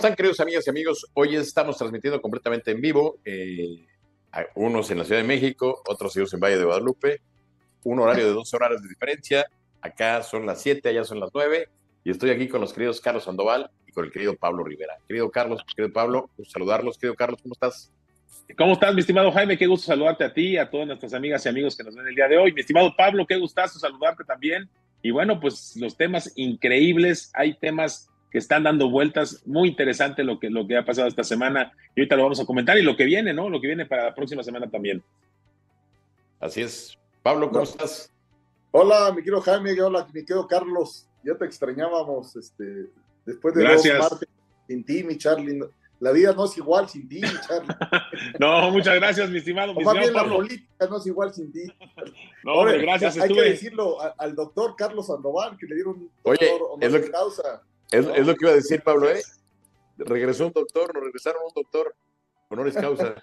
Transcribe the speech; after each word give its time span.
están, 0.00 0.16
queridos 0.16 0.40
amigas 0.40 0.66
y 0.66 0.70
amigos? 0.70 1.06
Hoy 1.12 1.36
estamos 1.36 1.76
transmitiendo 1.76 2.22
completamente 2.22 2.70
en 2.70 2.80
vivo, 2.80 3.18
eh, 3.22 3.86
unos 4.54 4.90
en 4.90 4.96
la 4.96 5.04
Ciudad 5.04 5.20
de 5.20 5.28
México, 5.28 5.82
otros 5.86 6.16
en 6.16 6.40
Valle 6.40 6.56
de 6.56 6.64
Guadalupe, 6.64 7.20
un 7.84 7.98
horario 7.98 8.24
de 8.24 8.32
12 8.32 8.56
horas 8.56 8.80
de 8.80 8.88
diferencia. 8.88 9.44
Acá 9.82 10.22
son 10.22 10.46
las 10.46 10.62
7, 10.62 10.88
allá 10.88 11.04
son 11.04 11.20
las 11.20 11.28
9, 11.34 11.68
y 12.02 12.10
estoy 12.10 12.30
aquí 12.30 12.48
con 12.48 12.62
los 12.62 12.72
queridos 12.72 12.98
Carlos 13.02 13.24
Sandoval 13.24 13.70
y 13.86 13.92
con 13.92 14.06
el 14.06 14.10
querido 14.10 14.34
Pablo 14.36 14.64
Rivera. 14.64 14.96
Querido 15.06 15.30
Carlos, 15.30 15.62
querido 15.76 15.92
Pablo, 15.92 16.30
saludarlos. 16.48 16.96
Querido 16.96 17.14
Carlos, 17.14 17.38
¿cómo 17.42 17.52
estás? 17.52 17.92
¿Cómo 18.56 18.72
estás, 18.72 18.94
mi 18.94 19.00
estimado 19.00 19.30
Jaime? 19.30 19.58
Qué 19.58 19.66
gusto 19.66 19.88
saludarte 19.88 20.24
a 20.24 20.32
ti, 20.32 20.56
a 20.56 20.70
todas 20.70 20.86
nuestras 20.86 21.12
amigas 21.12 21.44
y 21.44 21.50
amigos 21.50 21.76
que 21.76 21.84
nos 21.84 21.94
ven 21.94 22.06
el 22.06 22.14
día 22.14 22.26
de 22.26 22.38
hoy. 22.38 22.54
Mi 22.54 22.62
estimado 22.62 22.96
Pablo, 22.96 23.26
qué 23.26 23.36
gustazo 23.36 23.78
saludarte 23.78 24.24
también. 24.24 24.66
Y 25.02 25.10
bueno, 25.10 25.38
pues 25.38 25.76
los 25.76 25.94
temas 25.94 26.32
increíbles, 26.36 27.30
hay 27.34 27.52
temas 27.52 28.10
que 28.30 28.38
están 28.38 28.62
dando 28.62 28.90
vueltas, 28.90 29.42
muy 29.46 29.68
interesante 29.68 30.22
lo 30.22 30.38
que, 30.38 30.50
lo 30.50 30.66
que 30.66 30.76
ha 30.76 30.84
pasado 30.84 31.08
esta 31.08 31.24
semana 31.24 31.72
y 31.96 32.00
ahorita 32.00 32.16
lo 32.16 32.22
vamos 32.22 32.40
a 32.40 32.46
comentar 32.46 32.78
y 32.78 32.82
lo 32.82 32.96
que 32.96 33.04
viene, 33.04 33.34
¿no? 33.34 33.48
Lo 33.48 33.60
que 33.60 33.66
viene 33.66 33.86
para 33.86 34.04
la 34.04 34.14
próxima 34.14 34.42
semana 34.42 34.70
también. 34.70 35.02
Así 36.38 36.62
es. 36.62 36.96
Pablo, 37.22 37.50
¿cómo 37.50 37.64
estás? 37.64 38.12
Hola, 38.70 39.10
mi 39.10 39.16
querido 39.16 39.40
Jaime, 39.40 39.80
hola, 39.82 40.06
mi 40.12 40.24
querido 40.24 40.46
Carlos, 40.46 41.08
ya 41.24 41.36
te 41.36 41.44
extrañábamos, 41.44 42.36
este, 42.36 42.86
después 43.26 43.54
de 43.54 43.62
Gracias. 43.62 43.98
dos 43.98 44.10
martes 44.12 44.28
sin 44.68 44.84
ti, 44.84 45.02
mi 45.02 45.18
Charlie. 45.18 45.60
La 45.98 46.12
vida 46.12 46.32
no 46.32 46.46
es 46.46 46.56
igual 46.56 46.88
sin 46.88 47.08
ti, 47.08 47.20
mi 47.20 47.40
Charlie. 47.46 47.68
no, 48.38 48.70
más 48.70 48.84
gracias, 48.84 49.28
mi 49.28 49.38
estimado. 49.38 49.74
Mi 49.74 49.84
bien 49.84 50.14
la 50.14 50.24
política 50.24 50.86
no 50.88 50.96
es 50.96 51.06
igual 51.06 51.34
sin 51.34 51.52
ti. 51.52 51.64
No, 52.42 52.52
Ahora, 52.52 52.72
gracias. 52.72 53.18
Hay 53.18 53.34
que 53.34 53.42
decirlo 53.42 53.98
al 54.16 54.34
doctor 54.34 54.74
Carlos 54.74 55.08
Sandoval, 55.08 55.58
que 55.58 55.66
le 55.66 55.74
dieron 55.74 55.94
un 55.98 56.10
Oye, 56.22 56.50
es 56.80 56.90
lo 56.90 57.02
que, 57.02 57.10
causa. 57.10 57.62
Es, 57.90 58.26
lo 58.26 58.34
que 58.34 58.44
iba 58.44 58.52
a 58.52 58.56
decir 58.56 58.82
Pablo, 58.82 59.10
¿eh? 59.10 59.20
Regresó 59.98 60.46
un 60.46 60.52
doctor, 60.52 60.94
nos 60.94 61.04
regresaron 61.04 61.42
un 61.44 61.52
doctor. 61.54 61.94
Honoris 62.48 62.74
causa. 62.74 63.14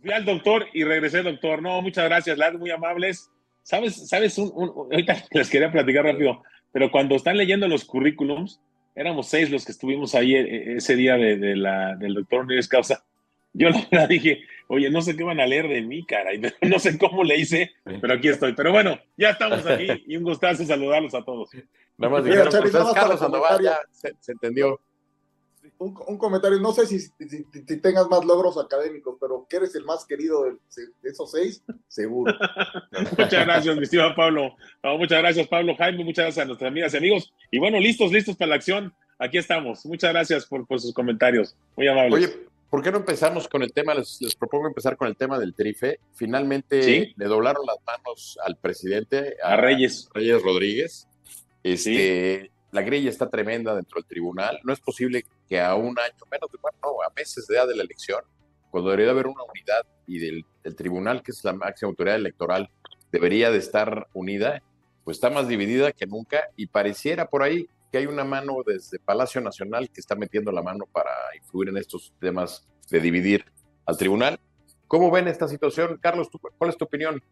Fui 0.00 0.12
al 0.12 0.24
doctor 0.24 0.66
y 0.72 0.84
regresé, 0.84 1.22
doctor. 1.22 1.60
No, 1.62 1.82
muchas 1.82 2.04
gracias, 2.04 2.38
las 2.38 2.54
muy 2.54 2.70
amables. 2.70 3.30
¿Sabes? 3.62 4.08
¿Sabes? 4.08 4.38
Un, 4.38 4.68
ahorita 4.68 5.24
les 5.30 5.50
quería 5.50 5.70
platicar 5.70 6.04
rápido, 6.04 6.42
pero 6.72 6.90
cuando 6.90 7.16
están 7.16 7.36
leyendo 7.36 7.66
los 7.68 7.84
currículums, 7.84 8.60
éramos 8.94 9.28
seis 9.28 9.50
los 9.50 9.64
que 9.64 9.72
estuvimos 9.72 10.14
ahí 10.14 10.34
eh, 10.34 10.76
ese 10.76 10.96
día 10.96 11.16
de, 11.16 11.36
del 11.36 12.14
doctor 12.14 12.40
Honoris 12.40 12.68
causa. 12.68 13.04
Yo 13.52 13.68
la 13.90 14.06
dije, 14.06 14.42
oye, 14.68 14.90
no 14.90 15.02
sé 15.02 15.16
qué 15.16 15.24
van 15.24 15.40
a 15.40 15.46
leer 15.46 15.68
de 15.68 15.82
mí, 15.82 16.04
cara, 16.04 16.30
no 16.62 16.78
sé 16.78 16.98
cómo 16.98 17.22
le 17.22 17.36
hice, 17.36 17.72
pero 18.00 18.14
aquí 18.14 18.28
estoy. 18.28 18.54
Pero 18.54 18.72
bueno, 18.72 18.98
ya 19.16 19.30
estamos 19.30 19.64
aquí 19.66 19.88
y 20.06 20.16
un 20.16 20.24
gustazo 20.24 20.64
saludarlos 20.64 21.14
a 21.14 21.24
todos. 21.24 21.50
Nada 21.98 22.12
más 22.12 22.24
dijeron, 22.24 22.48
pues, 22.50 22.72
Carlos 22.94 23.20
Sandoval, 23.20 23.62
ya 23.62 23.78
se, 23.90 24.14
se, 24.18 24.32
entendió. 24.32 24.80
Un, 25.78 25.96
un, 26.06 26.18
comentario, 26.18 26.58
no 26.58 26.72
sé 26.72 26.86
si, 26.86 26.98
si, 26.98 27.10
si, 27.28 27.80
tengas 27.80 28.08
más 28.08 28.24
logros 28.24 28.56
académicos, 28.56 29.16
pero 29.20 29.46
que 29.48 29.56
eres 29.56 29.74
el 29.74 29.84
más 29.84 30.04
querido 30.04 30.44
de, 30.44 30.52
de 31.02 31.10
esos 31.10 31.30
seis, 31.30 31.62
seguro. 31.86 32.32
muchas 33.18 33.44
gracias, 33.44 33.76
mi 33.76 33.82
estimado 33.82 34.14
Pablo. 34.14 34.56
No, 34.82 34.98
muchas 34.98 35.18
gracias, 35.18 35.46
Pablo 35.48 35.76
Jaime, 35.76 36.04
muchas 36.04 36.24
gracias 36.24 36.44
a 36.44 36.46
nuestras 36.46 36.68
amigas 36.70 36.94
y 36.94 36.96
amigos. 36.96 37.32
Y 37.50 37.58
bueno, 37.58 37.78
listos, 37.78 38.10
listos 38.10 38.36
para 38.36 38.50
la 38.50 38.54
acción. 38.56 38.94
Aquí 39.18 39.38
estamos. 39.38 39.84
Muchas 39.86 40.12
gracias 40.12 40.46
por, 40.46 40.66
por 40.66 40.80
sus 40.80 40.92
comentarios. 40.92 41.56
Muy 41.76 41.86
amables. 41.86 42.14
Oye, 42.14 42.46
¿por 42.72 42.82
qué 42.82 42.90
no 42.90 42.96
empezamos 42.96 43.48
con 43.48 43.62
el 43.62 43.70
tema? 43.70 43.92
Les, 43.92 44.18
les 44.22 44.34
propongo 44.34 44.66
empezar 44.66 44.96
con 44.96 45.06
el 45.06 45.14
tema 45.14 45.38
del 45.38 45.54
trife. 45.54 46.00
Finalmente 46.14 46.82
¿Sí? 46.82 47.12
le 47.18 47.26
doblaron 47.26 47.66
las 47.66 47.76
manos 47.86 48.38
al 48.42 48.56
presidente, 48.56 49.36
a, 49.44 49.52
a 49.52 49.56
Reyes. 49.58 50.08
Reyes 50.14 50.42
Rodríguez. 50.42 51.06
Este, 51.62 52.44
¿Sí? 52.44 52.50
La 52.70 52.80
grilla 52.80 53.10
está 53.10 53.28
tremenda 53.28 53.74
dentro 53.74 54.00
del 54.00 54.06
tribunal. 54.06 54.58
No 54.64 54.72
es 54.72 54.80
posible 54.80 55.26
que 55.46 55.60
a 55.60 55.74
un 55.74 55.98
año, 55.98 56.14
menos 56.30 56.50
de 56.50 56.58
bueno, 56.62 56.78
no, 56.82 57.02
a 57.06 57.12
meses 57.14 57.46
de 57.46 57.56
edad 57.56 57.68
de 57.68 57.76
la 57.76 57.82
elección, 57.82 58.24
cuando 58.70 58.88
debería 58.88 59.12
haber 59.12 59.26
una 59.26 59.42
unidad 59.42 59.84
y 60.06 60.18
del, 60.18 60.46
del, 60.64 60.74
tribunal, 60.74 61.22
que 61.22 61.32
es 61.32 61.44
la 61.44 61.52
máxima 61.52 61.90
autoridad 61.90 62.16
electoral, 62.16 62.70
debería 63.10 63.50
de 63.50 63.58
estar 63.58 64.08
unida, 64.14 64.62
pues 65.04 65.18
está 65.18 65.28
más 65.28 65.46
dividida 65.46 65.92
que 65.92 66.06
nunca 66.06 66.48
y 66.56 66.68
pareciera 66.68 67.28
por 67.28 67.42
ahí 67.42 67.68
que 67.92 67.98
hay 67.98 68.06
una 68.06 68.24
mano 68.24 68.56
desde 68.66 68.98
Palacio 68.98 69.42
Nacional 69.42 69.90
que 69.90 70.00
está 70.00 70.16
metiendo 70.16 70.50
la 70.50 70.62
mano 70.62 70.86
para 70.90 71.10
influir 71.36 71.68
en 71.68 71.76
estos 71.76 72.14
temas 72.18 72.66
de 72.90 73.00
dividir 73.00 73.44
al 73.84 73.98
tribunal. 73.98 74.40
¿Cómo 74.88 75.10
ven 75.10 75.28
esta 75.28 75.46
situación? 75.46 75.98
Carlos, 76.00 76.28
¿cuál 76.56 76.70
es 76.70 76.78
tu 76.78 76.86
opinión? 76.86 77.22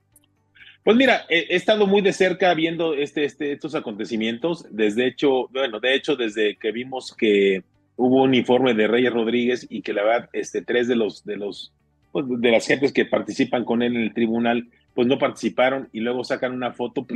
Pues 0.84 0.96
mira, 0.96 1.24
he, 1.30 1.54
estado 1.56 1.86
muy 1.86 2.02
de 2.02 2.12
cerca 2.12 2.52
viendo 2.52 2.92
este, 2.94 3.24
este, 3.24 3.52
estos 3.52 3.74
acontecimientos, 3.74 4.66
desde 4.70 5.06
hecho, 5.06 5.48
bueno, 5.48 5.80
de 5.80 5.94
hecho, 5.94 6.14
desde 6.14 6.56
que 6.56 6.72
vimos 6.72 7.14
que 7.16 7.64
hubo 7.96 8.22
un 8.22 8.34
informe 8.34 8.74
de 8.74 8.86
Reyes 8.86 9.12
Rodríguez 9.12 9.66
y 9.68 9.80
que 9.80 9.94
la 9.94 10.02
verdad, 10.02 10.30
este, 10.34 10.62
tres 10.62 10.88
de 10.88 10.96
los, 10.96 11.24
de 11.24 11.36
los, 11.36 11.72
pues, 12.12 12.26
de 12.28 12.50
las 12.50 12.66
gentes 12.66 12.92
que 12.92 13.06
participan 13.06 13.64
con 13.64 13.82
él 13.82 13.96
en 13.96 14.02
el 14.02 14.14
tribunal, 14.14 14.68
pues 14.94 15.06
no 15.06 15.18
participaron 15.18 15.88
y 15.92 16.00
luego 16.00 16.24
sacan 16.24 16.52
una 16.52 16.72
foto 16.72 17.06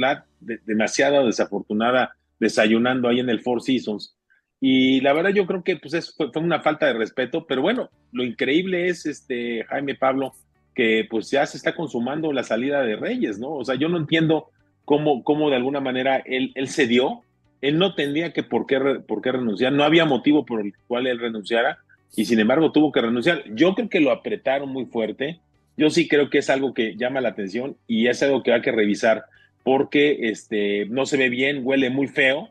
demasiado 0.41 1.27
desafortunada 1.27 2.17
desayunando 2.39 3.09
ahí 3.09 3.21
en 3.21 3.31
el 3.31 3.41
Four 3.41 3.63
Seasons. 3.63 4.17
Y 4.61 5.01
la 5.01 5.13
verdad 5.13 5.31
yo 5.31 5.47
creo 5.47 5.63
que 5.63 5.77
pues 5.77 5.95
es, 5.95 6.15
fue, 6.17 6.33
fue 6.33 6.43
una 6.43 6.61
falta 6.61 6.87
de 6.87 6.95
respeto, 6.95 7.47
pero 7.47 7.63
bueno, 7.63 7.91
lo 8.13 8.25
increíble 8.25 8.89
es, 8.89 9.07
este, 9.07 9.65
Jaime 9.65 9.95
Pablo, 9.95 10.33
que 10.75 11.07
pues 11.09 11.31
ya 11.31 11.47
se 11.47 11.57
está 11.57 11.75
consumando 11.75 12.33
la 12.33 12.43
salida 12.43 12.83
de 12.83 12.97
Reyes, 12.97 13.39
¿no? 13.39 13.53
O 13.53 13.65
sea, 13.65 13.77
yo 13.77 13.89
no 13.89 13.99
entiendo 13.99 14.51
cómo, 14.85 15.23
cómo 15.23 15.51
de 15.51 15.57
alguna 15.57 15.81
manera 15.81 16.23
él, 16.25 16.53
él 16.55 16.69
cedió, 16.69 17.23
él 17.61 17.79
no 17.79 17.95
tendría 17.95 18.33
que 18.33 18.43
por 18.43 18.67
qué, 18.67 18.79
por 19.07 19.23
qué 19.23 19.33
renunciar, 19.33 19.73
no 19.73 19.85
había 19.85 20.05
motivo 20.05 20.45
por 20.45 20.61
el 20.61 20.73
cual 20.87 21.07
él 21.07 21.19
renunciara 21.19 21.79
y 22.17 22.25
sin 22.25 22.41
embargo 22.41 22.73
tuvo 22.73 22.93
que 22.93 23.01
renunciar. 23.01 23.45
Yo 23.55 23.75
creo 23.75 23.89
que 23.89 24.01
lo 24.01 24.11
apretaron 24.11 24.69
muy 24.69 24.87
fuerte, 24.87 25.41
yo 25.77 25.91
sí 25.91 26.09
creo 26.09 26.31
que 26.31 26.39
es 26.39 26.51
algo 26.51 26.75
que 26.75 26.97
llama 26.97 27.21
la 27.21 27.31
atención 27.31 27.77
y 27.87 28.07
es 28.09 28.23
algo 28.23 28.43
que 28.43 28.53
hay 28.53 28.61
que 28.61 28.73
revisar 28.73 29.25
porque 29.65 30.29
este, 30.29 30.87
no 30.87 31.07
se 31.07 31.17
ve 31.17 31.31
bien, 31.31 31.63
huele 31.65 31.91
muy 31.91 32.07
feo 32.07 32.51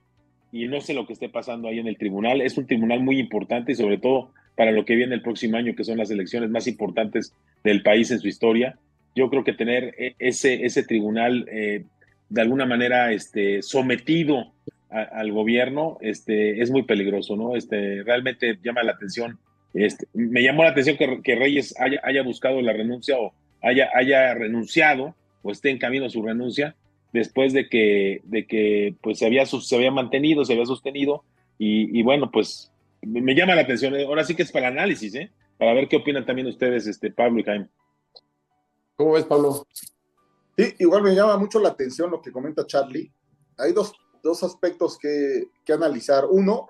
y 0.51 0.67
no 0.67 0.81
sé 0.81 0.93
lo 0.93 1.07
que 1.07 1.13
esté 1.13 1.29
pasando 1.29 1.67
ahí 1.67 1.79
en 1.79 1.87
el 1.87 1.97
tribunal. 1.97 2.41
Es 2.41 2.57
un 2.57 2.67
tribunal 2.67 3.01
muy 3.01 3.19
importante 3.19 3.71
y 3.71 3.75
sobre 3.75 3.99
todo 3.99 4.31
para 4.55 4.71
lo 4.71 4.83
que 4.83 4.95
viene 4.95 5.15
el 5.15 5.21
próximo 5.21 5.57
año, 5.57 5.75
que 5.75 5.83
son 5.83 5.97
las 5.97 6.11
elecciones 6.11 6.49
más 6.49 6.67
importantes 6.67 7.33
del 7.63 7.83
país 7.83 8.11
en 8.11 8.19
su 8.19 8.27
historia. 8.27 8.77
Yo 9.15 9.29
creo 9.29 9.43
que 9.43 9.53
tener 9.53 9.95
ese, 10.19 10.65
ese 10.65 10.83
tribunal 10.83 11.47
eh, 11.51 11.85
de 12.29 12.41
alguna 12.41 12.65
manera 12.65 13.11
este, 13.13 13.61
sometido 13.61 14.53
al 14.89 15.31
gobierno 15.31 15.97
este, 16.01 16.61
es 16.61 16.69
muy 16.69 16.83
peligroso, 16.83 17.35
¿no? 17.35 17.55
Este, 17.55 18.03
realmente 18.03 18.59
llama 18.63 18.83
la 18.83 18.91
atención. 18.91 19.39
Este, 19.73 20.07
me 20.13 20.43
llamó 20.43 20.63
la 20.63 20.69
atención 20.69 20.97
que, 20.97 21.21
que 21.23 21.35
Reyes 21.35 21.73
haya, 21.79 21.99
haya, 22.03 22.21
buscado 22.21 22.61
la 22.61 22.73
renuncia 22.73 23.17
o 23.17 23.33
haya, 23.61 23.89
haya 23.95 24.35
renunciado 24.35 25.15
o 25.41 25.51
esté 25.51 25.71
en 25.71 25.79
camino 25.79 26.05
a 26.05 26.09
su 26.09 26.21
renuncia 26.21 26.75
después 27.13 27.53
de 27.53 27.69
que, 27.69 28.21
de 28.25 28.45
que 28.45 28.95
pues, 29.01 29.19
se, 29.19 29.25
había, 29.25 29.45
se 29.45 29.75
había 29.75 29.91
mantenido, 29.91 30.43
se 30.43 30.53
había 30.53 30.65
sostenido 30.65 31.23
y, 31.57 32.03
bueno, 32.03 32.29
pues 32.29 32.73
me 33.01 33.35
llama 33.35 33.55
la 33.55 33.61
atención. 33.61 33.95
Ahora 33.95 34.25
sí 34.25 34.35
que 34.35 34.43
es 34.43 34.51
para 34.51 34.67
el 34.67 34.73
análisis, 34.73 35.15
¿eh? 35.15 35.31
Para 35.57 35.73
ver 35.73 35.87
qué 35.87 35.95
opinan 35.95 36.25
también 36.25 36.47
ustedes, 36.47 36.87
este, 36.87 37.09
Pablo 37.09 37.39
y 37.39 37.43
Jaime. 37.43 37.69
¿Cómo 38.97 39.13
ves, 39.13 39.23
Pablo? 39.23 39.65
Sí, 40.57 40.73
igual 40.79 41.03
me 41.03 41.15
llama 41.15 41.37
mucho 41.37 41.59
la 41.59 41.69
atención 41.69 42.11
lo 42.11 42.21
que 42.21 42.33
comenta 42.33 42.67
Charlie. 42.67 43.09
Hay 43.57 43.71
dos, 43.71 43.93
dos 44.21 44.43
aspectos 44.43 44.97
que, 44.97 45.45
que, 45.63 45.71
analizar. 45.71 46.25
Uno, 46.29 46.67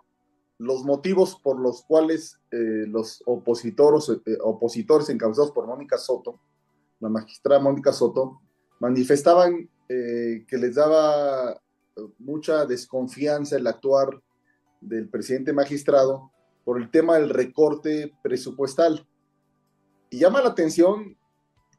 los 0.60 0.84
motivos 0.84 1.39
por 1.42 1.60
los 1.60 1.84
cuales 1.86 2.39
eh, 2.51 2.86
los 2.88 3.24
opositores, 3.25 4.10
eh, 4.10 4.38
opositores 4.42 5.10
encabezados 5.10 5.51
por 5.51 5.66
Mónica 5.66 5.98
Soto, 5.98 6.39
la 7.00 7.10
magistrada 7.10 7.60
Mónica 7.60 7.92
Soto, 7.92 8.42
manifestaban 8.80 9.69
eh, 9.94 10.45
que 10.48 10.57
les 10.57 10.74
daba 10.75 11.62
mucha 12.18 12.66
desconfianza 12.66 13.57
el 13.57 13.68
actuar 13.68 14.19
del 14.81 15.07
presidente 15.07 15.54
magistrado 15.54 16.31
por 16.63 16.81
el 16.81 16.90
tema 16.90 17.18
del 17.19 17.30
recorte 17.30 18.12
presupuestal. 18.24 19.07
Y 20.10 20.19
llama 20.19 20.42
la 20.42 20.50
atención 20.50 21.16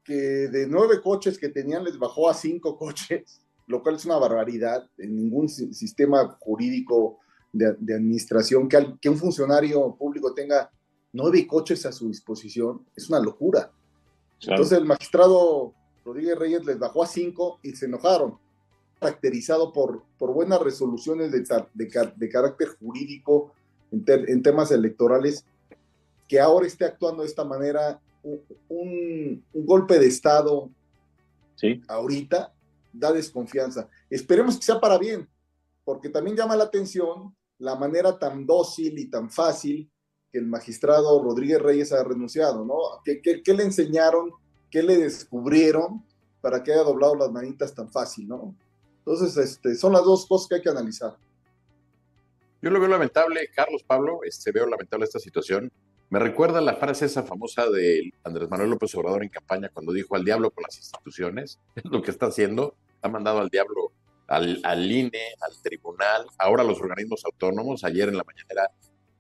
que 0.05 0.15
de 0.15 0.69
nueve 0.69 1.01
coches 1.03 1.39
que 1.39 1.49
tenían 1.49 1.83
les 1.83 1.99
bajó 1.99 2.31
a 2.31 2.35
cinco 2.35 2.77
coches, 2.79 3.43
lo 3.67 3.83
cual 3.83 3.97
es 3.97 4.05
una 4.05 4.19
barbaridad 4.19 4.89
en 4.99 5.17
ningún 5.17 5.49
sistema 5.49 6.37
jurídico 6.39 7.19
de, 7.53 7.75
de 7.79 7.95
administración, 7.95 8.69
que, 8.69 8.77
al, 8.77 9.01
que, 9.01 9.09
un 9.09 9.17
funcionario 9.17 9.97
público 9.97 10.35
tenga 10.35 10.71
nueve 11.13 11.47
coches 11.47 11.85
a 11.87 11.93
su 11.93 12.09
disposición, 12.09 12.87
es 12.95 13.09
una 13.09 13.19
locura. 13.19 13.73
Claro. 14.41 14.63
Entonces 14.63 14.79
el 14.79 14.85
magistrado 14.85 15.75
Rodríguez 16.05 16.39
Reyes 16.39 16.65
les 16.65 16.79
bajó 16.79 17.03
a 17.03 17.07
cinco 17.07 17.59
y 17.63 17.73
se 17.73 17.87
enojaron 17.87 18.39
caracterizado 19.01 19.73
por, 19.73 20.05
por 20.19 20.33
buenas 20.33 20.61
resoluciones 20.61 21.31
de, 21.33 21.41
de, 21.75 22.13
de 22.17 22.29
carácter 22.29 22.69
jurídico 22.79 23.53
en, 23.91 24.05
ter, 24.05 24.31
en, 24.31 24.43
temas 24.43 24.71
electorales, 24.71 25.45
que 26.29 26.41
ahora 26.41 26.67
esté 26.67 26.85
actuando 26.85 27.23
de 27.23 27.29
esta 27.29 27.45
manera, 27.45 28.01
un, 28.69 29.45
golpe 29.53 29.99
de 29.99 30.07
Estado 30.07 30.71
¿Sí? 31.57 31.83
ahorita 31.89 32.53
da 32.93 33.13
desconfianza. 33.13 33.89
Esperemos 34.09 34.57
que 34.57 34.65
sea 34.65 34.81
para 34.81 34.99
bien, 34.99 35.29
porque 35.85 36.09
también 36.09 36.37
llama 36.37 36.57
la 36.57 36.65
atención 36.65 37.35
la 37.59 37.77
manera 37.77 38.19
tan 38.19 38.47
dócil 38.47 38.99
y 38.99 39.07
tan 39.11 39.31
fácil 39.31 39.91
que 40.33 40.39
el 40.39 40.47
magistrado 40.47 41.23
Rodríguez 41.23 41.61
Reyes 41.61 41.93
ha 41.93 42.03
renunciado, 42.03 42.65
¿no? 42.65 42.75
¿Qué, 43.05 43.21
qué, 43.21 43.55
le 43.55 43.63
enseñaron? 43.63 44.33
¿Qué 44.75 44.83
le 44.83 44.97
descubrieron 44.97 46.05
para 46.41 46.65
que 46.65 46.73
haya 46.73 46.83
doblado 46.83 47.15
las 47.15 47.31
manitas 47.31 47.77
tan 47.77 47.93
fácil, 47.93 48.27
¿no? 48.27 48.57
Entonces, 48.99 49.37
este, 49.37 49.77
son 49.77 49.93
las 49.93 50.03
dos 50.03 50.27
cosas 50.27 50.49
que 50.49 50.55
hay 50.57 50.63
que 50.63 50.69
analizar. 50.69 51.17
Yo 52.61 52.71
lo 52.71 52.81
veo 52.81 52.89
lamentable, 52.89 53.49
Carlos 53.55 53.85
Pablo, 53.85 54.25
este, 54.25 54.51
veo 54.51 54.67
lamentable 54.67 55.05
esta 55.05 55.21
situación. 55.21 55.71
Me 56.11 56.19
recuerda 56.19 56.61
la 56.61 56.75
frase 56.75 57.05
esa 57.05 57.23
famosa 57.23 57.71
de 57.71 58.13
Andrés 58.25 58.51
Manuel 58.51 58.71
López 58.71 58.93
Obrador 58.97 59.23
en 59.23 59.29
campaña 59.29 59.71
cuando 59.73 59.93
dijo 59.93 60.17
al 60.17 60.25
diablo 60.25 60.51
con 60.51 60.65
las 60.65 60.77
instituciones, 60.77 61.61
es 61.77 61.85
lo 61.85 62.03
que 62.03 62.11
está 62.11 62.27
haciendo, 62.27 62.75
ha 63.01 63.09
mandado 63.09 63.39
al 63.39 63.51
diablo 63.51 63.93
al, 64.27 64.61
al 64.65 64.91
INE, 64.91 65.37
al 65.41 65.53
tribunal, 65.63 66.27
ahora 66.37 66.65
los 66.65 66.81
organismos 66.81 67.25
autónomos. 67.25 67.85
Ayer 67.85 68.09
en 68.09 68.17
la 68.17 68.25
mañanera 68.25 68.73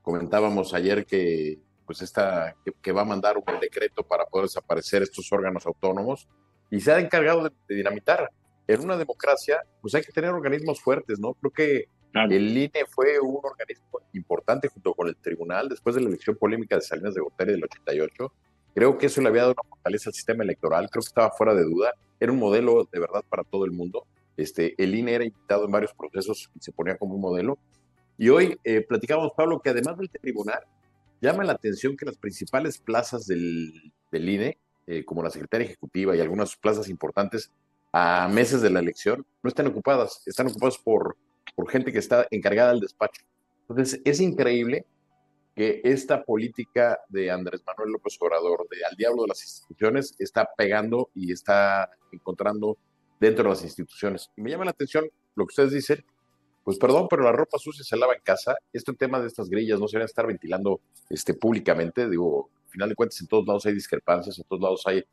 comentábamos 0.03 0.75
ayer 0.75 1.07
que 1.07 1.61
pues 1.87 2.03
esta, 2.03 2.55
que, 2.83 2.93
va 2.93 3.03
a 3.03 3.05
mandar 3.05 3.37
un 3.37 3.61
decreto 3.61 4.03
para 4.03 4.25
poder 4.27 4.47
desaparecer 4.47 5.03
estos 5.03 5.31
órganos 5.33 5.67
autónomos 5.67 6.29
y 6.71 6.81
se 6.81 6.93
ha 6.93 7.01
encargado 7.01 7.45
de, 7.45 7.75
dinamitar. 7.75 8.31
En 8.67 8.81
una 8.81 8.97
democracia, 8.97 9.63
pues 9.83 9.95
hay 9.95 10.03
que 10.03 10.13
tener 10.13 10.31
organismos 10.31 10.81
fuertes, 10.81 11.19
¿no? 11.19 11.35
Creo 11.35 11.53
que 11.53 11.85
el 12.15 12.57
INE 12.57 12.87
fue 12.89 13.21
un 13.21 13.41
organismo 13.43 14.01
importante 14.15 14.69
junto 14.69 14.95
con 14.95 15.09
el 15.09 15.17
tribunal 15.17 15.69
después 15.69 15.95
de 15.95 16.01
la 16.01 16.09
elección 16.09 16.37
polémica 16.37 16.77
de 16.77 16.83
Salinas 16.83 17.15
de 17.15 17.21
Gortari 17.21 17.53
del 17.53 17.65
88. 17.65 18.33
Creo 18.75 18.97
que 18.97 19.07
eso 19.07 19.21
le 19.21 19.29
había 19.29 19.43
dado 19.43 19.55
una 19.59 19.69
fortaleza 19.69 20.09
al 20.09 20.15
sistema 20.15 20.45
electoral, 20.45 20.89
creo 20.91 21.03
que 21.03 21.09
estaba 21.09 21.31
fuera 21.31 21.55
de 21.55 21.65
duda, 21.65 21.93
era 22.19 22.33
un 22.33 22.39
modelo 22.39 22.89
de 22.91 22.99
verdad 22.99 23.23
para 23.29 23.45
todo 23.45 23.67
el 23.67 23.73
mundo 23.73 24.07
este, 24.37 24.75
el 24.83 24.95
INE 24.95 25.15
era 25.15 25.25
invitado 25.25 25.65
en 25.65 25.71
varios 25.71 25.93
procesos 25.95 26.51
y 26.55 26.61
se 26.61 26.73
ponía 26.73 26.97
como 26.97 27.15
un 27.15 27.21
modelo. 27.21 27.59
Y 28.19 28.29
hoy 28.29 28.59
eh, 28.65 28.81
platicamos, 28.81 29.33
Pablo, 29.37 29.61
que 29.61 29.71
además 29.71 29.99
del 29.99 30.11
tribunal, 30.11 30.61
llama 31.25 31.45
la 31.45 31.55
atención 31.55 31.97
que 31.97 32.07
las 32.07 32.17
principales 32.17 32.79
plazas 32.79 33.27
del, 33.27 33.93
del 34.13 34.29
INE, 34.29 34.59
eh, 34.87 35.05
como 35.05 35.23
la 35.23 35.31
secretaria 35.31 35.67
ejecutiva 35.67 36.15
y 36.15 36.21
algunas 36.21 36.57
plazas 36.57 36.89
importantes 36.89 37.51
a 37.93 38.29
meses 38.29 38.61
de 38.61 38.71
la 38.71 38.81
elección, 38.81 39.27
no 39.43 39.49
están 39.49 39.67
ocupadas, 39.67 40.23
están 40.27 40.49
ocupadas 40.49 40.79
por, 40.79 41.17
por 41.55 41.71
gente 41.71 41.93
que 41.93 41.99
está 41.99 42.27
encargada 42.31 42.73
del 42.73 42.81
despacho. 42.81 43.23
Entonces, 43.69 44.01
es 44.05 44.21
increíble 44.21 44.85
que 45.55 45.81
esta 45.85 46.25
política 46.25 46.99
de 47.09 47.31
Andrés 47.31 47.63
Manuel 47.67 47.93
López 47.93 48.17
Obrador, 48.21 48.67
de 48.69 48.85
al 48.85 48.97
diablo 48.97 49.23
de 49.23 49.29
las 49.29 49.43
instituciones, 49.43 50.15
está 50.19 50.49
pegando 50.57 51.11
y 51.15 51.33
está 51.33 51.89
encontrando 52.13 52.77
dentro 53.21 53.45
de 53.45 53.51
las 53.51 53.63
instituciones. 53.63 54.31
Y 54.37 54.43
me 54.43 54.51
llama 54.51 54.65
la 54.65 54.73
atención 54.73 55.09
lo 55.37 55.47
que 55.47 55.53
ustedes 55.53 55.73
dicen, 55.73 56.05
pues 56.65 56.79
perdón, 56.79 57.07
pero 57.09 57.23
la 57.23 57.33
ropa 57.33 57.59
sucia 57.59 57.85
se 57.85 57.97
lava 57.97 58.15
en 58.15 58.23
casa. 58.23 58.57
Este 58.73 58.95
tema 58.95 59.21
de 59.21 59.27
estas 59.27 59.51
grillas 59.51 59.79
no 59.79 59.87
se 59.87 59.99
a 59.99 60.05
estar 60.05 60.27
ventilando 60.27 60.81
este, 61.11 61.35
públicamente. 61.35 62.09
Digo, 62.09 62.51
al 62.65 62.71
final 62.71 62.89
de 62.89 62.95
cuentas, 62.95 63.21
en 63.21 63.27
todos 63.27 63.47
lados 63.47 63.67
hay 63.67 63.75
discrepancias, 63.75 64.39
en 64.39 64.45
todos 64.45 64.63
lados 64.63 64.83
hay. 64.87 65.05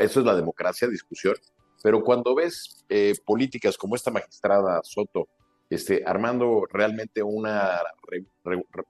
Eso 0.00 0.20
es 0.20 0.26
la 0.26 0.34
democracia, 0.34 0.88
discusión. 0.88 1.36
Pero 1.82 2.02
cuando 2.02 2.34
ves 2.34 2.84
eh, 2.88 3.14
políticas 3.24 3.78
como 3.78 3.94
esta 3.94 4.10
magistrada 4.10 4.80
Soto, 4.82 5.28
este, 5.70 6.02
armando 6.04 6.66
realmente 6.68 7.22
una 7.22 7.80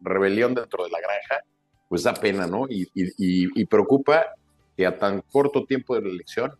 rebelión 0.01 0.55
dentro 0.55 0.85
de 0.85 0.91
la 0.91 1.01
granja, 1.01 1.45
pues 1.89 2.05
da 2.05 2.15
pena, 2.15 2.47
¿no? 2.47 2.67
Y, 2.69 2.89
y, 2.95 3.11
y, 3.19 3.65
preocupa 3.67 4.27
que 4.77 4.87
a 4.87 4.99
tan 4.99 5.23
corto 5.23 5.65
tiempo 5.65 5.95
de 5.95 6.03
la 6.03 6.09
elección, 6.09 6.53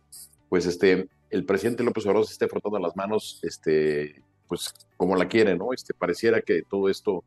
pues 0.49 0.65
este, 0.65 1.07
el 1.29 1.45
presidente 1.45 1.83
López 1.83 2.05
Obrador 2.05 2.25
se 2.25 2.33
esté 2.33 2.47
frotando 2.47 2.79
las 2.79 2.95
manos, 2.95 3.39
este, 3.43 4.23
pues 4.49 4.73
como 4.97 5.15
la 5.15 5.29
quiere, 5.29 5.55
¿no? 5.55 5.71
Este, 5.71 5.93
pareciera 5.93 6.41
que 6.41 6.63
todo 6.63 6.89
esto, 6.89 7.23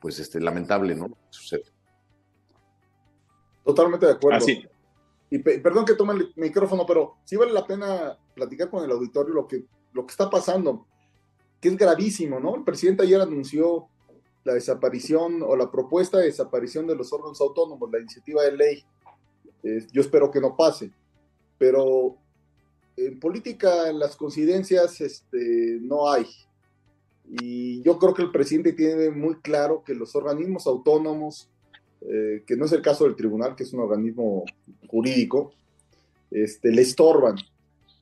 pues, 0.00 0.20
este, 0.20 0.38
lamentable, 0.38 0.94
¿no? 0.94 1.10
Sucede. 1.30 1.64
Totalmente 3.64 4.06
de 4.06 4.12
acuerdo. 4.12 4.38
Así. 4.38 4.64
Y 5.30 5.38
perdón 5.40 5.84
que 5.84 5.94
tome 5.94 6.14
el 6.14 6.32
micrófono, 6.36 6.86
pero 6.86 7.16
sí 7.24 7.36
vale 7.36 7.52
la 7.52 7.66
pena 7.66 8.16
platicar 8.34 8.70
con 8.70 8.84
el 8.84 8.90
auditorio 8.90 9.34
lo 9.34 9.46
que, 9.46 9.64
lo 9.92 10.06
que 10.06 10.10
está 10.12 10.30
pasando, 10.30 10.86
que 11.60 11.68
es 11.68 11.76
gravísimo, 11.76 12.38
¿no? 12.40 12.54
El 12.54 12.64
presidente 12.64 13.02
ayer 13.02 13.20
anunció 13.20 13.88
la 14.44 14.54
desaparición 14.54 15.42
o 15.42 15.56
la 15.56 15.70
propuesta 15.70 16.18
de 16.18 16.26
desaparición 16.26 16.86
de 16.86 16.96
los 16.96 17.12
órganos 17.12 17.40
autónomos, 17.40 17.90
la 17.90 17.98
iniciativa 17.98 18.42
de 18.42 18.56
ley. 18.56 18.84
yo 19.92 20.00
espero 20.00 20.30
que 20.30 20.40
no 20.40 20.56
pase, 20.56 20.92
pero 21.58 22.16
en 22.96 23.20
política 23.20 23.92
las 23.92 24.16
coincidencias 24.16 25.00
este, 25.00 25.78
no 25.82 26.10
hay. 26.10 26.26
Y 27.30 27.82
yo 27.82 27.98
creo 27.98 28.14
que 28.14 28.22
el 28.22 28.30
presidente 28.30 28.72
tiene 28.72 29.10
muy 29.10 29.36
claro 29.40 29.82
que 29.84 29.94
los 29.94 30.14
organismos 30.16 30.66
autónomos, 30.66 31.48
eh, 32.00 32.42
que 32.46 32.56
no 32.56 32.64
es 32.64 32.72
el 32.72 32.82
caso 32.82 33.04
del 33.04 33.16
tribunal, 33.16 33.54
que 33.54 33.64
es 33.64 33.72
un 33.72 33.80
organismo 33.80 34.44
jurídico, 34.86 35.52
este, 36.30 36.70
le 36.70 36.82
estorban. 36.82 37.36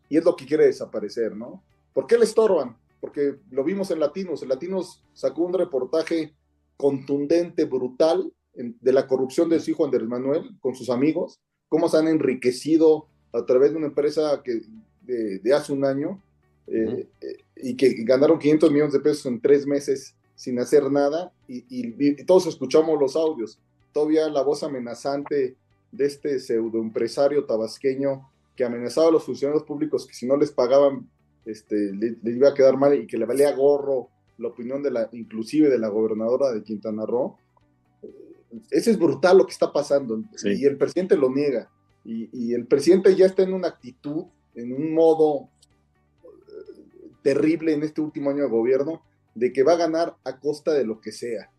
Y 0.09 0.17
es 0.17 0.25
lo 0.25 0.37
que 0.37 0.47
quiere 0.47 0.67
desaparecer, 0.67 1.35
¿no? 1.35 1.63
¿Por 1.93 2.07
qué 2.07 2.17
le 2.17 2.25
estorban? 2.25 2.77
Porque 3.01 3.37
lo 3.51 3.65
vimos 3.65 3.91
en 3.91 4.01
Latinos. 4.01 4.43
En 4.43 4.49
Latinos 4.49 5.03
sacó 5.13 5.43
un 5.43 5.55
reportaje 5.55 6.35
contundente, 6.77 7.65
brutal, 7.65 8.33
de 8.57 8.93
la 8.93 9.07
corrupción 9.07 9.49
de 9.49 9.61
su 9.61 9.71
hijo 9.71 9.85
Andrés 9.85 10.09
Manuel 10.09 10.57
con 10.61 10.75
sus 10.75 10.89
amigos, 10.89 11.41
cómo 11.69 11.89
se 11.89 11.99
han 11.99 12.09
enriquecido 12.09 13.07
a 13.33 13.45
través 13.45 13.73
de 13.73 13.77
una 13.77 13.89
empresa 13.89 14.43
que 14.43 14.63
de, 15.03 15.55
hace 15.55 15.73
un 15.73 15.85
año 15.85 16.23
eh, 16.67 17.07
eh, 17.21 17.37
y 17.57 17.77
que 17.77 17.95
ganaron 18.03 18.39
500 18.39 18.73
millones 18.73 18.93
de 18.93 19.01
pesos 19.01 19.27
en 19.27 19.41
tres 19.41 19.67
meses 19.67 20.15
sin 20.35 20.59
hacer 20.59 20.91
nada 20.91 21.33
y, 21.49 22.25
todos 22.25 22.47
escuchamos 22.47 23.01
los 23.01 23.17
audios. 23.17 23.59
Todavía 23.93 24.29
la 24.29 24.43
voz 24.43 24.63
amenazante 24.63 25.57
de 25.93 26.05
este 26.05 26.39
pseudoempresario 26.41 27.45
tabasqueño 27.45 28.29
que 28.55 28.65
amenazaba 28.65 29.09
a 29.09 29.13
los 29.13 29.25
funcionarios 29.25 29.65
públicos 29.65 30.07
que 30.07 30.15
si 30.15 30.27
no 30.27 30.37
les 30.37 30.51
pagaban 30.51 31.09
este, 31.47 31.93
le, 31.95 32.17
iba 32.25 32.49
a 32.49 32.55
quedar 32.55 32.77
mal 32.77 32.95
y 32.95 33.07
que 33.07 33.17
le 33.17 33.25
valía 33.25 33.55
gorro 33.55 34.09
la 34.39 34.49
opinión 34.49 34.83
de 34.83 34.91
la, 34.91 35.09
inclusive 35.13 35.71
de 35.71 35.79
la 35.79 35.89
gobernadora 35.89 36.53
de 36.53 36.63
Quintana 36.63 37.07
Roo. 37.07 37.39
Ese 38.71 38.91
es 38.91 38.99
brutal 38.99 39.39
lo 39.39 39.47
que 39.47 39.53
está 39.53 39.73
pasando 39.73 40.23
y 40.45 40.65
el 40.65 40.77
presidente 40.77 41.17
lo 41.17 41.31
niega. 41.31 41.71
Y, 42.05 42.29
y, 42.33 42.55
el 42.55 42.67
presidente 42.67 43.15
ya 43.17 43.27
está 43.27 43.43
en 43.43 43.53
una 43.53 43.69
actitud 43.69 44.27
en 44.55 44.73
un 44.73 44.95
modo 44.95 45.49
eh, 45.56 45.56
terrible 47.27 47.73
en 47.73 47.83
este 47.83 48.01
último 48.01 48.31
año 48.31 48.45
de 48.45 48.49
gobierno 48.49 49.03
de 49.35 49.53
que 49.53 49.65
va 49.65 49.73
a 49.73 49.77
ganar 49.77 50.17
a 50.23 50.39
costa 50.39 50.73
de 50.73 50.87
lo 50.87 51.01
que 51.01 51.11
sea. 51.11 51.51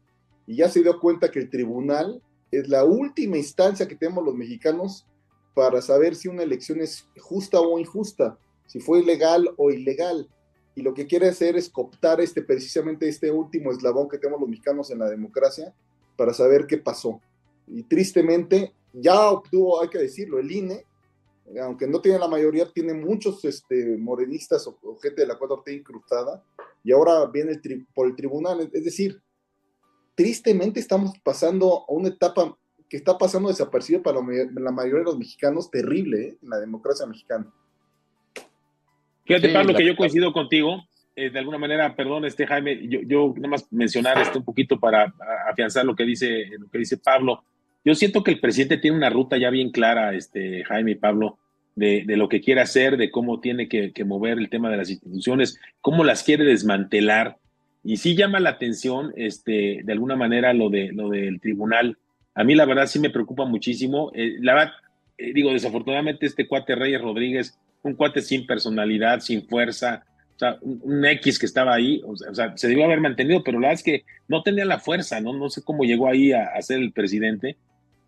Y 0.46 0.56
ya 0.56 0.70
se 0.70 0.82
dio 0.82 0.98
cuenta 0.98 1.30
que 1.30 1.40
el 1.40 1.50
tribunal 1.50 2.24
es 2.52 2.70
la 2.70 2.86
última 2.86 3.36
instancia 3.36 3.86
que 3.86 3.98
tenemos 3.98 4.24
los 4.24 4.34
mexicanos 4.34 5.06
para 5.54 5.82
saber 5.82 6.16
si 6.16 6.30
una 6.30 6.44
elección 6.44 6.80
es 6.80 7.06
justa 7.20 7.60
o 7.60 7.78
injusta, 7.78 8.40
si 8.66 8.80
fue 8.80 9.04
legal 9.04 9.50
o 9.58 9.70
ilegal. 9.70 10.30
Y 10.74 10.84
lo 10.84 10.94
que 10.94 11.06
quiere 11.06 11.28
hacer 11.28 11.58
es 11.58 11.68
cooptar 11.68 12.22
este, 12.22 12.42
precisamente 12.42 13.10
este 13.10 13.30
último 13.30 13.74
eslabón 13.74 14.08
que 14.08 14.20
tenemos 14.20 14.40
los 14.40 14.50
mexicanos 14.50 14.90
en 14.90 15.00
la 15.00 15.10
democracia 15.10 15.74
para 16.16 16.34
saber 16.34 16.66
qué 16.66 16.78
pasó. 16.78 17.20
Y 17.68 17.84
tristemente, 17.84 18.72
ya 18.94 19.32
obtuvo, 19.32 19.82
hay 19.82 19.90
que 19.90 20.00
decirlo, 20.00 20.40
el 20.40 20.50
INE 20.50 20.86
aunque 21.62 21.88
no 21.88 22.02
tiene 22.02 22.20
la 22.20 22.28
mayoría, 22.28 22.72
tiene 22.72 22.94
muchos 22.94 23.44
este, 23.46 23.98
morenistas 23.98 24.68
o, 24.68 24.98
gente 25.02 25.22
de 25.22 25.28
la 25.28 25.40
4T 25.40 25.78
incrustada, 25.78 26.44
y 26.84 26.92
ahora 26.92 27.26
viene 27.28 27.52
el 27.52 27.88
por 27.94 28.08
el 28.08 28.16
tribunal. 28.16 28.70
Es 28.74 28.84
decir, 28.84 29.22
tristemente 30.16 30.80
estamos 30.80 31.14
pasando 31.24 31.86
a 31.88 31.92
una 31.92 32.10
etapa 32.10 32.58
que 32.90 32.98
está 32.98 33.18
pasando 33.18 33.50
desaparecida 33.50 34.02
para 34.02 34.20
la 34.20 34.72
mayoría 34.72 35.00
de 35.00 35.06
los 35.06 35.18
mexicanos, 35.18 35.70
terrible 35.70 36.22
¿eh? 36.22 36.38
en 36.42 36.50
la 36.50 36.58
democracia 36.58 37.06
mexicana. 37.06 37.52
Fíjate, 39.26 39.50
Pablo, 39.50 39.74
que 39.74 39.86
yo 39.86 39.96
coincido 39.96 40.32
contigo. 40.32 40.84
Eh, 41.16 41.32
de 41.32 41.40
alguna 41.40 41.58
manera, 41.58 41.96
perdón, 41.96 42.26
este 42.26 42.46
Jaime, 42.46 42.88
yo, 42.88 43.00
yo 43.02 43.34
nada 43.38 43.50
más 43.50 43.68
mencionar 43.72 44.20
esto 44.20 44.38
un 44.38 44.46
poquito 44.46 44.80
para 44.80 45.14
afianzar 45.50 45.84
lo 45.84 45.96
que 45.96 46.04
dice, 46.04 46.46
lo 46.60 46.70
que 46.70 46.78
dice 46.78 46.98
Pablo 46.98 47.44
yo 47.88 47.96
siento 47.96 48.22
que 48.22 48.32
el 48.32 48.42
presidente 48.42 48.76
tiene 48.76 48.98
una 48.98 49.10
ruta 49.10 49.38
ya 49.38 49.50
bien 49.50 49.72
clara, 49.72 50.14
este, 50.14 50.66
Jaime 50.66 50.92
y 50.92 50.96
Pablo, 50.96 51.38
de, 51.74 52.04
lo 52.18 52.28
que 52.28 52.42
quiere 52.42 52.60
hacer, 52.60 52.98
de 52.98 53.10
cómo 53.10 53.40
tiene 53.40 53.70
que, 53.70 53.94
mover 54.04 54.40
el 54.40 54.50
tema 54.50 54.70
de 54.70 54.76
las 54.76 54.90
instituciones, 54.90 55.58
cómo 55.80 56.04
las 56.04 56.24
quiere 56.24 56.44
desmantelar. 56.44 57.38
Y 57.86 57.96
sí 57.96 58.14
llama 58.14 58.42
la 58.42 58.50
atención, 58.50 59.14
este, 59.16 59.84
de 59.86 59.94
alguna 59.94 60.18
manera, 60.18 60.52
lo, 60.52 60.70
de, 60.70 60.92
lo 60.92 61.08
del 61.08 61.40
tribunal. 61.40 61.98
A 62.36 62.44
mí, 62.44 62.56
la 62.56 62.66
verdad, 62.66 62.88
sí 62.88 63.00
me 63.00 63.10
preocupa 63.10 63.46
muchísimo. 63.46 64.12
Eh, 64.14 64.36
la 64.42 64.54
verdad, 64.54 64.74
eh, 65.18 65.32
digo, 65.34 65.54
desafortunadamente, 65.54 66.26
este 66.26 66.46
cuate 66.46 66.76
Reyes 66.76 67.02
Rodríguez, 67.02 67.58
un 67.84 67.94
cuate 67.94 68.20
sin 68.22 68.46
personalidad, 68.46 69.22
sin 69.22 69.48
fuerza, 69.48 70.04
o 70.36 70.40
sea, 70.40 70.58
un, 70.60 71.06
X 71.06 71.40
que 71.40 71.46
estaba 71.46 71.74
ahí, 71.74 72.02
o 72.06 72.18
sea, 72.18 72.58
se 72.58 72.68
debió 72.68 72.84
haber 72.84 73.00
mantenido, 73.00 73.46
pero 73.46 73.62
la 73.62 73.70
verdad 73.70 73.80
es 73.80 73.84
que 73.84 74.04
no 74.28 74.44
tenía 74.44 74.66
la 74.66 74.80
fuerza, 74.80 75.22
¿no? 75.22 75.32
No 75.32 75.50
sé 75.50 75.64
cómo 75.64 75.86
llegó 75.86 76.10
ahí 76.10 76.34
a 76.34 76.62
ser 76.62 76.80
el 76.80 76.92
presidente 76.92 77.56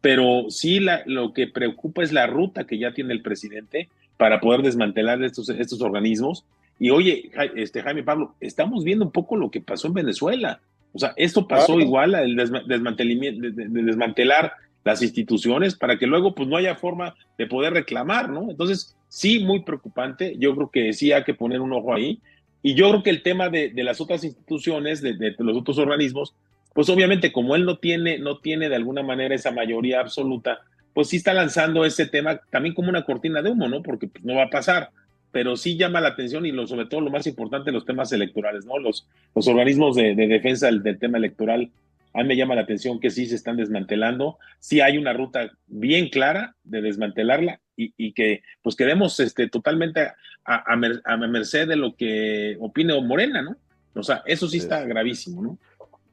pero 0.01 0.45
sí 0.49 0.79
lo 1.05 1.33
que 1.33 1.47
preocupa 1.47 2.03
es 2.03 2.13
la 2.13 2.27
ruta 2.27 2.65
que 2.65 2.77
ya 2.77 2.93
tiene 2.93 3.13
el 3.13 3.21
presidente 3.21 3.89
para 4.17 4.39
poder 4.39 4.61
desmantelar 4.61 5.23
estos, 5.23 5.49
estos 5.49 5.81
organismos. 5.81 6.45
Y 6.79 6.89
oye, 6.89 7.29
este, 7.55 7.81
Jaime 7.81 8.03
Pablo, 8.03 8.35
estamos 8.39 8.83
viendo 8.83 9.05
un 9.05 9.11
poco 9.11 9.35
lo 9.35 9.51
que 9.51 9.61
pasó 9.61 9.87
en 9.87 9.93
Venezuela. 9.93 10.61
O 10.93 10.99
sea, 10.99 11.13
esto 11.17 11.47
pasó 11.47 11.79
igual 11.79 12.15
al 12.15 12.35
desmantelamiento, 12.35 13.49
de, 13.49 13.67
desmantelar 13.83 14.53
las 14.85 15.01
instituciones 15.01 15.75
para 15.75 15.99
que 15.99 16.07
luego 16.07 16.33
pues 16.33 16.47
no 16.47 16.55
haya 16.55 16.75
forma 16.75 17.15
de 17.37 17.47
poder 17.47 17.73
reclamar, 17.73 18.29
¿no? 18.29 18.49
Entonces, 18.49 18.95
sí, 19.09 19.39
muy 19.39 19.61
preocupante. 19.61 20.35
Yo 20.39 20.55
creo 20.55 20.69
que 20.71 20.93
sí 20.93 21.11
hay 21.11 21.23
que 21.25 21.33
poner 21.33 21.59
un 21.59 21.73
ojo 21.73 21.93
ahí. 21.93 22.19
Y 22.63 22.73
yo 22.75 22.89
creo 22.89 23.03
que 23.03 23.09
el 23.09 23.23
tema 23.23 23.49
de, 23.49 23.71
las 23.75 24.01
otras 24.01 24.23
instituciones, 24.23 25.01
de, 25.01 25.13
de, 25.13 25.35
los 25.39 25.57
otros 25.57 25.77
organismos, 25.77 26.33
pues 26.73 26.89
obviamente 26.89 27.31
como 27.31 27.55
él 27.55 27.65
no 27.65 27.77
tiene, 27.77 28.19
no 28.19 28.37
tiene 28.39 28.69
de 28.69 28.75
alguna 28.75 29.03
manera 29.03 29.35
esa 29.35 29.51
mayoría 29.51 29.99
absoluta, 29.99 30.61
pues 30.93 31.09
sí 31.09 31.17
está 31.17 31.33
lanzando 31.33 31.85
ese 31.85 32.05
tema 32.05 32.41
también 32.49 32.75
como 32.75 32.89
una 32.89 33.05
cortina 33.05 33.41
de 33.41 33.49
humo, 33.49 33.67
¿no? 33.67 33.81
Porque 33.81 34.07
pues, 34.07 34.23
no 34.23 34.35
va 34.35 34.43
a 34.43 34.49
pasar, 34.49 34.89
pero 35.31 35.55
sí 35.55 35.77
llama 35.77 36.01
la 36.01 36.09
atención 36.09 36.45
y 36.45 36.51
lo, 36.51 36.67
sobre 36.67 36.85
todo 36.85 37.01
lo 37.01 37.11
más 37.11 37.27
importante, 37.27 37.71
los 37.71 37.85
temas 37.85 38.11
electorales, 38.11 38.65
¿no? 38.65 38.77
Los, 38.79 39.07
los 39.35 39.47
organismos 39.47 39.95
de, 39.95 40.15
defensa 40.15 40.67
del, 40.67 40.99
tema 40.99 41.17
electoral, 41.17 41.69
a 42.13 42.21
mí 42.21 42.27
me 42.27 42.35
llama 42.35 42.55
la 42.55 42.61
atención 42.61 42.99
que 42.99 43.11
sí 43.11 43.27
se 43.27 43.35
están 43.35 43.57
desmantelando, 43.57 44.37
sí 44.59 44.81
hay 44.81 44.97
una 44.97 45.13
ruta 45.13 45.51
bien 45.67 46.09
clara 46.09 46.55
de 46.63 46.81
desmantelarla 46.81 47.59
y, 47.81 48.11
que 48.11 48.41
pues 48.61 48.75
quedemos 48.75 49.21
este, 49.21 49.47
totalmente 49.47 50.01
a, 50.01 50.15
a, 50.45 50.73
a 50.73 51.17
merced 51.17 51.65
de 51.65 51.77
lo 51.77 51.95
que 51.95 52.57
opine 52.59 52.99
Morena, 53.01 53.41
¿no? 53.41 53.55
O 53.95 54.03
sea, 54.03 54.21
eso 54.25 54.47
sí 54.49 54.57
está 54.57 54.83
gravísimo, 54.83 55.41
¿no? 55.41 55.57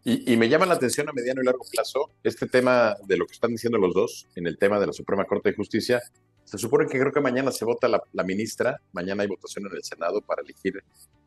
Y, 0.08 0.36
me 0.36 0.48
llama 0.48 0.66
la 0.66 0.74
atención 0.74 1.08
a 1.08 1.12
mediano 1.12 1.42
y 1.42 1.44
largo 1.44 1.64
plazo 1.68 2.12
este 2.22 2.46
tema 2.46 2.96
de 3.08 3.16
lo 3.16 3.26
que 3.26 3.32
están 3.32 3.50
diciendo 3.50 3.76
los 3.76 3.92
dos 3.92 4.28
en 4.36 4.46
el 4.46 4.56
tema 4.56 4.78
de 4.78 4.86
la 4.86 4.92
Suprema 4.92 5.24
Corte 5.24 5.50
de 5.50 5.56
Justicia. 5.56 6.00
Se 6.44 6.58
supone 6.58 6.86
que 6.86 6.96
creo 6.96 7.10
que 7.10 7.20
mañana 7.20 7.50
se 7.50 7.64
vota 7.64 7.88
la, 7.88 8.22
ministra, 8.22 8.80
mañana 8.92 9.24
hay 9.24 9.28
votación 9.28 9.66
en 9.66 9.74
el 9.74 9.82
Senado 9.82 10.20
para 10.20 10.42
elegir 10.42 10.80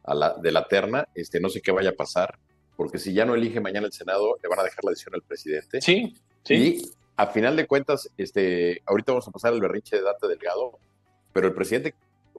a 0.05 0.15
la, 0.15 0.33
de 0.35 0.51
la 0.53 0.65
terna. 0.65 1.05
Este, 1.13 1.41
no 1.41 1.49
sé 1.49 1.59
qué 1.59 1.73
vaya 1.73 1.89
a 1.89 1.93
pasar, 1.93 2.39
porque 2.77 2.99
si 2.99 3.11
ya 3.11 3.25
no 3.25 3.35
elige 3.35 3.59
mañana 3.59 3.85
el 3.85 3.91
Senado, 3.91 4.37
le 4.41 4.47
van 4.47 4.59
a 4.59 4.63
dejar 4.63 4.85
la 4.85 4.91
decisión 4.91 5.13
al 5.13 5.23
presidente. 5.23 5.81
Sí, 5.81 6.15
sí. 6.45 6.53
Y 6.53 6.91
a 7.17 7.27
final 7.27 7.57
de 7.57 7.67
cuentas, 7.67 8.09
este, 8.17 8.81
ahorita 8.85 9.11
vamos 9.11 9.27
a 9.27 9.31
pasar 9.31 9.51
el 9.51 9.59
berrinche 9.59 9.97
de 9.97 10.03
Dante 10.03 10.25
Delgado, 10.29 10.79
pero 11.33 11.47
el 11.47 11.53
presidente, 11.53 11.95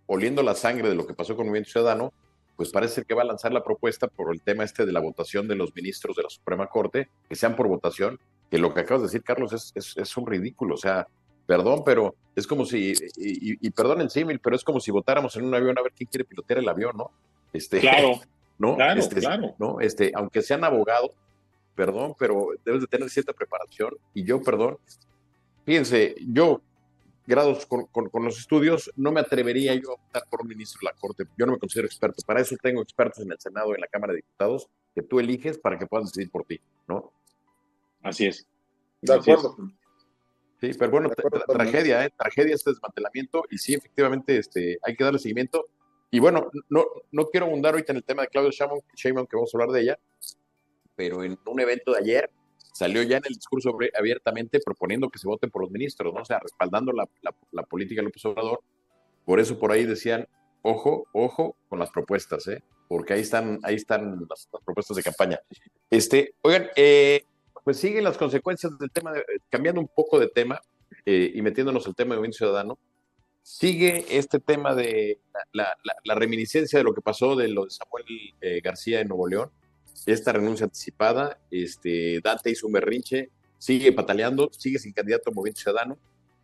oliendo 0.07 0.43
la 0.43 0.55
sangre 0.55 0.89
de 0.89 0.95
lo 0.95 1.07
que 1.07 1.13
pasó 1.13 1.37
con 1.37 1.45
Movimiento 1.45 1.73
Ciudadano, 1.73 2.15
pues 2.61 2.73
parece 2.73 3.05
que 3.05 3.14
va 3.14 3.23
a 3.23 3.25
lanzar 3.25 3.55
la 3.55 3.64
propuesta 3.64 4.07
por 4.07 4.35
el 4.35 4.43
tema 4.43 4.64
este 4.64 4.85
de 4.85 4.93
la 4.93 5.00
votación 5.00 5.49
de 5.49 5.55
los 5.55 5.75
ministros 5.75 6.14
de 6.14 6.25
la 6.25 6.29
Suprema 6.29 6.67
Corte, 6.67 7.09
que 7.26 7.35
sean 7.35 7.57
por 7.57 7.67
votación, 7.69 8.21
que 8.50 8.59
lo 8.59 8.75
que 8.75 8.81
acabas 8.81 9.00
de 9.00 9.07
decir, 9.07 9.23
Carlos, 9.23 9.55
es, 9.55 9.97
es, 9.97 10.17
un 10.19 10.26
ridículo. 10.26 10.75
O 10.75 10.76
sea, 10.76 11.09
perdón, 11.47 11.81
pero 11.87 12.17
es 12.37 12.47
como 12.47 12.67
si, 12.67 12.93
y, 13.17 13.71
perdón 13.71 14.02
el 14.02 14.11
símil, 14.11 14.40
pero 14.40 14.57
es 14.57 14.62
como 14.62 14.79
si 14.79 14.90
votáramos 14.90 15.35
en 15.37 15.47
un 15.47 15.55
avión 15.55 15.79
a 15.79 15.83
ver 15.83 15.93
quién 15.97 16.11
quiere 16.11 16.26
pilotear 16.26 16.59
el 16.59 16.69
avión, 16.69 16.99
¿no? 16.99 17.11
Este, 17.50 17.81
claro, 17.81 18.21
¿no? 18.59 18.76
Claro, 18.76 19.00
este, 19.00 19.21
claro. 19.21 19.55
¿no? 19.59 19.81
Este, 19.81 20.12
aunque 20.14 20.43
sean 20.43 20.62
abogados, 20.62 21.12
perdón, 21.75 22.12
pero 22.19 22.49
debes 22.62 22.83
de 22.83 22.88
tener 22.88 23.09
cierta 23.09 23.33
preparación. 23.33 23.97
Y 24.12 24.25
yo, 24.25 24.43
perdón, 24.43 24.76
fíjense, 25.64 26.14
yo 26.29 26.61
grados 27.31 27.65
con, 27.65 27.89
los 28.25 28.39
estudios, 28.39 28.93
no 28.97 29.13
me 29.13 29.21
atrevería 29.21 29.75
yo 29.75 29.93
a 29.93 29.95
optar 29.95 30.25
por 30.29 30.43
un 30.43 30.49
ministro 30.49 30.81
de 30.83 30.93
la 30.93 31.01
Corte. 31.01 31.25
Yo 31.39 31.47
no 31.47 31.53
me 31.53 31.59
considero 31.59 31.87
experto. 31.87 32.23
Para 32.27 32.41
eso 32.41 32.57
tengo 32.61 32.83
expertos 32.83 33.25
en 33.25 33.31
el 33.31 33.39
Senado 33.39 33.71
y 33.71 33.75
en 33.75 33.81
la 33.81 33.87
Cámara 33.87 34.13
de 34.13 34.19
Diputados 34.19 34.69
que 34.95 35.03
tú 35.03 35.21
eliges 35.21 35.57
para 35.57 35.79
que 35.79 35.87
puedas 35.87 36.11
decidir 36.11 36.31
por 36.31 36.45
ti, 36.45 36.61
¿no? 36.89 37.13
Así 38.03 38.27
es. 38.27 38.47
De 39.01 39.15
acuerdo. 39.15 39.57
Sí, 40.61 40.73
pero 40.79 40.91
bueno, 40.91 41.09
tragedia, 41.47 42.05
¿eh? 42.05 42.11
Tragedia 42.15 42.55
este 42.55 42.71
desmantelamiento 42.71 43.45
y 43.49 43.57
sí, 43.57 43.75
efectivamente, 43.75 44.37
este, 44.37 44.79
hay 44.83 44.95
que 44.97 45.05
darle 45.05 45.19
seguimiento. 45.19 45.69
Y 46.11 46.19
bueno, 46.19 46.51
no, 46.69 46.85
no 47.13 47.27
quiero 47.27 47.47
abundar 47.47 47.75
ahorita 47.75 47.93
en 47.93 47.99
el 47.99 48.05
tema 48.05 48.23
de 48.23 48.29
Claudio 48.29 48.51
Sheinbaum, 48.51 49.27
que 49.27 49.37
vamos 49.37 49.55
a 49.55 49.57
hablar 49.57 49.71
de 49.71 49.81
ella, 49.81 49.99
pero 50.97 51.23
en 51.23 51.39
un 51.47 51.61
evento 51.61 51.93
de 51.93 51.99
ayer, 51.99 52.31
salió 52.73 53.03
ya 53.03 53.19
en 53.19 53.25
el 53.27 53.35
discurso 53.35 53.77
abiertamente 53.99 54.61
proponiendo 54.65 55.09
que 55.09 55.19
se 55.19 55.29
voten 55.29 55.50
por 55.50 55.62
los 55.62 55.71
ministros, 55.71 56.12
¿no? 56.15 56.23
O 56.23 56.25
sea, 56.25 56.39
respaldando 56.39 56.93
la, 56.93 57.09
la, 57.53 57.62
política 57.65 58.00
de 58.00 58.07
López 58.07 58.25
Obrador. 58.25 58.61
Por 59.25 59.41
eso 59.41 59.59
por 59.59 59.73
ahí 59.73 59.85
decían, 59.85 60.27
ojo, 60.62 61.07
ojo 61.12 61.57
con 61.69 61.79
las 61.79 61.91
propuestas, 61.91 62.47
¿eh? 62.49 62.62
Porque 62.89 63.15
ahí 63.15 63.21
están, 63.21 63.61
ahí 63.62 63.77
están 63.77 64.27
las, 64.29 64.49
propuestas 64.65 64.97
de 64.97 65.03
campaña. 65.03 65.41
Este, 65.91 66.35
oigan, 66.43 66.69
eh, 66.77 67.23
pues 67.65 67.79
siguen 67.79 68.05
las 68.05 68.19
consecuencias 68.19 68.79
del 68.79 68.91
tema, 68.91 69.12
cambiando 69.49 69.81
un 69.81 69.89
poco 69.89 70.19
de 70.19 70.29
tema 70.29 70.61
eh, 71.07 71.31
y 71.35 71.43
metiéndonos 71.43 71.87
al 71.87 71.95
tema 71.95 72.15
de 72.15 72.19
movimiento 72.19 72.39
ciudadano, 72.39 72.79
sigue 73.43 74.05
este 74.11 74.39
tema 74.39 74.75
de 74.75 75.21
la, 75.53 75.77
la, 76.05 76.15
reminiscencia 76.15 76.79
de 76.79 76.85
lo 76.85 76.95
que 76.95 77.00
pasó 77.00 77.37
de 77.37 77.49
lo 77.49 77.65
de 77.65 77.71
Samuel 77.71 78.05
eh, 78.41 78.61
García 78.62 79.00
en 79.00 79.09
Nuevo 79.09 79.27
León, 79.27 79.50
esta 80.07 80.33
renuncia 80.33 80.64
anticipada, 80.64 81.38
este, 81.50 82.21
Dante 82.23 82.50
hizo 82.50 82.66
un 82.66 82.73
berrinche, 82.73 83.30
sigue 83.59 83.92
pataleando, 83.92 84.50
sigue 84.52 84.78
sin 84.78 84.92
candidato 84.92 85.30
a 85.30 85.35
Movimiento 85.35 85.61
Ciudadano, 85.61 85.99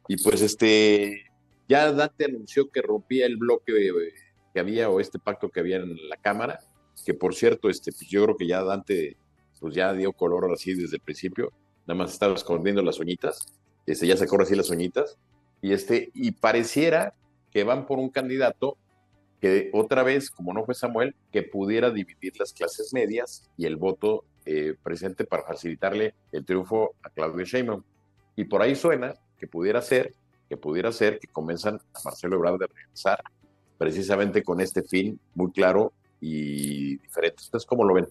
y 0.08 0.22
pues 0.22 0.42
este, 0.42 1.24
ya 1.68 1.92
Dante 1.92 2.26
anunció 2.26 2.70
que 2.70 2.82
rompía 2.82 3.26
el 3.26 3.36
bloque 3.36 3.72
eh, 3.72 4.12
que 4.52 4.60
había 4.60 4.88
o 4.90 5.00
este 5.00 5.18
pacto 5.18 5.48
que 5.48 5.60
había 5.60 5.76
en 5.76 5.96
la 6.08 6.16
Cámara, 6.16 6.60
que 7.04 7.14
por 7.14 7.34
cierto, 7.34 7.68
este, 7.68 7.92
pues 7.92 8.08
yo 8.08 8.24
creo 8.24 8.36
que 8.36 8.46
ya 8.46 8.62
Dante 8.62 9.16
pues 9.58 9.74
ya 9.74 9.92
dio 9.94 10.12
color 10.12 10.52
así 10.52 10.74
desde 10.74 10.96
el 10.96 11.02
principio, 11.02 11.52
nada 11.86 11.98
más 11.98 12.12
estaba 12.12 12.34
escondiendo 12.34 12.82
las 12.82 12.98
uñitas, 12.98 13.46
este, 13.86 14.06
ya 14.06 14.16
sacó 14.16 14.40
así 14.40 14.54
las 14.54 14.70
uñitas, 14.70 15.16
y 15.62 15.72
este, 15.72 16.10
y 16.14 16.32
pareciera 16.32 17.14
que 17.50 17.64
van 17.64 17.86
por 17.86 17.98
un 17.98 18.10
candidato 18.10 18.76
que 19.40 19.70
otra 19.72 20.02
vez, 20.02 20.30
como 20.30 20.52
no 20.52 20.64
fue 20.64 20.74
Samuel, 20.74 21.14
que 21.32 21.42
pudiera 21.42 21.90
dividir 21.90 22.32
las 22.38 22.52
clases 22.52 22.92
medias 22.92 23.48
y 23.56 23.66
el 23.66 23.76
voto 23.76 24.24
eh, 24.44 24.74
presente 24.82 25.24
para 25.24 25.42
facilitarle 25.42 26.14
el 26.32 26.44
triunfo 26.44 26.94
a 27.02 27.10
Claudio 27.10 27.44
Sheinbaum. 27.44 27.82
Y 28.36 28.44
por 28.44 28.62
ahí 28.62 28.74
suena 28.74 29.14
que 29.38 29.46
pudiera 29.46 29.82
ser, 29.82 30.14
que 30.48 30.56
pudiera 30.56 30.92
ser 30.92 31.18
que 31.18 31.28
comenzan 31.28 31.76
a 31.94 31.98
Marcelo 32.04 32.36
Ebrard 32.36 32.58
de 32.58 32.66
regresar 32.66 33.20
precisamente 33.78 34.42
con 34.42 34.60
este 34.60 34.82
fin 34.82 35.18
muy 35.34 35.50
claro 35.52 35.92
y 36.20 36.96
diferente. 36.98 37.42
¿Ustedes 37.42 37.66
cómo 37.66 37.84
lo 37.84 37.94
ven? 37.94 38.06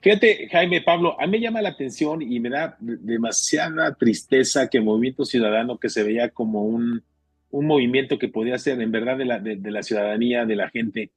Fíjate, 0.00 0.48
Jaime 0.48 0.80
Pablo, 0.82 1.20
a 1.20 1.26
mí 1.26 1.32
me 1.32 1.40
llama 1.40 1.60
la 1.60 1.70
atención 1.70 2.22
y 2.22 2.38
me 2.38 2.50
da 2.50 2.76
demasiada 2.78 3.94
tristeza 3.94 4.68
que 4.68 4.80
Movimiento 4.80 5.24
Ciudadano, 5.24 5.78
que 5.78 5.88
se 5.88 6.04
veía 6.04 6.30
como 6.30 6.62
un, 6.62 7.02
un 7.50 7.66
movimiento 7.66 8.18
que 8.18 8.28
podía 8.28 8.58
ser 8.58 8.80
en 8.80 8.92
verdad 8.92 9.16
de 9.16 9.24
la, 9.24 9.38
de, 9.38 9.70
la 9.70 9.82
ciudadanía, 9.82 10.44
de 10.44 10.56
la 10.56 10.68
gente, 10.70 11.12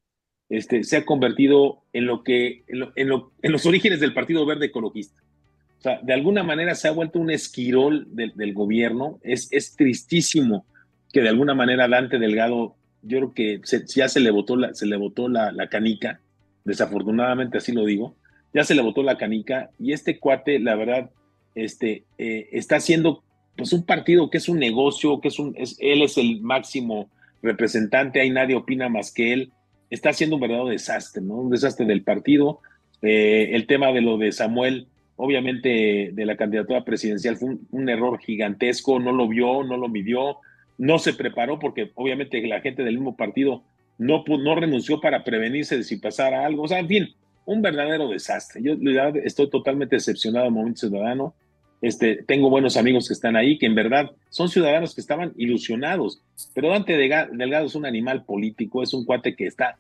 este, 0.50 0.84
se 0.84 0.98
ha 0.98 1.06
convertido 1.06 1.84
en 1.94 2.06
lo 2.06 2.24
que, 2.24 2.64
en, 2.68 2.84
en, 2.96 3.52
los 3.52 3.66
orígenes 3.66 4.00
del 4.00 4.14
Partido 4.14 4.46
Verde 4.46 4.68
Ecologista. 4.68 5.22
O 5.80 5.82
sea, 5.82 6.00
de 6.02 6.14
alguna 6.14 6.44
manera 6.44 6.76
se 6.76 6.88
ha 6.88 6.92
vuelto 6.92 7.20
un 7.20 7.32
esquirol 7.32 8.08
del, 8.12 8.54
gobierno. 8.54 9.20
Es, 9.24 9.52
es 9.52 9.76
tristísimo 9.76 10.66
que 11.12 11.22
de 11.22 11.30
alguna 11.30 11.56
manera 11.56 11.88
Dante 11.88 12.20
Delgado, 12.20 12.76
yo 13.02 13.18
creo 13.18 13.34
que 13.34 13.62
ya 13.96 14.08
se 14.08 14.20
le 14.20 14.32
votó 14.32 14.56
la, 14.56 14.74
se 14.74 14.86
le 14.86 14.96
votó 14.96 15.28
la, 15.28 15.52
la 15.52 15.68
canica, 15.68 16.22
desafortunadamente 16.64 17.58
así 17.58 17.72
lo 17.72 17.86
digo, 17.86 18.16
ya 18.54 18.64
se 18.64 18.76
le 18.76 18.82
votó 18.82 19.04
la 19.04 19.18
canica 19.18 19.72
y 19.80 19.94
este 19.94 20.20
cuate, 20.20 20.60
la 20.60 20.76
verdad, 20.76 21.10
este, 21.56 22.04
eh, 22.18 22.50
está 22.52 22.78
haciendo 22.78 23.24
pues 23.56 23.74
un 23.74 23.86
partido 23.86 24.30
que 24.30 24.38
es 24.38 24.50
un 24.50 24.60
negocio, 24.60 25.20
que 25.22 25.28
es 25.28 25.40
un, 25.40 25.54
es, 25.58 25.78
él 25.80 26.02
es 26.02 26.18
el 26.18 26.42
máximo 26.42 27.10
representante, 27.42 28.22
ahí 28.22 28.30
nadie 28.30 28.56
opina 28.56 28.90
más 28.90 29.14
que 29.14 29.34
él, 29.34 29.52
está 29.90 30.10
haciendo 30.10 30.38
un 30.38 30.42
verdadero 30.42 30.68
desastre, 30.68 31.22
¿no? 31.22 31.36
Un 31.36 31.50
desastre 31.50 31.86
del 31.86 32.04
partido. 32.04 32.60
Eh, 33.02 33.50
el 33.54 33.68
tema 33.68 33.92
de 33.92 34.02
lo 34.02 34.18
de 34.18 34.32
Samuel, 34.32 34.88
obviamente 35.16 36.12
de 36.14 36.26
la 36.26 36.38
candidatura 36.38 36.84
presidencial 36.84 37.36
fue 37.36 37.58
un, 37.72 37.90
error 37.90 38.20
gigantesco, 38.20 39.00
no 39.00 39.12
lo 39.12 39.28
vio, 39.28 39.64
no 39.64 39.78
lo 39.78 39.90
midió, 39.90 40.38
no 40.78 40.98
se 40.98 41.14
preparó 41.14 41.60
porque 41.60 41.92
obviamente 41.96 42.42
la 42.48 42.62
gente 42.62 42.84
del 42.84 42.96
mismo 42.96 43.16
partido 43.16 43.64
no, 43.98 44.24
no 44.26 44.56
renunció 44.56 45.02
para 45.02 45.24
prevenirse 45.24 45.78
de 45.78 45.84
si 45.84 45.98
pasara 45.98 46.46
algo, 46.46 46.64
o 46.64 46.68
sea, 46.68 46.80
en 46.80 46.88
fin, 46.88 47.16
un 47.46 47.62
verdadero 47.62 48.08
desastre. 48.08 48.62
Yo 48.64 48.74
estoy 49.24 49.50
totalmente 49.50 49.98
decepcionado 49.98 50.46
del 50.46 50.54
Movimiento 50.54 50.88
Ciudadano. 50.88 51.34
Este, 51.82 52.24
tengo 52.24 52.50
buenos 52.50 52.78
amigos 52.78 53.08
que 53.08 53.14
están 53.14 53.36
ahí, 53.36 53.58
que 53.58 53.66
en 53.66 53.76
verdad 53.76 54.12
son 54.30 54.50
ciudadanos 54.50 54.94
que 54.94 55.02
estaban 55.02 55.34
ilusionados, 55.36 56.22
pero 56.54 56.70
Dante 56.70 56.96
Delgado 56.96 57.66
es 57.66 57.76
un 57.76 57.88
animal 57.88 58.24
político, 58.24 58.84
es 58.84 58.94
un 58.94 59.04
cuate 59.04 59.36
que 59.36 59.48
está 59.48 59.78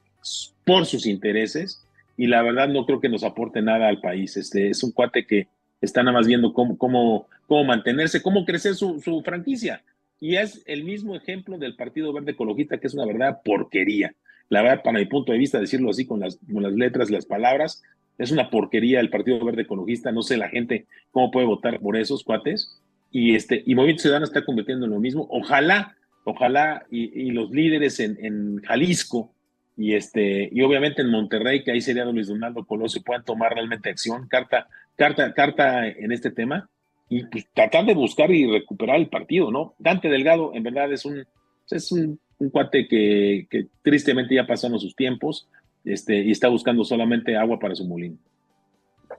por 0.66 0.86
sus 0.88 1.06
intereses 1.06 1.86
y 2.18 2.28
la 2.28 2.42
verdad 2.42 2.68
no 2.68 2.86
creo 2.86 3.00
que 3.00 3.10
nos 3.10 3.24
aporte 3.24 3.62
nada 3.62 3.88
al 3.88 4.02
país. 4.02 4.36
Este, 4.36 4.70
es 4.70 4.84
un 4.84 4.92
cuate 4.92 5.26
que 5.26 5.48
está 5.80 6.02
nada 6.02 6.18
más 6.18 6.28
viendo 6.28 6.54
cómo, 6.54 6.78
cómo, 6.78 7.28
cómo 7.48 7.64
mantenerse, 7.64 8.22
cómo 8.22 8.46
crecer 8.46 8.76
su, 8.76 9.00
su 9.00 9.22
franquicia. 9.22 9.84
Y 10.20 10.36
es 10.36 10.62
el 10.66 10.84
mismo 10.84 11.16
ejemplo 11.16 11.58
del 11.58 11.76
Partido 11.76 12.14
Verde 12.14 12.32
Ecologista, 12.32 12.78
que 12.78 12.88
es 12.88 12.94
una 12.94 13.06
verdad 13.06 13.42
porquería. 13.44 14.14
La 14.50 14.62
verdad, 14.62 14.84
para 14.84 15.00
mi 15.00 15.06
punto 15.06 15.32
de 15.32 15.40
vista, 15.40 15.60
decirlo 15.60 15.90
así 15.90 16.06
con 16.06 16.20
las, 16.20 16.38
con 16.52 16.62
las 16.62 16.74
letras, 16.74 17.10
las 17.10 17.26
palabras, 17.26 17.82
es 18.22 18.32
una 18.32 18.50
porquería 18.50 19.00
el 19.00 19.10
Partido 19.10 19.44
Verde 19.44 19.64
Ecologista, 19.64 20.12
no 20.12 20.22
sé 20.22 20.38
la 20.38 20.50
gente 20.50 20.86
cómo 21.12 21.32
puede 21.32 21.48
votar 21.48 21.80
por 21.80 21.98
esos 21.98 22.24
cuates. 22.24 22.80
Y, 23.10 23.36
este, 23.36 23.64
y 23.66 23.76
Movimiento 23.76 24.04
Ciudadano 24.04 24.26
está 24.26 24.46
convirtiendo 24.46 24.86
en 24.86 24.92
lo 24.92 25.00
mismo. 25.00 25.28
Ojalá, 25.32 25.98
ojalá, 26.24 26.86
y, 26.92 27.32
los 27.32 27.50
líderes 27.50 28.00
en, 28.00 28.62
Jalisco 28.64 29.34
y 29.76 29.96
este, 29.96 30.50
y 30.52 30.62
obviamente 30.62 31.02
en 31.02 31.10
Monterrey, 31.10 31.64
que 31.64 31.72
ahí 31.72 31.82
sería 31.82 32.06
Luis 32.06 32.28
Donaldo 32.28 32.64
Colosio, 32.66 33.02
puedan 33.02 33.26
tomar 33.26 33.54
realmente 33.54 33.90
acción, 33.90 34.28
carta, 34.28 34.68
carta, 34.96 35.34
carta 35.34 35.88
en 35.88 36.12
este 36.12 36.30
tema, 36.30 36.70
y 37.10 37.24
pues, 37.26 37.48
tratar 37.54 37.86
de 37.86 37.96
buscar 37.96 38.30
y 38.32 38.46
recuperar 38.46 38.98
el 38.98 39.10
partido, 39.10 39.52
¿no? 39.52 39.74
Dante 39.80 40.10
Delgado, 40.10 40.52
en 40.54 40.64
verdad, 40.64 40.94
es 40.94 41.04
un, 41.06 41.26
es 41.70 41.92
un, 41.92 42.20
cuate 42.52 42.88
que, 42.88 43.48
que, 43.50 43.68
tristemente 43.82 44.36
ya 44.36 44.46
pasaron 44.46 44.80
sus 44.80 44.96
tiempos, 44.96 45.50
este, 45.84 46.16
y 46.16 46.32
está 46.32 46.48
buscando 46.48 46.84
solamente 46.84 47.36
agua 47.36 47.60
para 47.60 47.76
su 47.76 47.86
molino. 47.86 48.18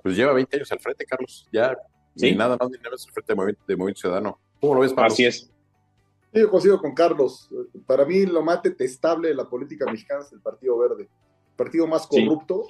Pues 0.03 0.17
lleva 0.17 0.33
20 0.33 0.57
años 0.57 0.73
al 0.73 0.81
frente, 0.81 1.05
Carlos. 1.05 1.47
Ya 1.53 1.77
¿Sí? 2.17 2.35
nada 2.35 2.57
más 2.59 2.71
ni 2.71 2.79
nada 2.79 2.91
más 2.91 3.07
al 3.07 3.13
frente 3.13 3.33
de 3.33 3.37
Movimiento, 3.37 3.63
de 3.67 3.77
Movimiento 3.77 4.01
Ciudadano. 4.01 4.39
¿Cómo 4.61 4.75
lo 4.75 4.81
ves, 4.81 4.93
Pablo? 4.93 5.13
Así 5.13 5.25
es. 5.25 5.51
Sí, 6.33 6.41
yo 6.41 6.51
coincido 6.51 6.81
con 6.81 6.95
Carlos. 6.95 7.49
Para 7.87 8.05
mí, 8.05 8.25
lo 8.25 8.43
más 8.43 8.63
detestable 8.63 9.29
de 9.29 9.35
la 9.35 9.49
política 9.49 9.85
mexicana 9.87 10.23
es 10.23 10.33
el 10.33 10.41
Partido 10.41 10.79
Verde. 10.79 11.03
El 11.03 11.57
partido 11.57 11.87
más 11.87 12.07
corrupto. 12.07 12.67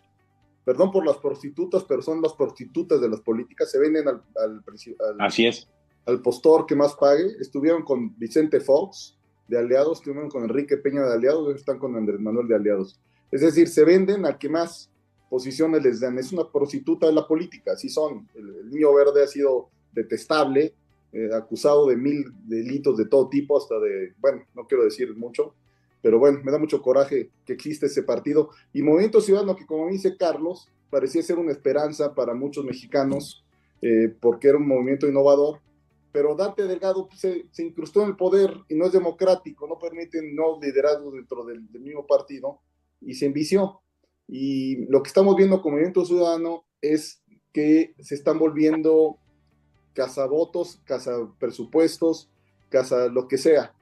Perdón 0.65 0.93
por 0.93 1.05
las 1.05 1.17
prostitutas, 1.19 1.85
pero 1.85 2.03
son 2.03 2.23
las 2.23 2.35
prostitutas 2.35 3.01
de 3.01 3.09
las 3.09 3.21
políticas. 3.21 3.71
Se 3.71 3.79
venden 3.79 4.07
al, 4.09 4.23
al, 4.37 4.63
Así 5.19 5.47
es. 5.47 5.69
al 6.07 6.23
postor 6.23 6.67
que 6.67 6.77
más 6.77 6.95
pague. 6.95 7.27
Estuvieron 7.41 7.83
con 7.83 8.17
Vicente 8.17 8.61
Fox 8.61 9.19
de 9.49 9.59
aliados, 9.59 9.99
estuvieron 9.99 10.31
con 10.31 10.45
Enrique 10.45 10.77
Peña 10.77 11.03
de 11.03 11.15
aliados, 11.15 11.55
están 11.55 11.79
con 11.79 11.97
Andrés 11.97 12.21
Manuel 12.21 12.47
de 12.47 12.55
aliados. 12.55 13.01
Es 13.33 13.41
decir, 13.41 13.67
se 13.69 13.83
venden 13.85 14.27
al 14.27 14.37
que 14.37 14.51
más 14.51 14.91
posiciones 15.31 15.83
les 15.83 16.01
dan. 16.01 16.19
Es 16.19 16.31
una 16.31 16.53
prostituta 16.53 17.07
de 17.07 17.15
la 17.15 17.27
política, 17.27 17.73
así 17.73 17.89
son. 17.89 18.29
El, 18.35 18.69
niño 18.69 18.93
verde 18.93 19.25
ha 19.25 19.27
sido 19.27 19.71
detestable, 19.91 20.75
eh, 21.11 21.31
acusado 21.35 21.87
de 21.87 21.97
mil 21.97 22.27
delitos 22.45 22.99
de 22.99 23.07
todo 23.07 23.31
tipo, 23.31 23.57
hasta 23.57 23.81
de, 23.81 24.13
bueno, 24.19 24.43
no 24.55 24.67
quiero 24.67 24.85
decir 24.85 25.17
mucho, 25.17 25.55
pero 26.03 26.19
bueno, 26.19 26.41
me 26.45 26.53
da 26.53 26.59
mucho 26.59 26.83
coraje 26.83 27.31
que 27.47 27.55
existe 27.55 27.87
ese 27.87 28.03
partido. 28.03 28.51
Y 28.75 28.83
Movimiento 28.83 29.23
Ciudadano, 29.23 29.57
que 29.57 29.65
como 29.65 29.89
dice 29.89 30.19
Carlos, 30.19 30.69
parecía 30.91 31.23
ser 31.23 31.39
una 31.39 31.53
esperanza 31.53 32.15
para 32.15 32.35
muchos 32.35 32.67
mexicanos, 32.67 33.47
eh, 33.81 34.15
porque 34.21 34.49
era 34.49 34.59
un 34.59 34.69
movimiento 34.69 35.09
innovador, 35.09 35.61
pero 36.13 36.35
Dante 36.35 36.65
Delgado 36.65 37.09
se, 37.17 37.47
se, 37.51 37.65
incrustó 37.65 38.03
en 38.03 38.09
el 38.09 38.17
poder 38.17 38.53
y 38.69 38.75
no 38.75 38.85
es 38.85 38.93
democrático, 38.93 39.67
no 39.67 39.79
permiten 39.79 40.37
no 40.37 40.61
liderazgo 40.61 41.11
dentro 41.13 41.47
del 41.47 41.63
mismo 41.81 42.07
partido 42.07 42.61
y 43.05 43.15
se 43.15 43.27
envició. 43.27 43.81
Y 44.29 44.87
lo 44.87 45.03
que 45.03 45.09
estamos 45.09 45.37
viendo 45.37 45.61
como 45.61 45.73
Movimiento 45.73 46.05
Ciudadano 46.05 46.65
es 46.81 47.23
que 47.53 47.95
se 48.01 48.15
están 48.15 48.39
volviendo 48.39 49.19
cazabotos, 49.93 50.81
cazapresupuestos, 50.85 52.31
casa 52.69 53.09
lo 53.09 53.29
que 53.29 53.39
sea. 53.39 53.75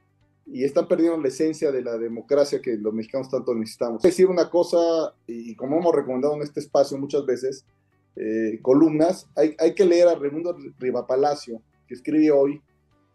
Y 0.47 0.65
están 0.65 0.89
perdiendo 0.89 1.19
la 1.19 1.29
esencia 1.29 1.71
de 1.71 1.83
la 1.83 1.97
democracia 1.97 2.61
que 2.61 2.77
los 2.77 2.93
mexicanos 2.93 3.31
tanto 3.31 3.55
necesitamos. 3.55 4.03
Decir 4.03 4.27
una 4.27 4.51
cosa, 4.51 5.15
y 5.27 5.55
como 5.55 5.79
hemos 5.79 5.95
recomendado 5.95 6.35
en 6.35 6.43
este 6.43 6.61
espacio 6.61 6.99
muchas 6.99 7.25
veces, 7.25 7.65
eh, 8.17 8.59
columnas, 8.61 9.29
hay, 9.37 9.55
hay, 9.59 9.75
que 9.75 9.85
leer 9.85 10.09
a 10.09 10.17
Raimundo 10.17 10.57
Rivapalacio, 10.79 11.63
que 11.87 11.95
escribe 11.95 12.33
hoy 12.33 12.61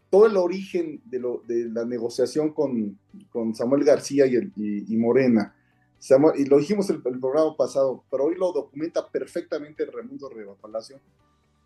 todo 0.10 0.28
el 0.28 0.38
origen 0.38 1.02
de, 1.04 1.20
lo, 1.20 1.41
de 1.46 1.65
la 1.65 1.84
negociación 1.84 2.54
con, 2.54 2.98
con 3.30 3.54
Samuel 3.54 3.84
García 3.84 4.26
y, 4.26 4.36
el, 4.36 4.54
y, 4.56 4.94
y 4.94 4.98
Morena 4.98 5.55
y 6.36 6.46
lo 6.46 6.60
dijimos 6.60 6.89
en 6.89 7.02
el, 7.04 7.20
programa 7.20 7.56
pasado, 7.56 8.04
pero 8.12 8.26
hoy 8.26 8.36
lo 8.36 8.52
documenta 8.52 9.08
perfectamente 9.08 9.86
Raimundo 9.86 10.30
Riva 10.30 10.56
Palacio, 10.56 11.00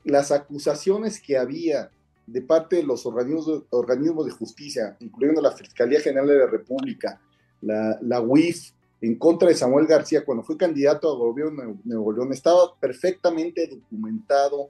las 0.04 0.32
acusaciones 0.32 1.22
que 1.22 1.38
había 1.38 1.92
de 2.26 2.42
parte 2.42 2.78
de 2.78 2.84
los 2.84 3.06
organismos, 3.06 3.64
organismos 3.72 4.26
de 4.26 4.32
justicia, 4.32 4.96
incluyendo 5.00 5.42
la 5.42 5.52
Fiscalía 5.52 6.00
General 6.00 6.28
de 6.28 6.38
la 6.38 6.48
República, 6.48 7.20
la, 7.62 7.98
la 8.02 8.22
UIF, 8.22 8.72
en 9.02 9.16
contra 9.16 9.50
de 9.50 9.56
Samuel 9.56 9.88
García 9.88 10.26
cuando 10.26 10.44
fue 10.44 10.58
candidato 10.58 11.12
a 11.12 11.18
gobierno 11.18 11.64
de 11.64 11.76
Nuevo 11.86 12.12
León, 12.12 12.34
estaba 12.34 12.76
perfectamente 12.80 13.68
documentado 13.68 14.70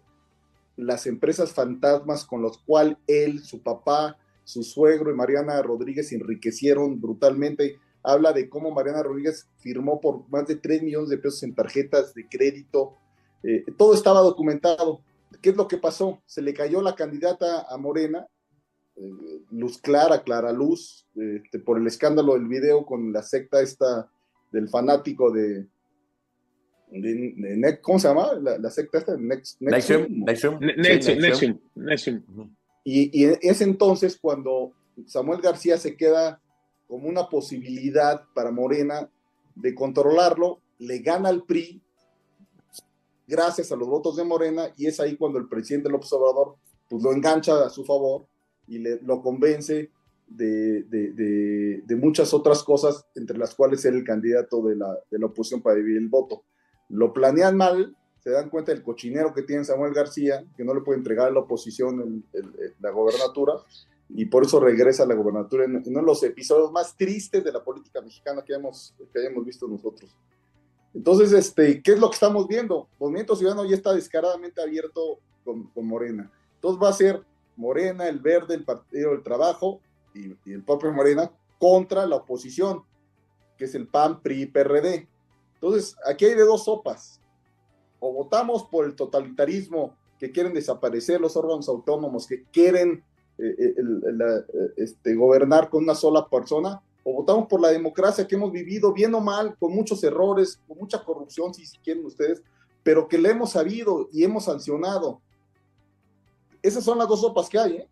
las 0.77 1.07
empresas 1.07 1.51
fantasmas 1.51 2.25
con 2.25 2.41
los 2.41 2.59
cuales 2.59 2.97
él, 3.07 3.43
su 3.43 3.61
papá, 3.61 4.17
su 4.43 4.63
suegro 4.63 5.11
y 5.11 5.15
Mariana 5.15 5.61
Rodríguez 5.61 6.11
enriquecieron 6.11 6.99
brutalmente 6.99 7.77
habla 8.11 8.33
de 8.33 8.49
cómo 8.49 8.71
Mariana 8.71 9.03
Rodríguez 9.03 9.47
firmó 9.57 9.99
por 9.99 10.27
más 10.29 10.47
de 10.47 10.55
3 10.55 10.83
millones 10.83 11.09
de 11.09 11.17
pesos 11.17 11.43
en 11.43 11.55
tarjetas 11.55 12.13
de 12.13 12.27
crédito. 12.27 12.97
Eh, 13.43 13.65
todo 13.77 13.93
estaba 13.93 14.21
documentado. 14.21 15.01
¿Qué 15.41 15.51
es 15.51 15.57
lo 15.57 15.67
que 15.67 15.77
pasó? 15.77 16.21
Se 16.25 16.41
le 16.41 16.53
cayó 16.53 16.81
la 16.81 16.95
candidata 16.95 17.65
a 17.69 17.77
Morena, 17.77 18.27
eh, 18.95 19.41
Luz 19.51 19.77
Clara, 19.77 20.23
Clara 20.23 20.51
Luz, 20.51 21.07
este, 21.15 21.59
por 21.59 21.77
el 21.77 21.87
escándalo 21.87 22.33
del 22.33 22.47
video 22.47 22.85
con 22.85 23.13
la 23.13 23.21
secta 23.21 23.61
esta 23.61 24.09
del 24.51 24.67
fanático 24.67 25.31
de, 25.31 25.67
¿cómo 27.81 27.99
se 27.99 28.07
llama? 28.07 28.33
La, 28.33 28.69
secta 28.71 28.97
esta, 28.97 29.15
Next, 29.17 29.61
Nexium. 31.75 32.23
Y, 32.83 33.23
y 33.23 33.25
es 33.41 33.61
entonces 33.61 34.17
cuando 34.19 34.73
Samuel 35.05 35.41
García 35.41 35.77
se 35.77 35.95
queda 35.95 36.41
como 36.89 37.07
una 37.07 37.29
posibilidad 37.29 38.25
para 38.33 38.49
Morena 38.49 39.07
de 39.53 39.75
controlarlo, 39.75 40.59
le 40.79 40.99
gana 40.99 41.29
al 41.29 41.43
PRI 41.43 41.79
gracias 43.27 43.71
a 43.71 43.75
los 43.75 43.87
votos 43.87 44.15
de 44.15 44.23
Morena 44.23 44.73
y 44.75 44.87
es 44.87 44.99
ahí 44.99 45.15
cuando 45.15 45.37
el 45.37 45.47
presidente 45.47 45.87
López 45.87 46.11
Obrador 46.13 46.55
pues 46.89 47.03
lo 47.03 47.13
engancha 47.13 47.63
a 47.63 47.69
su 47.69 47.85
favor 47.85 48.25
y 48.67 48.79
le, 48.79 48.99
lo 49.03 49.21
convence 49.21 49.91
de, 50.25 50.83
de, 50.83 51.83
de, 51.85 51.95
muchas 51.95 52.33
otras 52.33 52.63
cosas, 52.63 53.05
entre 53.15 53.37
las 53.37 53.53
cuales 53.53 53.81
ser 53.81 53.93
el 53.93 54.03
candidato 54.03 54.63
de 54.63 54.75
la, 54.75 54.97
de 55.11 55.19
la 55.19 55.27
oposición 55.27 55.61
para 55.61 55.75
dividir 55.75 55.99
el 55.99 56.07
voto. 56.07 56.43
Lo 56.89 57.13
planean 57.13 57.55
mal, 57.55 57.95
se 58.19 58.31
dan 58.31 58.49
cuenta 58.49 58.71
del 58.71 58.83
cochinero 58.83 59.33
que 59.33 59.43
tiene 59.43 59.63
Samuel 59.63 59.93
García, 59.93 60.43
que 60.57 60.63
no 60.63 60.73
le 60.73 60.81
puede 60.81 60.97
entregar 60.97 61.27
a 61.27 61.31
la 61.31 61.41
oposición 61.41 62.23
el, 62.33 62.75
la 62.79 62.89
gobernatura, 62.91 63.53
y 64.09 64.25
por 64.25 64.43
eso 64.43 64.59
regresa 64.59 65.03
a 65.03 65.05
la 65.05 65.13
gobernatura 65.13 65.65
en, 65.65 65.75
uno 65.85 65.99
de 65.99 66.05
los 66.05 66.23
episodios 66.23 66.71
más 66.71 66.95
tristes 66.97 67.43
de 67.43 67.51
la 67.51 67.63
política 67.63 68.01
mexicana 68.01 68.43
que 68.43 68.53
hayamos, 68.53 68.95
que 69.13 69.19
hayamos 69.19 69.45
visto 69.45 69.67
nosotros. 69.67 70.15
Entonces, 70.93 71.31
este, 71.31 71.81
¿qué 71.83 71.93
es 71.93 71.99
lo 71.99 72.09
que 72.09 72.15
estamos 72.15 72.47
viendo? 72.47 72.89
Movimiento 72.99 73.35
Ciudadano 73.35 73.65
ya 73.65 73.75
está 73.75 73.93
descaradamente 73.93 74.61
abierto 74.61 75.19
con, 75.45 75.67
con 75.67 75.85
Morena. 75.85 76.31
Entonces 76.55 76.83
va 76.83 76.89
a 76.89 76.93
ser 76.93 77.23
Morena, 77.55 78.07
el 78.07 78.19
Verde, 78.19 78.55
el 78.55 78.65
Partido 78.65 79.11
del 79.11 79.21
Trabajo 79.21 79.81
y, 80.15 80.29
y, 80.45 80.53
el 80.53 80.63
propio 80.63 80.91
Morena 80.91 81.31
contra 81.59 82.07
la 82.07 82.15
oposición, 82.15 82.83
que 83.57 83.65
es 83.65 83.75
el 83.75 83.87
PAN, 83.87 84.21
PRI, 84.21 84.47
PRD. 84.47 85.07
Entonces, 85.53 85.95
aquí 86.05 86.25
hay 86.25 86.33
de 86.33 86.45
dos 86.45 86.65
sopas. 86.65 87.21
O 87.99 88.11
votamos 88.11 88.63
por 88.63 88.85
el 88.85 88.95
totalitarismo 88.95 89.95
que 90.17 90.31
quieren 90.31 90.53
desaparecer 90.53 91.21
los 91.21 91.37
órganos 91.37 91.69
autónomos, 91.69 92.25
que 92.25 92.43
quieren 92.45 93.03
eh, 93.41 93.55
eh, 93.59 93.73
eh, 93.77 94.73
este, 94.77 95.15
gobernar 95.15 95.69
con 95.69 95.83
una 95.83 95.95
sola 95.95 96.27
persona, 96.27 96.81
o 97.03 97.13
votamos 97.13 97.47
por 97.47 97.61
la 97.61 97.69
democracia 97.69 98.27
que 98.27 98.35
hemos 98.35 98.51
vivido 98.51 98.91
bien 98.91 99.13
o 99.15 99.21
mal, 99.21 99.55
con 99.57 99.73
muchos 99.73 100.03
errores, 100.03 100.59
con 100.67 100.77
mucha 100.77 101.03
corrupción, 101.03 101.53
si 101.53 101.65
quieren 101.79 102.05
ustedes, 102.05 102.43
pero 102.83 103.07
que 103.07 103.17
le 103.17 103.29
hemos 103.29 103.51
sabido 103.51 104.09
y 104.11 104.23
hemos 104.23 104.45
sancionado. 104.45 105.21
Esas 106.61 106.83
son 106.83 106.97
las 106.97 107.07
dos 107.07 107.21
sopas 107.21 107.47
que 107.47 107.57
hay, 107.57 107.87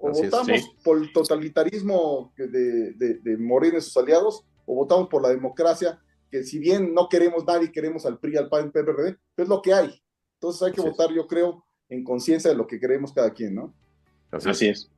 O 0.00 0.10
votamos 0.10 0.74
por 0.82 0.98
el 0.98 1.12
totalitarismo 1.12 2.32
de, 2.36 2.92
de, 2.92 3.14
de 3.14 3.36
Morena 3.36 3.78
y 3.78 3.82
sus 3.82 3.96
aliados, 3.96 4.44
o 4.64 4.74
votamos 4.74 5.08
por 5.08 5.22
la 5.22 5.28
democracia, 5.28 6.00
que 6.30 6.42
si 6.42 6.58
bien 6.58 6.94
no 6.94 7.08
queremos 7.08 7.44
nadie, 7.46 7.70
queremos 7.70 8.06
al 8.06 8.18
PRI, 8.18 8.38
al 8.38 8.48
PAN, 8.48 8.64
al 8.64 8.72
PRD, 8.72 9.18
es 9.36 9.48
lo 9.48 9.60
que 9.60 9.74
hay. 9.74 10.02
Entonces 10.34 10.62
hay 10.62 10.72
que 10.72 10.80
votar, 10.80 11.12
yo 11.12 11.26
creo, 11.26 11.64
en 11.88 12.04
conciencia 12.04 12.50
de 12.50 12.56
lo 12.56 12.66
que 12.66 12.80
queremos 12.80 13.12
cada 13.12 13.32
quien, 13.32 13.54
¿no? 13.54 13.74
Así, 14.30 14.68
es. 14.68 14.90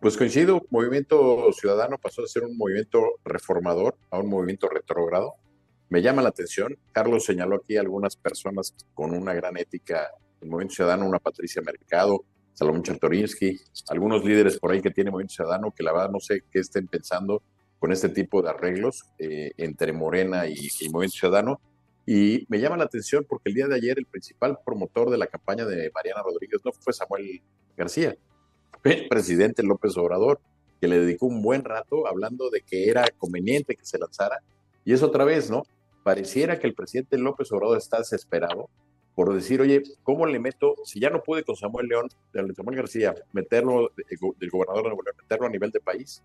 Pues 0.00 0.16
coincido, 0.16 0.62
Movimiento 0.70 1.50
Ciudadano 1.52 1.96
pasó 1.98 2.22
de 2.22 2.28
ser 2.28 2.44
un 2.44 2.56
movimiento 2.56 3.00
reformador 3.24 3.96
a 4.10 4.18
un 4.18 4.28
movimiento 4.28 4.68
retrógrado. 4.68 5.34
Me 5.88 6.02
llama 6.02 6.22
la 6.22 6.28
atención, 6.30 6.76
Carlos 6.92 7.24
señaló 7.24 7.56
aquí 7.56 7.76
algunas 7.76 8.16
personas 8.16 8.74
con 8.94 9.14
una 9.14 9.32
gran 9.32 9.56
ética 9.56 10.10
del 10.40 10.50
Movimiento 10.50 10.74
Ciudadano, 10.74 11.06
una 11.06 11.18
Patricia 11.18 11.62
Mercado, 11.62 12.24
Salomón 12.52 12.82
Chertorinsky, 12.82 13.58
algunos 13.88 14.24
líderes 14.24 14.58
por 14.58 14.72
ahí 14.72 14.82
que 14.82 14.90
tiene 14.90 15.10
Movimiento 15.10 15.34
Ciudadano 15.34 15.72
que 15.72 15.82
la 15.82 15.92
verdad 15.92 16.10
no 16.10 16.20
sé 16.20 16.42
qué 16.50 16.60
estén 16.60 16.86
pensando 16.86 17.42
con 17.78 17.92
este 17.92 18.08
tipo 18.08 18.42
de 18.42 18.50
arreglos 18.50 19.04
eh, 19.18 19.52
entre 19.56 19.92
Morena 19.92 20.46
y, 20.46 20.68
y 20.80 20.88
Movimiento 20.88 21.18
Ciudadano. 21.18 21.60
Y 22.06 22.44
me 22.48 22.60
llama 22.60 22.76
la 22.76 22.84
atención 22.84 23.24
porque 23.28 23.48
el 23.48 23.54
día 23.54 23.66
de 23.66 23.76
ayer 23.76 23.98
el 23.98 24.06
principal 24.06 24.58
promotor 24.64 25.10
de 25.10 25.18
la 25.18 25.26
campaña 25.26 25.64
de 25.64 25.90
Mariana 25.94 26.22
Rodríguez 26.22 26.60
no 26.64 26.72
fue 26.72 26.92
Samuel 26.92 27.42
García, 27.76 28.10
el 28.10 28.18
presidente 29.08 29.62
López 29.62 29.96
Obrador, 29.96 30.40
que 30.80 30.88
le 30.88 31.00
dedicó 31.00 31.26
un 31.26 31.42
buen 31.42 31.64
rato 31.64 32.06
hablando 32.06 32.50
de 32.50 32.60
que 32.60 32.88
era 32.88 33.04
conveniente 33.18 33.76
que 33.76 33.84
se 33.84 33.98
lanzara. 33.98 34.40
Y 34.84 34.92
es 34.92 35.02
otra 35.02 35.24
vez, 35.24 35.50
¿no? 35.50 35.62
Pareciera 36.02 36.58
que 36.58 36.66
el 36.66 36.74
presidente 36.74 37.18
López 37.18 37.50
Obrador 37.52 37.78
está 37.78 37.98
desesperado 37.98 38.68
por 39.14 39.32
decir, 39.32 39.60
oye, 39.60 39.82
¿cómo 40.02 40.26
le 40.26 40.40
meto? 40.40 40.74
Si 40.84 40.98
ya 40.98 41.08
no 41.08 41.22
pude 41.22 41.44
con 41.44 41.54
Samuel 41.54 41.86
León, 41.86 42.08
Samuel 42.56 42.76
García, 42.76 43.14
meterlo, 43.32 43.92
del 43.96 44.50
gobernador 44.50 44.82
de 44.82 44.88
Nuevo 44.90 45.02
meterlo 45.22 45.46
a 45.46 45.50
nivel 45.50 45.70
de 45.70 45.80
país, 45.80 46.22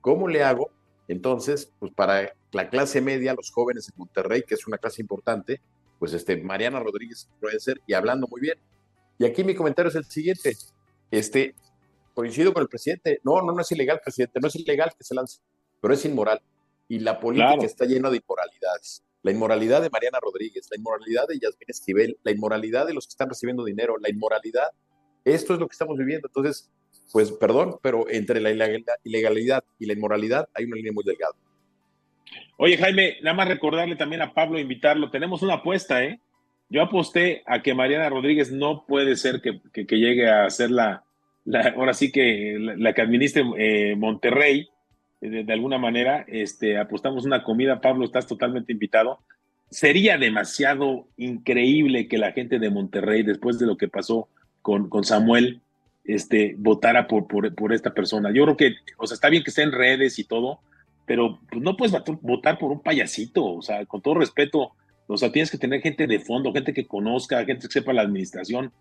¿cómo 0.00 0.26
le 0.26 0.42
hago 0.42 0.70
entonces, 1.08 1.70
pues 1.78 1.92
para 1.92 2.32
la 2.52 2.70
clase 2.70 3.00
media, 3.00 3.34
los 3.34 3.50
jóvenes 3.50 3.88
en 3.88 3.98
Monterrey, 3.98 4.42
que 4.46 4.54
es 4.54 4.66
una 4.66 4.78
clase 4.78 5.02
importante, 5.02 5.60
pues 5.98 6.12
este, 6.14 6.36
Mariana 6.36 6.80
Rodríguez 6.80 7.28
ser, 7.58 7.80
y 7.86 7.94
hablando 7.94 8.26
muy 8.28 8.40
bien. 8.40 8.58
Y 9.18 9.24
aquí 9.24 9.44
mi 9.44 9.54
comentario 9.54 9.90
es 9.90 9.96
el 9.96 10.04
siguiente, 10.04 10.56
este, 11.10 11.54
coincido 12.14 12.52
con 12.52 12.62
el 12.62 12.68
presidente, 12.68 13.20
no, 13.24 13.40
no, 13.42 13.52
no 13.52 13.60
es 13.60 13.72
ilegal, 13.72 14.00
presidente, 14.02 14.40
no 14.40 14.48
es 14.48 14.56
ilegal 14.56 14.92
que 14.96 15.04
se 15.04 15.14
lance, 15.14 15.40
pero 15.80 15.94
es 15.94 16.04
inmoral. 16.04 16.40
Y 16.88 16.98
la 16.98 17.18
política 17.18 17.64
está 17.64 17.84
llena 17.84 18.10
de 18.10 18.18
inmoralidades. 18.18 19.02
La 19.22 19.30
inmoralidad 19.30 19.80
de 19.80 19.90
Mariana 19.90 20.18
Rodríguez, 20.20 20.68
la 20.70 20.76
inmoralidad 20.76 21.28
de 21.28 21.38
Yasmín 21.38 21.68
Esquivel, 21.68 22.18
la 22.22 22.32
inmoralidad 22.32 22.86
de 22.86 22.94
los 22.94 23.06
que 23.06 23.10
están 23.10 23.28
recibiendo 23.28 23.64
dinero, 23.64 23.96
la 23.98 24.10
inmoralidad, 24.10 24.68
esto 25.24 25.54
es 25.54 25.60
lo 25.60 25.68
que 25.68 25.72
estamos 25.72 25.96
viviendo. 25.96 26.26
Entonces, 26.26 26.70
pues 27.12 27.30
perdón, 27.30 27.78
pero 27.82 28.08
entre 28.08 28.40
la 28.40 28.50
ilegalidad 28.50 29.64
y 29.78 29.86
la 29.86 29.92
inmoralidad 29.92 30.48
hay 30.54 30.64
una 30.64 30.76
línea 30.76 30.92
muy 30.92 31.04
delgada. 31.04 31.34
Oye, 32.56 32.76
Jaime, 32.76 33.16
nada 33.22 33.36
más 33.36 33.48
recordarle 33.48 33.96
también 33.96 34.22
a 34.22 34.32
Pablo, 34.32 34.58
invitarlo. 34.58 35.10
Tenemos 35.10 35.42
una 35.42 35.54
apuesta, 35.54 36.04
¿eh? 36.04 36.20
Yo 36.68 36.82
aposté 36.82 37.42
a 37.46 37.62
que 37.62 37.74
Mariana 37.74 38.08
Rodríguez 38.08 38.50
no 38.50 38.86
puede 38.86 39.16
ser 39.16 39.42
que, 39.42 39.60
llegue 39.94 40.30
a 40.30 40.48
ser 40.48 40.70
la, 40.70 41.04
ahora 41.76 41.94
sí 41.94 42.12
que 42.12 42.56
la, 42.58 42.92
que 42.92 43.02
administre 43.02 43.44
eh, 43.58 43.96
Monterrey, 43.96 44.68
de, 45.20 45.44
de, 45.44 45.52
alguna 45.52 45.78
manera. 45.78 46.24
Este, 46.28 46.78
apostamos 46.78 47.24
una 47.24 47.42
comida, 47.42 47.80
Pablo, 47.80 48.04
estás 48.04 48.26
totalmente 48.26 48.72
invitado. 48.72 49.20
Sería 49.70 50.18
demasiado 50.18 51.08
increíble 51.16 52.08
que 52.08 52.18
la 52.18 52.32
gente 52.32 52.58
de 52.58 52.70
Monterrey, 52.70 53.22
después 53.22 53.58
de 53.58 53.66
lo 53.66 53.76
que 53.76 53.88
pasó 53.88 54.28
con, 54.60 54.88
con 54.88 55.04
Samuel, 55.04 55.60
este, 56.04 56.54
votara 56.58 57.06
por, 57.06 57.26
por, 57.26 57.54
por, 57.54 57.72
esta 57.72 57.94
persona. 57.94 58.30
Yo 58.32 58.44
creo 58.44 58.56
que, 58.56 58.74
o 58.98 59.06
sea, 59.06 59.14
está 59.14 59.28
bien 59.28 59.42
que 59.42 59.50
esté 59.50 59.62
en 59.62 59.72
redes 59.72 60.18
y 60.18 60.24
todo, 60.24 60.60
pero 61.06 61.40
pues, 61.50 61.62
no 61.62 61.76
puedes 61.76 61.94
votar 62.20 62.58
por 62.58 62.72
un 62.72 62.82
payasito, 62.82 63.44
o 63.44 63.62
sea, 63.62 63.86
con 63.86 64.02
todo 64.02 64.14
respeto, 64.14 64.72
o 65.06 65.16
sea, 65.16 65.32
tienes 65.32 65.50
que 65.50 65.58
tener 65.58 65.80
gente 65.80 66.06
de 66.06 66.20
fondo, 66.20 66.52
gente 66.52 66.72
que 66.72 66.86
conozca, 66.86 67.44
gente 67.44 67.66
que 67.66 67.72
sepa 67.72 67.92
la 67.92 68.02
administración. 68.02 68.72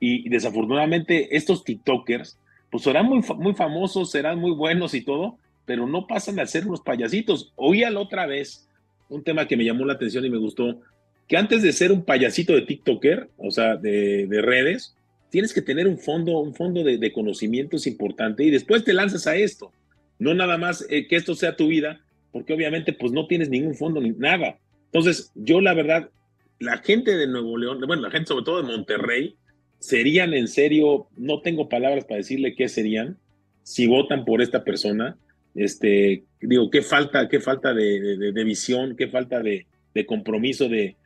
Y, 0.00 0.28
desafortunadamente 0.28 1.36
estos 1.36 1.64
TikTokers, 1.64 2.38
pues 2.70 2.82
serán 2.82 3.06
muy, 3.06 3.20
muy 3.36 3.54
famosos, 3.54 4.10
serán 4.10 4.38
muy 4.38 4.52
buenos 4.52 4.94
y 4.94 5.00
todo, 5.00 5.38
pero 5.64 5.86
no 5.86 6.06
pasan 6.06 6.38
a 6.38 6.46
ser 6.46 6.66
unos 6.66 6.80
payasitos. 6.80 7.52
Oía 7.56 7.90
la 7.90 8.00
otra 8.00 8.26
vez 8.26 8.68
un 9.08 9.24
tema 9.24 9.48
que 9.48 9.56
me 9.56 9.64
llamó 9.64 9.84
la 9.84 9.94
atención 9.94 10.24
y 10.24 10.30
me 10.30 10.38
gustó, 10.38 10.80
que 11.26 11.36
antes 11.36 11.62
de 11.62 11.72
ser 11.72 11.92
un 11.92 12.04
payasito 12.04 12.54
de 12.54 12.62
TikToker, 12.62 13.28
o 13.36 13.50
sea, 13.50 13.76
de, 13.76 14.26
de 14.26 14.42
redes, 14.42 14.94
tienes 15.30 15.52
que 15.52 15.62
tener 15.62 15.86
un 15.86 15.98
fondo, 15.98 16.38
un 16.40 16.54
fondo 16.54 16.82
de, 16.82 16.98
de, 16.98 17.12
conocimientos 17.12 17.86
importante 17.86 18.44
y 18.44 18.50
después 18.50 18.84
te 18.84 18.94
lanzas 18.94 19.26
a 19.26 19.36
esto. 19.36 19.72
No 20.18 20.34
nada 20.34 20.58
más 20.58 20.86
eh, 20.88 21.06
que 21.06 21.16
esto 21.16 21.34
sea 21.34 21.56
tu 21.56 21.68
vida, 21.68 22.00
porque 22.32 22.52
obviamente 22.52 22.92
pues 22.92 23.12
no 23.12 23.26
tienes 23.26 23.50
ningún 23.50 23.74
fondo 23.74 24.00
ni 24.00 24.10
nada. 24.10 24.58
Entonces, 24.86 25.30
yo 25.34 25.60
la 25.60 25.74
verdad, 25.74 26.10
la 26.58 26.78
gente 26.78 27.16
de 27.16 27.26
Nuevo 27.26 27.56
León, 27.58 27.80
bueno, 27.86 28.02
la 28.02 28.10
gente 28.10 28.28
sobre 28.28 28.44
todo 28.44 28.62
de 28.62 28.68
Monterrey, 28.68 29.36
serían 29.78 30.34
en 30.34 30.48
serio, 30.48 31.08
no 31.16 31.40
tengo 31.40 31.68
palabras 31.68 32.04
para 32.04 32.18
decirle 32.18 32.54
qué 32.54 32.68
serían 32.68 33.18
si 33.62 33.86
votan 33.86 34.24
por 34.24 34.42
esta 34.42 34.64
persona. 34.64 35.16
Este, 35.54 36.24
digo, 36.40 36.70
qué 36.70 36.82
falta, 36.82 37.28
qué 37.28 37.40
falta 37.40 37.74
de, 37.74 38.32
visión, 38.44 38.96
qué 38.96 39.08
falta 39.08 39.40
de, 39.40 39.66
compromiso 40.06 40.68
de, 40.68 40.96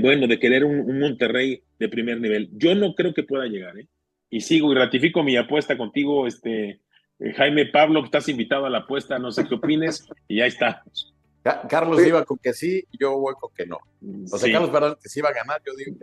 bueno, 0.00 0.26
de 0.26 0.38
querer 0.38 0.64
un, 0.64 0.80
un, 0.80 0.98
Monterrey 1.00 1.62
de 1.78 1.88
primer 1.88 2.20
nivel. 2.20 2.50
Yo 2.52 2.74
no 2.74 2.94
creo 2.94 3.14
que 3.14 3.22
pueda 3.22 3.46
llegar, 3.46 3.78
¿eh? 3.78 3.86
Y 4.28 4.40
sigo 4.40 4.72
y 4.72 4.74
ratifico 4.74 5.22
mi 5.22 5.36
apuesta 5.36 5.78
contigo, 5.78 6.26
este, 6.26 6.80
eh, 7.18 7.32
Jaime 7.34 7.66
Pablo, 7.66 8.04
estás 8.04 8.28
invitado 8.28 8.66
a 8.66 8.70
la 8.70 8.78
apuesta, 8.78 9.18
no 9.18 9.30
sé 9.30 9.46
qué 9.48 9.54
opines, 9.54 10.06
y 10.28 10.36
ya 10.36 10.46
está. 10.46 10.82
Carlos 11.68 12.04
iba 12.04 12.24
con 12.24 12.38
que 12.38 12.52
sí, 12.52 12.84
yo 12.98 13.18
voy 13.18 13.34
con 13.38 13.52
que 13.54 13.66
no. 13.66 13.78
O 14.30 14.38
sea, 14.38 14.50
Carlos, 14.50 14.70
perdón, 14.70 14.96
que 15.02 15.08
sí 15.08 15.20
iba 15.20 15.28
a 15.28 15.32
ganar, 15.32 15.62
yo 15.64 15.72
digo 15.74 15.96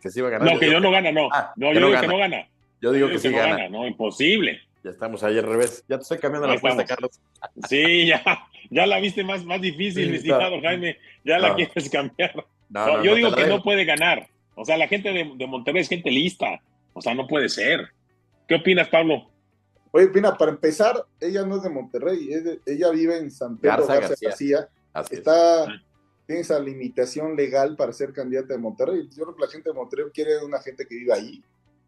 que, 0.00 0.10
sí 0.10 0.18
iba 0.18 0.28
a 0.28 0.32
ganar. 0.32 0.54
No, 0.54 0.58
que 0.58 0.70
yo 0.70 0.80
no 0.80 0.90
gana, 0.90 1.12
no. 1.12 1.28
Ah, 1.32 1.52
no, 1.56 1.72
yo 1.72 1.88
digo 1.88 2.00
que 2.00 2.06
no 2.08 2.18
gana. 2.18 2.48
Yo 2.80 2.92
digo 2.92 3.08
que, 3.08 3.18
sí 3.18 3.30
gana. 3.30 3.68
No, 3.68 3.86
imposible. 3.86 4.60
Ya 4.82 4.90
estamos 4.90 5.22
ahí 5.22 5.38
al 5.38 5.44
revés. 5.44 5.84
Ya 5.88 5.96
te 5.96 6.02
estoy 6.02 6.18
cambiando 6.18 6.48
la 6.48 6.54
apuesta, 6.54 6.84
Carlos. 6.84 7.20
Sí, 7.68 8.06
ya, 8.06 8.22
ya 8.70 8.86
la 8.86 9.00
viste 9.00 9.24
más, 9.24 9.44
más 9.44 9.60
difícil, 9.60 10.10
mi 10.10 10.16
estimado 10.16 10.60
Jaime. 10.60 10.98
Ya 11.24 11.38
la 11.38 11.54
quieres 11.54 11.90
cambiar. 11.90 12.46
No, 12.68 13.02
yo 13.02 13.14
digo 13.14 13.34
que 13.34 13.46
no 13.46 13.62
puede 13.62 13.84
ganar. 13.84 14.28
O 14.54 14.64
sea, 14.64 14.76
la 14.76 14.88
gente 14.88 15.12
de, 15.12 15.32
de 15.36 15.46
Monterrey 15.46 15.82
es 15.82 15.88
gente 15.88 16.10
lista. 16.10 16.60
O 16.92 17.00
sea, 17.00 17.14
no 17.14 17.26
puede 17.26 17.48
ser. 17.48 17.88
¿Qué 18.48 18.56
opinas, 18.56 18.88
Pablo? 18.88 19.28
Oye, 19.90 20.08
Pina, 20.08 20.36
para 20.36 20.50
empezar, 20.50 21.04
ella 21.20 21.44
no 21.44 21.56
es 21.56 21.62
de 21.62 21.70
Monterrey, 21.70 22.30
ella 22.66 22.90
vive 22.90 23.18
en 23.18 23.30
San 23.30 23.56
Pedro 23.56 23.86
Garza, 23.86 24.14
García. 24.20 24.68
Está, 25.10 25.66
tiene 26.26 26.42
esa 26.42 26.58
limitación 26.60 27.36
legal 27.36 27.76
para 27.76 27.92
ser 27.92 28.12
candidata 28.12 28.54
de 28.54 28.58
Monterrey. 28.58 29.08
Yo 29.10 29.24
creo 29.24 29.34
que 29.34 29.42
la 29.42 29.48
gente 29.48 29.70
de 29.70 29.74
Monterrey 29.74 30.06
quiere 30.12 30.44
una 30.44 30.60
gente 30.60 30.86
que 30.86 30.94
viva 30.94 31.14
ahí, 31.14 31.42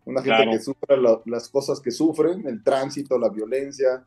una 0.05 0.23
gente 0.23 0.51
que 0.51 0.61
sufra 0.61 0.96
las 1.27 1.49
cosas 1.49 1.81
que 1.81 1.90
sufren, 1.90 2.46
el 2.46 2.62
tránsito, 2.62 3.18
la 3.18 3.29
violencia, 3.29 4.05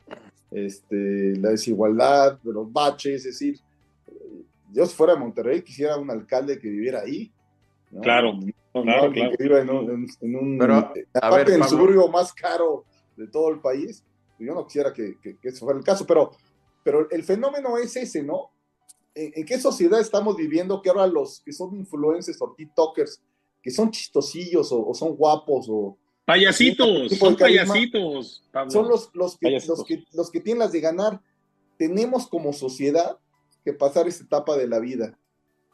este, 0.50 1.36
la 1.36 1.50
desigualdad, 1.50 2.38
los 2.42 2.72
baches, 2.72 3.24
es 3.24 3.24
decir, 3.24 3.60
yo 4.72 4.84
si 4.86 4.94
fuera 4.94 5.14
de 5.14 5.20
Monterrey 5.20 5.62
quisiera 5.62 5.96
un 5.96 6.10
alcalde 6.10 6.58
que 6.58 6.68
viviera 6.68 7.00
ahí. 7.00 7.30
Claro, 8.02 8.32
claro, 8.72 9.12
Que 9.12 9.36
viva 9.38 9.60
en 9.60 9.70
un, 9.70 10.60
aparte 11.14 11.52
del 11.52 11.64
suburbio 11.64 12.08
más 12.08 12.32
caro 12.32 12.84
de 13.16 13.28
todo 13.28 13.50
el 13.50 13.60
país. 13.60 14.04
Yo 14.38 14.52
no 14.52 14.66
quisiera 14.66 14.92
que, 14.92 15.16
eso 15.42 15.64
fuera 15.64 15.78
el 15.78 15.84
caso, 15.84 16.04
pero, 16.06 16.32
pero 16.82 17.08
el 17.08 17.22
fenómeno 17.22 17.78
es 17.78 17.94
ese, 17.94 18.24
¿no? 18.24 18.50
¿En, 19.14 19.44
qué 19.44 19.60
sociedad 19.60 20.00
estamos 20.00 20.36
viviendo 20.36 20.82
que 20.82 20.88
ahora 20.88 21.06
los 21.06 21.40
que 21.40 21.52
son 21.52 21.74
influencers 21.76 22.40
o 22.42 22.54
TikTokers, 22.56 23.20
que 23.62 23.70
son 23.70 23.90
chistosillos 23.90 24.70
o, 24.72 24.92
son 24.94 25.14
guapos 25.14 25.66
o... 25.68 25.96
Payasitos, 26.24 27.12
son 27.18 27.36
payasitos. 27.36 28.42
Son 28.68 28.88
los, 28.88 29.10
los, 29.14 29.36
que, 29.36 29.50
los, 29.50 29.84
que, 29.84 30.04
los 30.12 30.30
que 30.30 30.40
tienen 30.40 30.60
las 30.60 30.72
de 30.72 30.80
ganar. 30.80 31.20
Tenemos 31.76 32.26
como 32.26 32.52
sociedad 32.52 33.18
que 33.64 33.72
pasar 33.72 34.08
esta 34.08 34.24
etapa 34.24 34.56
de 34.56 34.66
la 34.66 34.78
vida, 34.78 35.18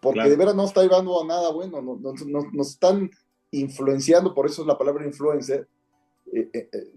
porque 0.01 0.29
de 0.29 0.37
verdad 0.37 0.55
no 0.55 0.65
está 0.65 0.83
llevando 0.83 1.21
a 1.21 1.27
nada 1.27 1.51
bueno, 1.51 1.83
nos 1.83 2.69
están 2.69 3.11
influenciando, 3.51 4.35
por 4.35 4.47
eso 4.47 4.63
es 4.63 4.69
la 4.69 4.79
palabra 4.79 5.05
influencer, 5.07 5.69
eh, 6.33 6.49
eh, 6.53 6.69
eh, 6.73 6.93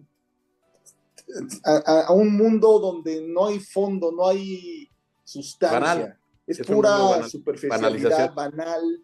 a, 1.65 2.11
un 2.13 2.35
mundo 2.35 2.79
donde 2.79 3.21
no 3.27 3.47
hay 3.47 3.59
fondo, 3.59 4.11
no 4.11 4.27
hay 4.27 4.87
sustancia. 5.23 6.19
Es, 6.45 6.59
pura 6.59 7.27
superficialidad, 7.27 8.33
banal. 8.33 9.01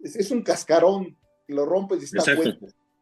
Es, 0.00 0.30
un 0.30 0.42
cascarón, 0.42 1.16
lo 1.48 1.66
rompes 1.66 2.00
y 2.02 2.04
está 2.16 2.34
bueno. 2.34 2.56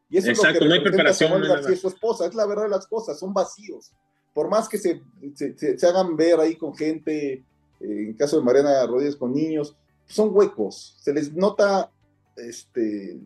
Y 0.09 0.19
eso 0.19 0.31
es 0.31 0.39
lo 0.39 0.59
que 0.61 0.67
no 0.67 0.75
hay 0.75 0.83
preparación. 0.83 1.43
su 1.81 1.89
esposa, 1.89 2.27
es 2.27 2.35
la 2.35 2.47
verdad 2.47 2.65
de 2.65 2.71
las 2.71 2.87
cosas, 2.87 3.19
son 3.19 3.33
vacíos. 3.33 3.93
Por 4.35 4.51
más 4.51 4.69
que 4.69 4.79
se, 4.79 5.01
se, 5.35 5.87
hagan 5.87 6.17
ver 6.17 6.39
ahí 6.41 6.57
con 6.57 6.75
gente, 6.75 7.33
eh, 7.33 7.45
en 7.81 8.15
caso 8.15 8.37
de 8.37 8.45
Mariana 8.45 8.87
Rodríguez 8.87 9.17
con 9.17 9.33
niños, 9.33 9.77
son 10.07 10.31
huecos. 10.33 10.97
Se 11.01 11.13
les 11.13 11.33
nota, 11.33 11.91
este, 12.37 13.19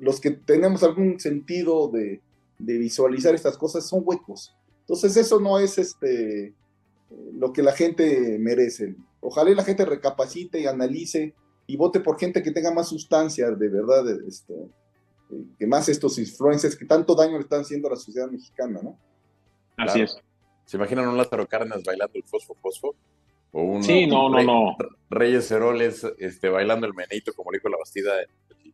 los 0.00 0.20
que 0.20 0.30
tenemos 0.30 0.82
algún 0.82 1.18
sentido 1.18 1.88
de, 1.88 2.22
de 2.58 2.78
visualizar 2.78 3.34
estas 3.34 3.58
cosas 3.58 3.86
son 3.86 4.02
huecos. 4.04 4.54
Entonces 4.80 5.16
eso 5.16 5.40
no 5.40 5.58
es 5.58 5.76
este 5.78 6.54
lo 7.10 7.52
que 7.52 7.62
la 7.62 7.72
gente 7.72 8.38
merece. 8.38 8.96
Ojalá 9.20 9.50
la 9.50 9.64
gente 9.64 9.84
recapacite 9.84 10.60
y 10.60 10.66
analice 10.66 11.34
y 11.66 11.76
vote 11.76 12.00
por 12.00 12.18
gente 12.18 12.42
que 12.42 12.52
tenga 12.52 12.72
más 12.72 12.88
sustancia, 12.88 13.50
de 13.50 13.68
verdad, 13.68 14.04
este, 14.26 14.54
que 15.58 15.66
más 15.66 15.88
estos 15.88 16.18
influencers 16.18 16.76
que 16.76 16.86
tanto 16.86 17.14
daño 17.14 17.36
le 17.36 17.42
están 17.42 17.60
haciendo 17.60 17.88
a 17.88 17.92
la 17.92 17.96
sociedad 17.96 18.30
mexicana, 18.30 18.80
¿no? 18.82 18.98
Así 19.76 20.00
es. 20.00 20.16
¿Se 20.64 20.76
imaginan 20.76 21.08
un 21.08 21.16
Lázaro 21.16 21.46
Cárdenas 21.46 21.82
bailando 21.84 22.14
el 22.16 22.24
fosfo 22.24 22.54
fosfo? 22.54 22.94
O 23.52 23.62
un 23.62 23.82
sí, 23.82 24.06
no, 24.06 24.28
no, 24.28 24.42
no. 24.42 24.76
Reyes 25.08 25.50
Heroles 25.50 26.06
este, 26.18 26.48
bailando 26.48 26.86
el 26.86 26.94
menito, 26.94 27.32
como 27.32 27.50
dijo 27.52 27.68
la 27.68 27.78
Bastida 27.78 28.12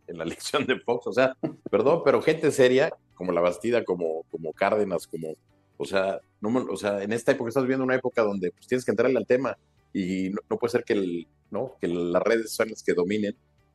en 0.06 0.18
la 0.18 0.24
lección 0.24 0.66
de 0.66 0.78
Fox. 0.80 1.06
O 1.06 1.12
sea, 1.12 1.36
perdón, 1.70 2.02
pero 2.04 2.22
gente 2.22 2.50
seria 2.50 2.92
como 3.14 3.32
la 3.32 3.40
Bastida, 3.40 3.84
como, 3.84 4.24
como 4.30 4.52
Cárdenas, 4.52 5.06
como, 5.06 5.34
o 5.76 5.84
sea, 5.84 6.20
no, 6.50 6.66
o 6.70 6.76
sea, 6.76 7.02
en 7.02 7.12
esta 7.12 7.32
época 7.32 7.48
estás 7.48 7.66
viendo 7.66 7.84
una 7.84 7.96
época 7.96 8.22
donde 8.22 8.50
pues, 8.50 8.66
tienes 8.66 8.84
que 8.84 8.90
entrarle 8.90 9.18
al 9.18 9.26
tema 9.26 9.56
y 9.92 10.30
no, 10.50 10.58
puede 10.58 10.72
ser 10.72 10.84
que, 10.84 10.94
el, 10.94 11.26
¿no? 11.50 11.76
que 11.80 11.88
las 11.88 12.22
redes 12.22 12.52
son 12.52 12.70
las 12.70 12.82
que 12.82 12.94
dominen 12.94 13.34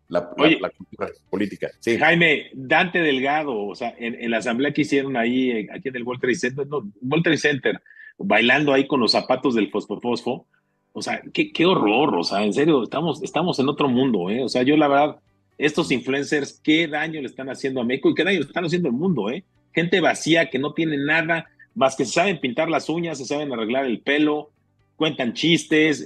la, 0.10 0.32
la, 0.38 0.70
cultura 0.72 1.10
política. 1.30 1.70
Sí. 1.80 1.98
Jaime, 1.98 2.48
Dante 2.54 3.00
Delgado, 3.00 3.68
o 3.68 3.76
sea, 3.76 3.94
en, 3.98 4.30
la 4.30 4.38
asamblea 4.38 4.74
que 4.74 4.82
hicieron 4.82 5.16
ahí, 5.16 5.52
eh, 5.52 5.68
aquí 5.72 5.90
en 5.90 5.96
el 5.96 6.04
World 6.04 6.22
Trade 6.22 6.36
Center, 6.36 6.68
no, 6.68 6.92
World 7.02 7.24
Trade 7.24 7.38
Center, 7.38 7.82
bailando 8.18 8.74
ahí 8.74 8.88
con 8.88 9.00
los 9.00 9.12
zapatos 9.12 9.56
del 9.56 9.70
fosfo, 9.70 10.48
o 10.92 11.02
sea, 11.02 11.22
qué, 11.32 11.54
qué 11.54 11.66
horror, 11.66 12.16
o 12.16 12.24
sea, 12.24 12.44
en 12.44 12.54
serio, 12.54 12.84
estamos, 12.84 13.22
estamos 13.22 13.60
en 13.60 13.70
otro 13.70 13.88
mundo, 13.88 14.30
¿eh? 14.30 14.44
O 14.44 14.50
sea, 14.50 14.64
yo 14.64 14.76
la 14.76 14.88
verdad, 14.88 15.18
estos 15.58 15.92
influencers, 15.92 16.60
qué 16.64 16.88
daño 16.88 17.22
le 17.22 17.28
están 17.28 17.50
haciendo 17.50 17.82
a 17.82 17.86
México 17.86 18.10
y 18.10 18.16
qué 18.16 18.24
daño 18.24 18.40
le 18.40 18.46
están 18.46 18.66
haciendo 18.66 18.90
al 18.90 18.96
mundo, 18.96 19.30
¿eh? 19.30 19.44
Gente 19.74 20.02
vacía 20.02 20.50
que 20.50 20.58
no 20.58 20.74
tiene 20.74 20.98
nada 20.98 21.46
más 21.80 21.96
que 21.96 22.04
se 22.04 22.12
saben 22.12 22.42
pintar 22.42 22.70
las 22.70 22.90
uñas, 22.90 23.18
se 23.18 23.26
saben 23.26 23.54
arreglar 23.54 23.86
el 23.86 24.02
pelo, 24.02 24.50
cuentan 24.98 25.32
chistes, 25.32 26.06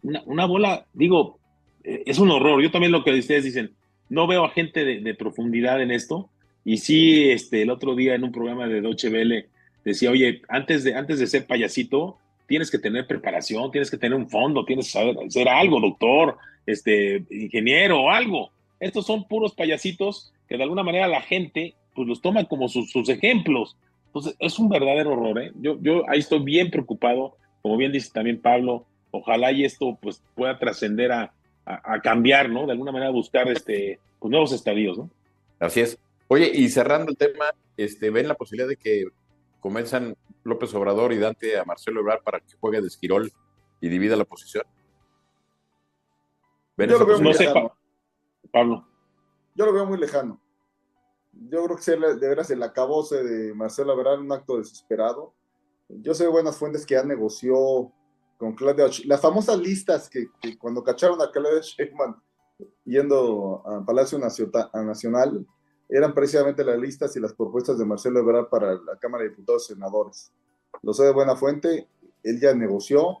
una, 0.00 0.46
bola, 0.46 0.86
digo, 0.92 1.40
eh, 1.82 2.04
es 2.06 2.20
un 2.20 2.30
horror. 2.30 2.62
Yo 2.62 2.70
también 2.70 2.92
lo 2.92 3.02
que 3.02 3.10
ustedes 3.10 3.42
dicen, 3.42 3.72
no 4.08 4.28
veo 4.28 4.44
a 4.44 4.50
gente 4.50 4.84
de, 4.84 5.14
profundidad 5.14 5.82
en 5.82 5.90
esto. 5.90 6.30
Y 6.64 6.76
sí, 6.76 7.32
este, 7.32 7.62
el 7.62 7.70
otro 7.70 7.96
día 7.96 8.14
en 8.14 8.22
un 8.22 8.30
programa 8.30 8.68
de 8.68 8.80
Deutsche 8.80 9.08
Welle 9.08 9.48
decía, 9.84 10.12
oye, 10.12 10.42
antes 10.48 10.84
de, 10.84 10.94
antes 10.94 11.18
de 11.18 11.26
ser 11.26 11.48
payasito, 11.48 12.18
tienes 12.46 12.70
que 12.70 12.78
tener 12.78 13.08
preparación, 13.08 13.72
tienes 13.72 13.90
que 13.90 13.98
tener 13.98 14.16
un 14.16 14.30
fondo, 14.30 14.64
tienes 14.64 14.86
que 14.86 14.92
saber 14.92 15.16
ser 15.30 15.48
algo, 15.48 15.80
doctor, 15.80 16.36
este, 16.64 17.24
ingeniero 17.28 18.08
algo. 18.08 18.52
Estos 18.78 19.04
son 19.04 19.26
puros 19.26 19.52
payasitos 19.52 20.32
que 20.48 20.56
de 20.56 20.62
alguna 20.62 20.84
manera 20.84 21.08
la 21.08 21.22
gente 21.22 21.74
pues 21.96 22.06
los 22.06 22.20
toma 22.20 22.44
como 22.44 22.68
sus, 22.68 23.08
ejemplos. 23.08 23.76
Entonces, 24.16 24.36
es 24.38 24.58
un 24.58 24.70
verdadero 24.70 25.12
horror. 25.12 25.42
¿eh? 25.42 25.52
Yo, 25.56 25.76
yo 25.82 26.08
ahí 26.08 26.20
estoy 26.20 26.42
bien 26.42 26.70
preocupado, 26.70 27.36
como 27.60 27.76
bien 27.76 27.92
dice 27.92 28.10
también 28.10 28.40
Pablo, 28.40 28.86
ojalá 29.10 29.52
y 29.52 29.62
esto 29.62 29.98
pues 30.00 30.22
pueda 30.34 30.58
trascender 30.58 31.12
a, 31.12 31.32
cambiar, 32.02 32.48
¿no? 32.48 32.64
De 32.64 32.72
alguna 32.72 32.92
manera 32.92 33.10
buscar 33.10 33.48
este, 33.48 33.98
pues, 34.18 34.30
nuevos 34.30 34.52
estadios, 34.52 34.96
¿no? 34.96 35.10
Así 35.58 35.80
es. 35.80 35.98
Oye, 36.28 36.50
y 36.54 36.68
cerrando 36.70 37.10
el 37.10 37.16
tema, 37.18 37.46
este, 37.76 38.08
¿ven 38.08 38.28
la 38.28 38.36
posibilidad 38.36 38.68
de 38.68 38.76
que 38.76 39.04
comenzan 39.60 40.16
López 40.44 40.72
Obrador 40.74 41.12
y 41.12 41.18
Dante 41.18 41.58
a 41.58 41.64
Marcelo 41.64 42.00
Ebrard 42.00 42.22
para 42.22 42.40
que 42.40 42.54
juegue 42.58 42.80
de 42.80 42.86
esquirol 42.86 43.30
y 43.82 43.88
divida 43.88 44.16
la 44.16 44.24
posición? 44.24 44.64
Yo 46.78 46.86
lo 46.86 47.04
veo 47.04 47.20
muy 47.20 47.32
lejano. 47.34 47.72
Pablo. 48.50 48.88
Yo 49.54 49.66
lo 49.66 49.72
veo 49.74 49.84
muy 49.84 49.98
lejano. 49.98 50.40
Yo 51.48 51.64
creo 51.64 51.76
que 51.76 52.16
de 52.18 52.28
veras 52.28 52.50
el 52.50 52.62
acabose 52.62 53.22
de 53.22 53.54
Marcelo 53.54 53.92
Ebrard 53.92 54.20
un 54.20 54.32
acto 54.32 54.58
desesperado. 54.58 55.34
Yo 55.88 56.14
sé 56.14 56.24
de 56.24 56.30
buenas 56.30 56.56
fuentes 56.56 56.84
que 56.84 56.94
ya 56.94 57.04
negoció 57.04 57.92
con 58.38 58.54
Claudia 58.54 58.86
Las 59.04 59.20
famosas 59.20 59.58
listas 59.58 60.08
que, 60.10 60.28
cuando 60.58 60.82
cacharon 60.82 61.20
a 61.20 61.30
Claudia 61.30 61.60
Sheinbaum 61.60 62.16
yendo 62.84 63.62
a 63.66 63.84
Palacio 63.84 64.18
Nacional, 64.18 65.46
eran 65.88 66.14
precisamente 66.14 66.64
las 66.64 66.78
listas 66.78 67.14
y 67.16 67.20
las 67.20 67.34
propuestas 67.34 67.78
de 67.78 67.84
Marcelo 67.84 68.20
Ebrard 68.20 68.48
para 68.48 68.74
la 68.74 68.96
Cámara 68.98 69.24
de 69.24 69.30
Diputados 69.30 69.70
y 69.70 69.74
Senadores. 69.74 70.32
Lo 70.82 70.92
sé 70.92 71.04
de 71.04 71.12
buena 71.12 71.36
fuente, 71.36 71.88
él 72.22 72.40
ya 72.40 72.54
negoció, 72.54 73.18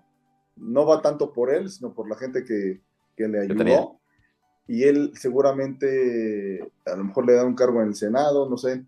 no 0.56 0.86
va 0.86 1.02
tanto 1.02 1.32
por 1.32 1.50
él, 1.50 1.70
sino 1.70 1.94
por 1.94 2.08
la 2.08 2.16
gente 2.16 2.44
que, 2.44 2.80
que 3.16 3.28
le 3.28 3.40
ayudó. 3.42 4.00
Y 4.68 4.84
él 4.84 5.12
seguramente, 5.14 6.60
a 6.84 6.96
lo 6.96 7.04
mejor 7.04 7.26
le 7.26 7.34
da 7.34 7.44
un 7.44 7.54
cargo 7.54 7.80
en 7.82 7.88
el 7.88 7.94
Senado, 7.94 8.48
no 8.48 8.56
sé, 8.56 8.84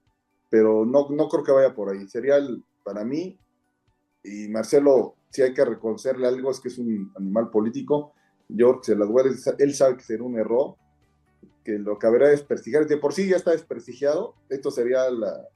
pero 0.50 0.84
no, 0.84 1.08
no 1.10 1.28
creo 1.28 1.44
que 1.44 1.52
vaya 1.52 1.74
por 1.74 1.90
ahí. 1.90 2.08
Sería 2.08 2.36
el, 2.36 2.62
para 2.84 3.04
mí, 3.04 3.38
y 4.24 4.48
Marcelo, 4.48 5.14
si 5.30 5.42
hay 5.42 5.54
que 5.54 5.64
reconocerle 5.64 6.26
algo, 6.26 6.50
es 6.50 6.60
que 6.60 6.68
es 6.68 6.78
un 6.78 7.12
animal 7.16 7.50
político. 7.50 8.12
Yo 8.48 8.80
se 8.82 8.96
las 8.96 9.08
voy 9.08 9.24
a 9.24 9.54
él 9.58 9.74
sabe 9.74 9.96
que 9.96 10.02
será 10.02 10.22
un 10.22 10.38
error, 10.38 10.76
que 11.64 11.72
lo 11.72 11.98
que 11.98 12.06
habrá 12.06 12.26
es 12.26 12.38
desprestigiar. 12.38 12.86
De 12.86 12.96
por 12.96 13.12
sí 13.12 13.28
ya 13.28 13.36
está 13.36 13.52
desprestigiado, 13.52 14.34
esto 14.48 14.70
sería 14.70 15.10
la, 15.10 15.48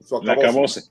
su 0.00 0.16
acabose. 0.16 0.90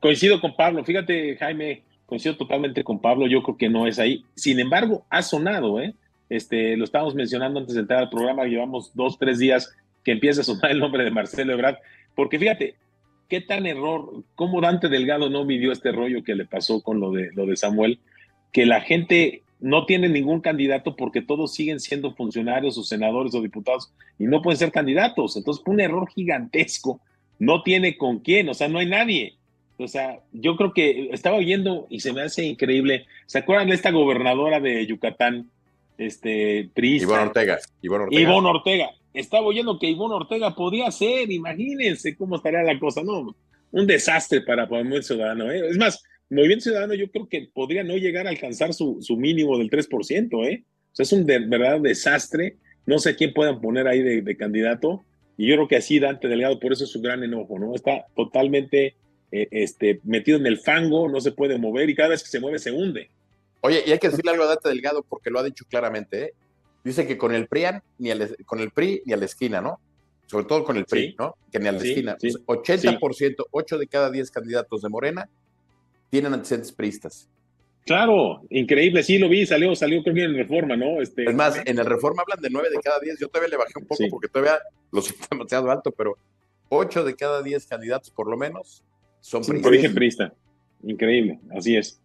Coincido 0.00 0.40
con 0.40 0.56
Pablo, 0.56 0.84
fíjate, 0.84 1.36
Jaime, 1.36 1.84
coincido 2.06 2.36
totalmente 2.36 2.82
con 2.82 3.00
Pablo, 3.00 3.28
yo 3.28 3.42
creo 3.42 3.56
que 3.56 3.68
no 3.68 3.86
es 3.86 3.98
ahí. 3.98 4.24
Sin 4.34 4.58
embargo, 4.58 5.06
ha 5.08 5.22
sonado, 5.22 5.80
¿eh? 5.80 5.94
Este, 6.32 6.78
lo 6.78 6.84
estábamos 6.84 7.14
mencionando 7.14 7.60
antes 7.60 7.74
de 7.74 7.82
entrar 7.82 8.00
al 8.00 8.08
programa, 8.08 8.46
llevamos 8.46 8.92
dos, 8.94 9.18
tres 9.18 9.38
días 9.38 9.70
que 10.02 10.12
empieza 10.12 10.40
a 10.40 10.44
sonar 10.44 10.70
el 10.70 10.78
nombre 10.78 11.04
de 11.04 11.10
Marcelo 11.10 11.52
Ebrard, 11.52 11.76
porque 12.14 12.38
fíjate, 12.38 12.76
qué 13.28 13.42
tan 13.42 13.66
error, 13.66 14.24
cómo 14.34 14.62
Dante 14.62 14.88
Delgado 14.88 15.28
no 15.28 15.44
midió 15.44 15.72
este 15.72 15.92
rollo 15.92 16.24
que 16.24 16.34
le 16.34 16.46
pasó 16.46 16.82
con 16.82 17.00
lo 17.00 17.12
de, 17.12 17.32
lo 17.34 17.44
de 17.44 17.58
Samuel, 17.58 18.00
que 18.50 18.64
la 18.64 18.80
gente 18.80 19.42
no 19.60 19.84
tiene 19.84 20.08
ningún 20.08 20.40
candidato 20.40 20.96
porque 20.96 21.20
todos 21.20 21.52
siguen 21.52 21.80
siendo 21.80 22.14
funcionarios 22.14 22.78
o 22.78 22.82
senadores 22.82 23.34
o 23.34 23.42
diputados 23.42 23.92
y 24.18 24.24
no 24.24 24.40
pueden 24.40 24.58
ser 24.58 24.72
candidatos. 24.72 25.36
Entonces, 25.36 25.62
un 25.66 25.80
error 25.80 26.08
gigantesco. 26.10 27.00
No 27.38 27.62
tiene 27.62 27.98
con 27.98 28.20
quién, 28.20 28.48
o 28.48 28.54
sea, 28.54 28.68
no 28.68 28.78
hay 28.78 28.86
nadie. 28.86 29.34
O 29.76 29.88
sea, 29.88 30.20
yo 30.32 30.56
creo 30.56 30.72
que 30.72 31.10
estaba 31.12 31.36
oyendo 31.36 31.86
y 31.90 32.00
se 32.00 32.12
me 32.12 32.22
hace 32.22 32.44
increíble. 32.44 33.06
¿Se 33.26 33.38
acuerdan 33.38 33.68
de 33.68 33.74
esta 33.74 33.90
gobernadora 33.90 34.60
de 34.60 34.86
Yucatán? 34.86 35.50
Este, 36.06 36.70
Prista. 36.74 37.06
Ivonne 37.06 37.22
Ortega. 37.22 37.58
Ivonne 37.82 38.48
Ortega 38.48 38.90
estaba 39.14 39.46
oyendo 39.46 39.78
que 39.78 39.88
Ivonne 39.88 40.14
Ortega 40.14 40.54
podía 40.54 40.90
ser, 40.90 41.30
imagínense 41.30 42.16
cómo 42.16 42.36
estaría 42.36 42.62
la 42.62 42.78
cosa, 42.78 43.02
¿no? 43.02 43.36
Un 43.70 43.86
desastre 43.86 44.40
para 44.42 44.66
Movimiento 44.66 45.08
Ciudadano, 45.08 45.50
¿eh? 45.50 45.68
Es 45.68 45.76
más, 45.76 46.02
Movimiento 46.30 46.64
Ciudadano 46.64 46.94
yo 46.94 47.10
creo 47.10 47.28
que 47.28 47.48
podría 47.52 47.84
no 47.84 47.96
llegar 47.96 48.26
a 48.26 48.30
alcanzar 48.30 48.72
su, 48.72 48.98
mínimo 49.16 49.58
del 49.58 49.70
3%, 49.70 50.48
¿eh? 50.48 50.64
O 50.64 50.94
sea, 50.94 51.04
es 51.04 51.12
un 51.12 51.26
de, 51.26 51.38
verdadero 51.40 51.80
desastre. 51.80 52.56
No 52.86 52.98
sé 52.98 53.16
quién 53.16 53.32
puedan 53.32 53.60
poner 53.60 53.86
ahí 53.86 54.02
de, 54.02 54.36
candidato. 54.36 55.04
Y 55.36 55.46
yo 55.46 55.54
creo 55.54 55.68
que 55.68 55.76
así 55.76 55.98
Dante 55.98 56.28
Delgado, 56.28 56.58
por 56.58 56.72
eso 56.72 56.84
es 56.84 56.90
su 56.90 57.00
gran 57.00 57.22
enojo, 57.22 57.58
¿no? 57.58 57.74
Está 57.74 58.06
totalmente 58.14 58.96
eh, 59.30 59.48
este, 59.50 60.00
metido 60.04 60.38
en 60.38 60.46
el 60.46 60.58
fango, 60.58 61.08
no 61.08 61.20
se 61.20 61.32
puede 61.32 61.58
mover 61.58 61.88
y 61.88 61.94
cada 61.94 62.10
vez 62.10 62.22
que 62.22 62.28
se 62.28 62.40
mueve 62.40 62.58
se 62.58 62.72
hunde. 62.72 63.10
Oye, 63.62 63.82
y 63.86 63.92
hay 63.92 63.98
que 63.98 64.08
decirle 64.08 64.32
algo 64.32 64.44
a 64.44 64.48
Dante 64.48 64.68
Delgado 64.68 65.02
porque 65.02 65.30
lo 65.30 65.38
ha 65.38 65.42
dicho 65.42 65.64
claramente, 65.68 66.24
¿eh? 66.24 66.34
dice 66.84 67.06
que 67.06 67.16
con 67.16 67.32
el 67.34 67.46
PRI 67.46 67.80
ni 67.98 68.10
con 68.44 68.60
el 68.60 68.70
PRI 68.70 69.02
ni 69.06 69.12
a 69.12 69.16
la 69.16 69.24
esquina, 69.24 69.60
¿no? 69.60 69.80
Sobre 70.26 70.46
todo 70.46 70.64
con 70.64 70.76
el 70.76 70.84
PRI, 70.84 71.14
¿no? 71.18 71.36
Que 71.50 71.58
ni 71.58 71.68
a 71.68 71.72
la 71.72 71.78
esquina. 71.78 72.16
80%, 72.18 73.46
8 73.50 73.78
de 73.78 73.86
cada 73.86 74.10
10 74.10 74.30
candidatos 74.30 74.82
de 74.82 74.88
Morena 74.88 75.28
tienen 76.10 76.34
antecedentes 76.34 76.72
priistas. 76.72 77.28
Claro, 77.84 78.42
increíble, 78.50 79.02
sí 79.02 79.18
lo 79.18 79.28
vi, 79.28 79.44
salió, 79.44 79.74
salió 79.74 80.02
creo 80.02 80.14
que 80.14 80.22
en 80.22 80.36
Reforma, 80.36 80.76
¿no? 80.76 81.02
Este, 81.02 81.24
es 81.24 81.34
más, 81.34 81.60
en 81.64 81.78
el 81.78 81.84
Reforma 81.84 82.22
hablan 82.22 82.40
de 82.40 82.48
9 82.50 82.70
de 82.70 82.80
cada 82.80 83.00
10, 83.00 83.18
yo 83.18 83.28
todavía 83.28 83.50
le 83.50 83.56
bajé 83.56 83.72
un 83.76 83.86
poco 83.86 84.04
porque 84.08 84.28
todavía 84.28 84.58
lo 84.92 85.02
siento 85.02 85.26
demasiado 85.30 85.70
alto, 85.70 85.90
pero 85.90 86.16
8 86.68 87.04
de 87.04 87.16
cada 87.16 87.42
10 87.42 87.66
candidatos 87.66 88.10
por 88.10 88.28
lo 88.28 88.36
menos 88.36 88.84
son 89.20 89.42
priistas. 89.42 89.66
origen 89.66 89.94
priista, 89.94 90.32
increíble, 90.84 91.40
así 91.56 91.76
es. 91.76 92.00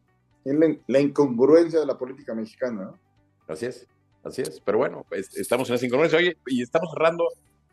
Es 0.48 0.78
la 0.88 1.00
incongruencia 1.00 1.80
de 1.80 1.86
la 1.86 1.98
política 1.98 2.34
mexicana, 2.34 2.84
¿no? 2.86 3.00
Así 3.48 3.66
es. 3.66 3.88
Así 4.24 4.42
es, 4.42 4.60
pero 4.60 4.78
bueno, 4.78 5.06
pues, 5.08 5.36
estamos 5.38 5.70
en 5.70 5.76
esa 5.76 5.86
incongruencia. 5.86 6.20
Oye, 6.20 6.38
y 6.48 6.62
estamos 6.62 6.92
cerrando, 6.92 7.26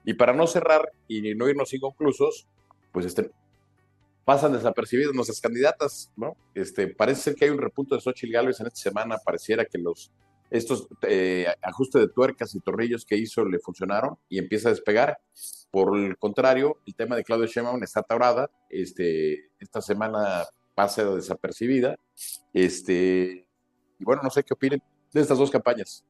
y 0.04 0.14
para 0.14 0.32
no 0.32 0.46
cerrar 0.46 0.92
y 1.08 1.34
no 1.34 1.48
irnos 1.48 1.72
inconclusos, 1.74 2.46
pues 2.92 3.06
este, 3.06 3.30
pasan 4.24 4.52
desapercibidos 4.52 5.14
nuestras 5.14 5.40
candidatas, 5.40 6.12
¿no? 6.16 6.36
Este, 6.54 6.88
parece 6.88 7.22
ser 7.22 7.34
que 7.34 7.46
hay 7.46 7.50
un 7.50 7.58
repunto 7.58 7.94
de 7.94 8.00
Xochitl 8.00 8.32
Gálvez 8.32 8.60
en 8.60 8.68
esta 8.68 8.78
semana, 8.78 9.18
pareciera 9.18 9.64
que 9.64 9.78
los 9.78 10.12
estos 10.50 10.86
eh, 11.02 11.46
ajustes 11.62 12.02
de 12.02 12.08
tuercas 12.08 12.54
y 12.54 12.60
tornillos 12.60 13.04
que 13.04 13.16
hizo 13.16 13.44
le 13.44 13.58
funcionaron 13.58 14.16
y 14.28 14.38
empieza 14.38 14.68
a 14.68 14.72
despegar. 14.72 15.18
Por 15.72 15.96
el 15.98 16.16
contrario, 16.16 16.78
el 16.86 16.94
tema 16.94 17.16
de 17.16 17.24
Claudia 17.24 17.48
Sheinbaum 17.48 17.82
está 17.82 18.00
atorada, 18.00 18.48
este, 18.70 19.50
esta 19.58 19.80
semana 19.80 20.44
pasa 20.74 21.04
desapercibida, 21.04 21.96
este, 22.52 23.46
y 23.98 24.04
bueno, 24.04 24.22
no 24.22 24.30
sé 24.30 24.42
qué 24.42 24.54
opinen 24.54 24.82
de 25.12 25.20
estas 25.20 25.38
dos 25.38 25.50
campañas. 25.50 26.04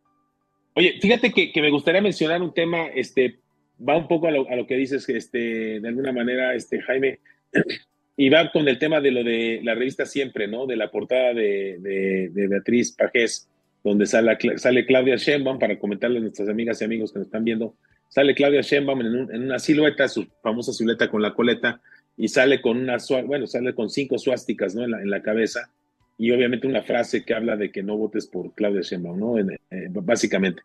Oye, 0.75 0.99
fíjate 1.01 1.33
que, 1.33 1.53
me 1.61 1.71
gustaría 1.71 2.01
mencionar 2.01 2.43
un 2.43 2.53
tema, 2.53 2.87
este, 2.87 3.39
va 3.87 3.97
un 3.97 4.09
poco 4.09 4.27
a 4.27 4.31
lo, 4.33 4.67
que 4.67 4.77
dices, 4.77 5.09
este, 5.09 5.81
de 5.81 5.89
alguna 5.89 6.13
manera, 6.13 6.55
este, 6.55 6.81
Jaime, 6.81 7.21
y 8.17 8.29
va 8.29 8.51
con 8.51 8.67
el 8.67 8.79
tema 8.79 9.01
de 9.01 9.11
lo 9.11 9.23
de 9.23 9.61
la 9.63 9.75
revista 9.75 10.07
Siempre, 10.07 10.49
¿no? 10.49 10.67
De 10.67 10.77
la 10.77 10.91
portada 10.91 11.33
de, 11.33 12.31
Beatriz 12.33 12.93
Pajés, 12.93 13.49
donde 13.85 14.07
sale, 14.07 14.37
sale 14.59 14.87
Claudia 14.87 15.17
Sheinbaum, 15.17 15.59
para 15.59 15.79
comentarle 15.79 16.19
a 16.19 16.23
nuestras 16.23 16.49
amigas 16.49 16.81
y 16.81 16.85
amigos 16.85 17.13
que 17.13 17.21
nos 17.21 17.27
están 17.27 17.45
viendo, 17.45 17.77
sale 18.09 18.35
Claudia 18.35 18.61
Sheinbaum 18.61 19.01
en, 19.01 19.43
una 19.45 19.59
silueta, 19.59 20.09
su 20.09 20.27
famosa 20.43 20.73
silueta 20.73 21.09
con 21.09 21.23
la 21.23 21.35
coleta, 21.35 21.81
y 22.17 22.29
sale 22.29 22.61
con 22.61 22.79
una, 22.79 22.99
bueno, 23.27 23.47
sale 23.47 23.75
con 23.75 23.91
cinco 23.91 24.19
suásticas, 24.19 24.75
¿no? 24.75 24.85
En 24.85 24.91
la, 24.91 25.03
en 25.03 25.11
la 25.11 25.23
cabeza, 25.23 25.71
y 26.17 26.31
obviamente 26.31 26.67
una 26.67 26.83
frase 26.83 27.25
que 27.25 27.35
habla 27.35 27.57
de 27.57 27.73
que 27.73 27.83
no 27.83 27.97
votes 27.97 28.27
por 28.27 28.55
Claudia 28.55 28.83
Sheinbaum, 28.83 29.19
¿no? 29.19 29.39
Eh, 29.39 29.89
básicamente. 29.91 30.63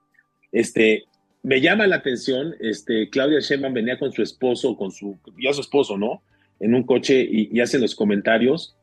Este, 0.51 1.05
me 1.41 1.59
llama 1.61 1.87
la 1.87 1.97
atención, 1.97 2.55
este, 2.59 3.09
Claudia 3.09 3.39
Sheinbaum 3.39 3.73
venía 3.73 3.97
con 3.97 4.11
su 4.11 4.21
esposo, 4.21 4.75
con 4.77 4.91
su, 4.91 5.17
ya 5.41 5.53
su 5.53 5.61
esposo, 5.61 5.97
¿no? 5.97 6.21
En 6.59 6.75
un 6.75 6.83
coche 6.83 7.21
y, 7.21 7.49
y 7.51 7.61
hace 7.61 7.79
los 7.79 7.95
comentarios. 7.95 8.75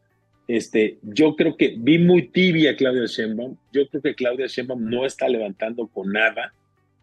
Este, 0.49 0.99
yo 1.03 1.35
creo 1.35 1.57
que 1.57 1.75
vi 1.77 1.99
muy 1.99 2.29
tibia 2.29 2.71
a 2.73 2.77
Claudia 2.77 3.07
Sheinbaum. 3.07 3.57
Yo 3.73 3.87
creo 3.89 4.03
que 4.03 4.15
Claudia 4.15 4.47
Sheinbaum 4.47 4.89
no 4.89 5.05
está 5.05 5.29
levantando 5.29 5.87
con 5.89 6.13
nada. 6.13 6.53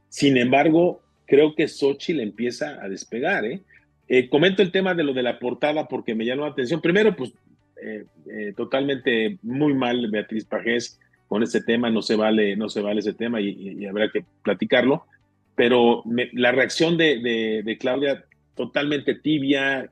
Sin 0.10 0.38
embargo, 0.38 1.02
creo 1.26 1.56
que 1.56 1.68
Xochitl 1.68 2.20
empieza 2.20 2.84
a 2.84 2.90
despegar, 2.90 3.46
¿eh? 3.46 3.62
¿Eh? 4.08 4.30
comento 4.30 4.62
el 4.62 4.72
tema 4.72 4.94
de 4.94 5.04
lo 5.04 5.14
de 5.14 5.24
la 5.24 5.40
portada 5.40 5.88
porque 5.88 6.16
me 6.16 6.26
llamó 6.26 6.44
la 6.44 6.52
atención. 6.52 6.82
Primero, 6.82 7.16
pues 7.16 7.34
eh, 7.82 8.06
eh, 8.30 8.54
totalmente 8.56 9.38
muy 9.42 9.74
mal 9.74 10.10
Beatriz 10.10 10.46
Pajés 10.46 11.00
con 11.28 11.44
ese 11.44 11.62
tema, 11.62 11.90
no 11.90 12.02
se 12.02 12.16
vale, 12.16 12.56
no 12.56 12.70
se 12.70 12.82
vale 12.82 13.00
ese 13.00 13.14
tema 13.14 13.42
y, 13.42 13.86
habrá 13.86 14.10
que 14.12 14.24
platicarlo, 14.44 15.06
pero 15.56 16.04
la 16.34 16.52
reacción 16.52 16.96
de, 16.96 17.78
Claudia 17.80 18.24
totalmente 18.56 19.16
tibia, 19.16 19.90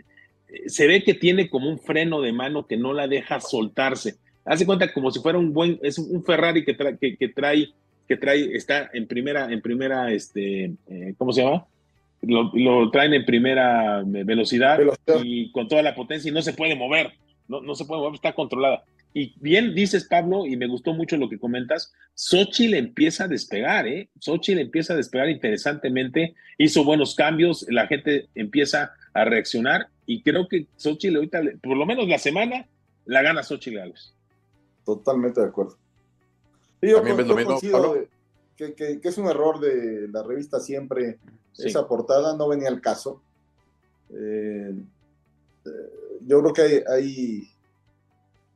se 0.67 0.88
ve 0.88 1.04
que 1.04 1.15
tiene 1.15 1.50
como 1.50 1.67
un 1.67 1.80
freno 1.80 2.21
de 2.21 2.32
mano 2.32 2.67
que 2.67 2.78
no 2.78 2.93
la 2.93 3.08
deja 3.08 3.39
soltarse. 3.39 4.17
hace 4.45 4.65
cuenta 4.65 4.93
como 4.93 5.10
si 5.10 5.19
fuera 5.19 5.39
un 5.39 5.52
buen, 5.52 5.80
es 5.82 5.97
un 5.97 6.24
Ferrari 6.24 6.63
que, 6.63 6.76
trae, 6.76 6.97
que, 6.97 7.30
trae, 7.30 7.69
que 8.08 8.17
trae, 8.17 8.56
está 8.56 8.91
en 8.93 9.08
primera, 9.08 9.52
en 9.52 9.62
primera, 9.62 10.12
este, 10.12 10.74
eh, 10.88 11.15
¿cómo 11.17 11.34
se 11.34 11.43
llama? 11.43 11.65
Lo, 12.22 12.92
traen 12.92 13.14
en 13.14 13.26
primera 13.26 14.04
velocidad, 14.06 14.80
y 15.24 15.52
con 15.52 15.68
toda 15.68 15.82
la 15.82 15.96
potencia 15.96 16.30
y 16.30 16.34
no 16.34 16.42
se 16.42 16.54
puede 16.54 16.76
mover, 16.76 17.14
no, 17.48 17.62
no 17.62 17.74
se 17.74 17.86
puede 17.86 18.02
mover, 18.02 18.16
está 18.16 18.34
controlada. 18.34 18.84
Y 19.14 19.34
bien 19.40 19.76
dices, 19.76 20.06
Pablo, 20.06 20.46
y 20.46 20.56
me 20.56 20.68
gustó 20.68 20.94
mucho 20.94 21.18
lo 21.18 21.28
que 21.28 21.40
comentas, 21.40 21.92
Xochitl 22.16 22.76
empieza 22.76 23.26
a 23.26 23.28
despegar, 23.28 23.88
¿eh? 23.88 24.10
Xochitl 24.20 24.60
empieza 24.60 24.94
a 24.94 24.98
despegar 24.98 25.30
interesantemente, 25.30 26.36
hizo 26.58 26.86
buenos 26.86 27.16
cambios, 27.16 27.66
la 27.70 27.88
gente 27.88 28.30
empieza 28.36 28.94
a 29.14 29.26
reaccionar 29.26 29.88
y 30.06 30.22
creo 30.22 30.48
que 30.48 30.68
Xochitl 30.78 31.18
ahorita, 31.18 31.42
por 31.62 31.76
lo 31.76 31.86
menos 31.86 32.08
la 32.08 32.20
semana, 32.20 32.68
la 33.06 33.22
gana 33.22 33.44
Xochitl 33.44 33.78
Gálvez. 33.78 34.14
Totalmente 34.86 35.42
de 35.42 35.48
acuerdo. 35.48 35.76
También 36.80 37.18
ves 37.18 37.28
lo 37.28 37.36
mismo, 37.36 37.60
Que, 38.76 39.00
que, 39.02 39.08
es 39.08 39.17
un 39.17 39.28
error 39.28 39.60
de 39.60 40.08
la 40.08 40.21
revista 40.24 40.60
siempre, 40.60 41.19
esa 41.58 41.88
portada 41.88 42.36
no 42.36 42.47
venía 42.47 42.69
al 42.69 42.80
caso. 42.80 43.21
Eh, 44.10 44.76
eh, 45.65 45.69
yo 46.28 46.41
creo 46.41 46.54
que 46.54 46.84
hay 46.88 47.47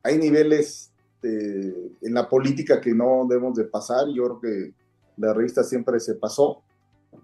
hay 0.05 0.19
niveles 0.19 0.91
en 1.23 2.13
la 2.13 2.29
política 2.29 2.79
que 2.79 2.93
no 2.93 3.25
debemos 3.27 3.55
de 3.55 3.63
pasar. 3.63 4.07
Yo 4.09 4.25
creo 4.25 4.39
que 4.39 4.73
la 5.17 5.33
revista 5.33 5.63
siempre 5.63 5.99
se 5.99 6.13
pasó. 6.13 6.61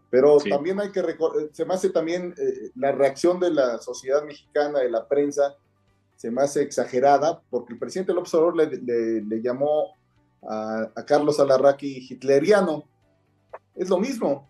Pero 0.10 0.38
también 0.40 0.80
hay 0.80 0.92
que 0.92 1.04
se 1.52 1.64
me 1.64 1.74
hace 1.74 1.90
también 1.90 2.34
eh, 2.38 2.72
la 2.76 2.92
reacción 2.92 3.40
de 3.40 3.52
la 3.52 3.78
sociedad 3.78 4.24
mexicana, 4.26 4.80
de 4.80 4.90
la 4.90 5.08
prensa, 5.08 5.56
se 6.16 6.32
me 6.32 6.42
hace 6.42 6.62
exagerada, 6.62 7.42
porque 7.50 7.74
el 7.74 7.80
presidente 7.80 8.14
López 8.14 8.34
Obrador 8.34 8.58
le, 8.58 9.22
le, 9.22 9.42
llamó 9.42 9.96
a, 10.42 10.92
Carlos 11.06 11.40
Alarraqui 11.40 12.08
hitleriano. 12.10 12.84
Es 13.76 13.90
lo 13.90 13.98
mismo. 13.98 14.50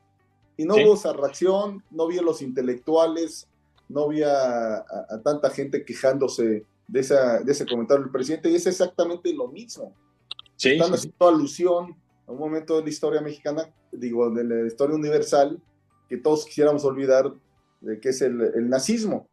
Y 0.58 0.65
no 0.65 0.75
hubo 0.75 0.93
esa 0.95 1.13
reacción, 1.13 1.84
no 1.89 2.08
vi 2.08 2.17
a 2.17 2.21
los 2.21 2.41
intelectuales, 2.41 3.47
no 3.89 4.08
vi 4.08 4.21
a 4.23 4.84
tanta 5.23 5.49
gente 5.49 5.84
quejándose 5.84 6.65
de, 6.91 6.99
esa, 6.99 7.39
de 7.39 7.51
ese 7.51 7.65
comentario 7.65 8.04
del 8.04 8.12
presidente 8.12 8.49
y 8.49 8.56
es 8.56 8.67
exactamente 8.67 9.34
lo 9.34 9.47
mismo. 9.47 9.95
Sí, 10.58 10.73
Están 10.73 10.93
haciendo 10.93 11.27
alusión 11.27 11.95
a 12.27 12.32
un 12.32 12.38
momento 12.38 12.77
de 12.77 12.84
la 12.84 12.89
historia 12.89 13.21
mexicana, 13.21 13.73
digo, 13.91 14.30
de 14.30 14.43
la 14.43 14.67
historia 14.67 14.95
universal, 14.95 15.62
que 16.10 16.17
todos 16.17 16.45
quisiéramos 16.45 16.84
olvidar 16.84 17.34
de 17.80 17.99
que 17.99 18.10
es 18.10 18.21
el, 18.21 18.41
el 18.41 18.69
nazismo. 18.69 19.30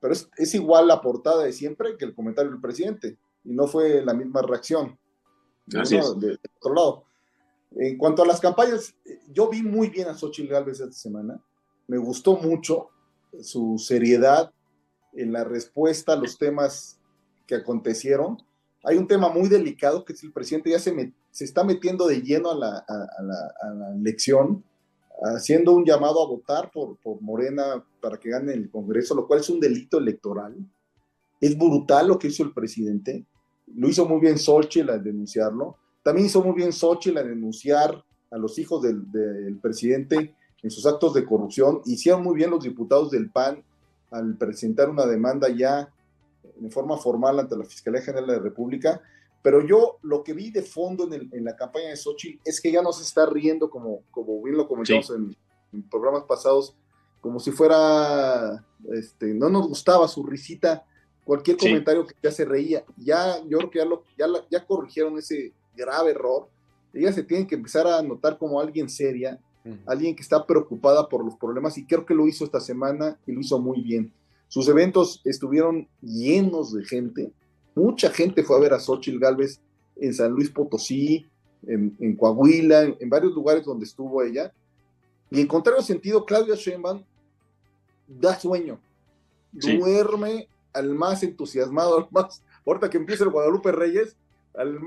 Pero 0.00 0.12
es, 0.12 0.28
es, 0.36 0.54
igual 0.56 0.88
la 0.88 1.00
portada 1.00 1.44
de 1.44 1.52
siempre 1.52 1.96
que 1.96 2.04
el 2.04 2.14
comentario 2.14 2.50
del 2.50 2.60
presidente, 2.60 3.16
y 3.44 3.52
no 3.52 3.68
fue 3.68 4.04
la 4.04 4.12
misma 4.12 4.42
reacción. 4.42 4.98
De, 5.68 6.26
de, 6.26 6.38
otro 6.60 6.74
lado. 6.74 7.04
En 7.72 7.98
cuanto 7.98 8.22
a 8.22 8.26
las 8.26 8.40
campañas, 8.40 8.94
yo 9.32 9.48
vi 9.48 9.62
muy 9.62 9.88
bien 9.88 10.08
a 10.08 10.14
Xochitl 10.14 10.50
Gálvez 10.50 10.80
esta 10.80 10.92
semana. 10.92 11.42
Me 11.86 11.98
gustó 11.98 12.36
mucho 12.36 12.88
su 13.40 13.78
seriedad, 13.78 14.52
en 15.14 15.32
la 15.32 15.44
respuesta 15.44 16.12
a 16.12 16.16
los 16.16 16.38
temas 16.38 16.98
que 17.46 17.56
acontecieron. 17.56 18.38
Hay 18.84 18.96
un 18.96 19.06
tema 19.06 19.28
muy 19.28 19.48
delicado 19.48 20.04
que 20.04 20.12
es 20.12 20.22
el 20.22 20.32
presidente 20.32 20.70
ya 20.70 20.78
se, 20.78 21.12
se 21.30 21.44
está 21.44 21.64
metiendo 21.64 22.06
de 22.06 22.22
lleno 22.22 22.50
a 22.52 22.54
la, 22.54 22.78
a, 22.78 23.22
la, 23.22 23.94
elección, 23.94 24.64
haciendo 25.34 25.72
un 25.74 25.84
llamado 25.84 26.22
a 26.22 26.28
votar 26.28 26.70
por, 26.70 26.96
por 26.98 27.20
Morena 27.20 27.84
para 28.00 28.18
que 28.18 28.30
gane 28.30 28.52
el 28.52 28.70
Congreso, 28.70 29.14
lo 29.14 29.26
cual 29.26 29.40
es 29.40 29.50
un 29.50 29.58
delito 29.58 29.98
electoral. 29.98 30.56
Es 31.40 31.56
brutal 31.58 32.08
lo 32.08 32.18
que 32.18 32.28
hizo 32.28 32.44
el 32.44 32.52
presidente. 32.52 33.26
Lo 33.74 33.88
hizo 33.88 34.06
muy 34.06 34.20
bien 34.20 34.38
Xochitl 34.38 34.90
al 34.90 35.02
denunciarlo. 35.02 35.76
También 36.02 36.26
hizo 36.26 36.42
muy 36.42 36.54
bien 36.54 36.72
Xochitl 36.72 37.18
al 37.18 37.28
denunciar 37.28 38.04
a 38.30 38.38
los 38.38 38.58
hijos 38.58 38.82
del, 38.82 39.10
del 39.10 39.58
presidente 39.58 40.34
en 40.62 40.70
sus 40.70 40.86
actos 40.86 41.14
de 41.14 41.24
corrupción. 41.24 41.80
Hicieron 41.86 42.22
muy 42.22 42.36
bien 42.36 42.50
los 42.50 42.64
diputados 42.64 43.10
del 43.10 43.30
PAN 43.30 43.62
al 44.10 44.36
presentar 44.36 44.88
una 44.88 45.06
demanda 45.06 45.48
ya 45.48 45.92
en 46.60 46.70
forma 46.70 46.96
formal 46.96 47.38
ante 47.38 47.56
la 47.56 47.64
Fiscalía 47.64 48.02
General 48.02 48.26
de 48.26 48.36
la 48.36 48.42
República, 48.42 49.00
pero 49.42 49.64
yo 49.64 49.98
lo 50.02 50.24
que 50.24 50.32
vi 50.32 50.50
de 50.50 50.62
fondo 50.62 51.08
en, 51.12 51.44
la 51.44 51.54
campaña 51.54 51.88
de 51.88 51.96
Xochitl 51.96 52.40
es 52.44 52.60
que 52.60 52.72
ya 52.72 52.82
no 52.82 52.92
se 52.92 53.04
está 53.04 53.26
riendo, 53.26 53.70
como, 53.70 54.02
como 54.10 54.42
bien 54.42 54.56
lo 54.56 54.66
comentamos 54.66 55.10
en, 55.10 55.36
programas 55.90 56.24
pasados, 56.24 56.74
como 57.20 57.38
si 57.38 57.50
fuera, 57.50 58.64
este, 58.92 59.34
no 59.34 59.50
nos 59.50 59.68
gustaba 59.68 60.08
su 60.08 60.24
risita, 60.24 60.84
cualquier 61.28 61.58
comentario 61.58 62.06
que 62.06 62.14
ya 62.22 62.32
se 62.32 62.46
reía, 62.46 62.82
ya 62.96 63.36
yo 63.46 63.58
creo 63.58 63.70
que 63.70 63.78
ya, 63.80 63.84
lo, 63.84 64.02
ya, 64.16 64.26
ya 64.50 64.64
corrigieron 64.64 65.18
ese 65.18 65.52
grave 65.76 66.12
error, 66.12 66.48
ella 66.94 67.12
se 67.12 67.22
tiene 67.22 67.46
que 67.46 67.54
empezar 67.54 67.86
a 67.86 68.00
notar 68.00 68.38
como 68.38 68.58
alguien 68.58 68.88
seria, 68.88 69.38
alguien 69.84 70.16
que 70.16 70.22
está 70.22 70.46
preocupada 70.46 71.06
por 71.06 71.22
los 71.22 71.36
problemas 71.36 71.76
y 71.76 71.84
creo 71.84 72.06
que 72.06 72.14
lo 72.14 72.26
hizo 72.26 72.46
esta 72.46 72.60
semana 72.60 73.18
y 73.26 73.32
lo 73.32 73.42
hizo 73.42 73.58
muy 73.58 73.82
bien. 73.82 74.10
Sus 74.48 74.66
eventos 74.68 75.20
estuvieron 75.22 75.86
llenos 76.00 76.72
de 76.72 76.82
gente, 76.86 77.30
mucha 77.74 78.08
gente 78.08 78.42
fue 78.42 78.56
a 78.56 78.60
ver 78.60 78.72
a 78.72 78.80
Xochitl 78.80 79.18
Galvez 79.18 79.60
en 79.96 80.14
San 80.14 80.32
Luis 80.32 80.48
Potosí, 80.48 81.26
en, 81.66 82.16
Coahuila, 82.16 82.84
en, 82.98 83.10
varios 83.10 83.34
lugares 83.34 83.66
donde 83.66 83.84
estuvo 83.84 84.22
ella. 84.22 84.50
Y 85.30 85.42
en 85.42 85.46
contrario 85.46 85.82
sentido, 85.82 86.24
Claudia 86.24 86.54
Sheinbaum 86.54 87.02
da 88.06 88.40
sueño, 88.40 88.80
duerme 89.52 90.48
al 90.72 90.94
más 90.94 91.22
entusiasmado, 91.22 91.98
al 91.98 92.08
más, 92.10 92.42
ahorita 92.66 92.90
que 92.90 92.98
empieza 92.98 93.24
el 93.24 93.30
Guadalupe 93.30 93.72
Reyes, 93.72 94.16
al, 94.54 94.78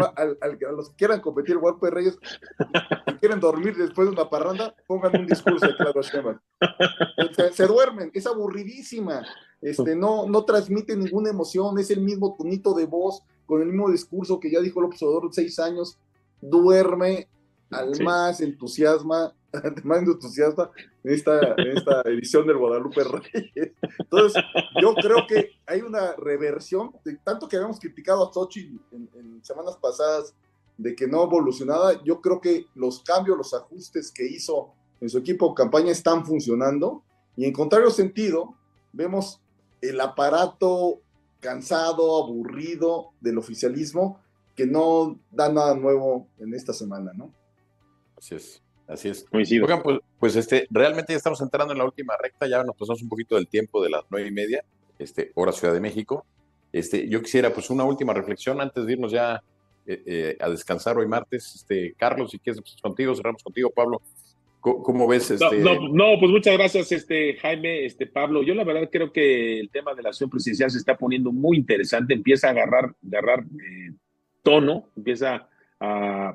a 0.41 0.72
los 0.72 0.89
que 0.89 0.96
quieran 0.96 1.22
competir 1.22 1.56
el 1.56 1.62
de 1.80 1.89
Reyes, 1.89 2.20
que 3.06 3.17
quieren 3.17 3.39
dormir 3.39 3.76
después 3.78 4.08
de 4.08 4.13
una 4.13 4.30
parranda, 4.30 4.76
pongan 4.86 5.22
un 5.22 5.28
discurso 5.28 5.65
de 5.65 5.76
Claudio 5.78 6.02
Sheinbaum. 6.02 6.39
Se, 7.54 7.65
duermen, 7.67 8.12
es 8.13 8.28
aburridísima, 8.28 9.26
este, 9.62 9.96
no, 9.96 10.28
no 10.28 10.44
transmite 10.44 10.98
ninguna 10.98 11.30
emoción, 11.30 11.80
es 11.80 11.89
el 11.89 12.02
mismo 12.02 12.36
tonito 12.38 12.74
de 12.74 12.86
voz, 12.86 13.24
con 13.46 13.62
el 13.62 13.70
mismo 13.70 13.89
discurso 13.89 14.39
que 14.39 14.52
ya 14.52 14.60
dijo 14.60 14.80
el 14.80 14.88
observador 14.88 15.30
seis 15.32 15.58
años, 15.60 15.98
duerme 16.41 17.30
al 17.81 18.01
más 18.03 18.41
entusiasma, 18.41 19.34
más 19.84 19.99
entusiasta 19.99 20.71
en 21.03 21.13
esta, 21.13 21.39
esta 21.57 22.01
edición 22.05 22.45
del 22.45 22.57
Guadalupe 22.57 23.03
Reyes. 23.03 23.71
Entonces, 23.97 24.43
yo 24.81 24.93
creo 24.95 25.25
que 25.27 25.51
hay 25.65 25.81
una 25.81 26.13
reversión, 26.17 26.91
de 27.03 27.17
tanto 27.17 27.47
que 27.47 27.55
habíamos 27.55 27.79
criticado 27.79 28.29
a 28.29 28.34
Sochi 28.34 28.79
en, 28.91 29.39
semanas 29.41 29.77
pasadas 29.81 30.36
de 30.77 30.95
que 30.95 31.07
no 31.07 31.23
evolucionaba, 31.23 32.03
yo 32.03 32.21
creo 32.21 32.39
que 32.39 32.67
los 32.75 33.01
cambios, 33.01 33.38
los 33.38 33.53
ajustes 33.53 34.12
que 34.12 34.25
hizo 34.25 34.73
en 34.99 35.10
su 35.10 35.17
equipo 35.17 35.55
campaña 35.55 35.91
están 35.91 36.25
funcionando 36.25 37.03
y 37.36 37.45
en 37.45 37.53
contrario 37.53 37.89
sentido, 37.89 38.55
vemos 38.93 39.41
el 39.81 40.00
aparato 40.00 41.02
cansado, 41.39 42.23
aburrido 42.23 43.12
del 43.19 43.39
oficialismo 43.39 44.19
que 44.56 44.67
no 44.67 45.19
da 45.31 45.52
nada 45.52 45.75
nuevo 45.75 46.27
en 46.37 46.54
esta 46.54 46.73
semana, 46.73 47.13
¿no? 47.15 47.33
Así 48.22 48.36
es. 48.36 48.63
Así 48.88 49.10
es. 49.10 49.26
Oigan, 49.32 49.82
pues, 49.82 50.00
pues, 50.19 50.36
este, 50.36 50.67
realmente 50.69 51.13
ya 51.13 51.17
estamos 51.17 51.42
entrando 51.42 51.72
en 51.74 51.80
la 51.80 51.86
última 51.86 52.13
recta, 52.22 52.48
ya 52.48 52.63
nos 52.63 52.76
pasamos 52.76 53.02
un 53.02 53.10
poquito 53.10 53.36
del 53.36 53.48
tiempo 53.48 53.82
de 53.82 53.90
las 53.90 54.04
nueve 54.10 54.28
y 54.28 54.32
media, 54.32 54.63
este, 55.00 55.32
hora 55.34 55.52
Ciudad 55.52 55.74
de 55.74 55.80
México. 55.80 56.26
Este, 56.72 57.08
yo 57.08 57.22
quisiera 57.22 57.54
pues 57.54 57.69
una 57.69 57.84
última 57.84 58.13
reflexión 58.13 58.62
antes 58.62 58.86
de 58.86 58.94
irnos 58.94 59.12
ya 59.12 59.42
eh, 59.88 60.04
eh, 60.06 60.38
a 60.40 60.50
descansar 60.50 60.98
hoy 60.98 61.08
martes. 61.08 61.56
Este, 61.56 61.96
Carlos, 61.98 62.32
si 62.32 62.40
quieres 62.40 62.62
pues, 62.62 62.76
contigo, 62.82 63.15
cerramos 63.15 63.42
contigo, 63.42 63.72
Pablo. 63.72 64.02
¿Cómo, 64.60 65.08
ves? 65.08 65.32
Este... 65.32 65.58
No, 65.58 66.19
pues 66.19 66.32
muchas 66.32 66.56
gracias, 66.56 66.92
este, 66.92 67.36
Jaime, 67.38 67.86
este, 67.86 68.06
Pablo. 68.06 68.44
Yo 68.44 68.54
la 68.54 68.63
verdad 68.63 68.90
creo 68.92 69.12
que 69.12 69.60
el 69.60 69.72
tema 69.72 69.96
de 69.96 70.04
la 70.04 70.10
acción 70.10 70.30
presidencial 70.30 70.69
se 70.69 70.78
está 70.78 70.96
poniendo 70.96 71.32
muy 71.32 71.58
interesante, 71.58 72.13
empieza 72.13 72.48
a 72.48 72.52
agarrar, 72.52 72.94
agarrar 73.04 73.40
eh, 73.40 73.94
tono, 74.44 74.90
empieza 74.96 75.50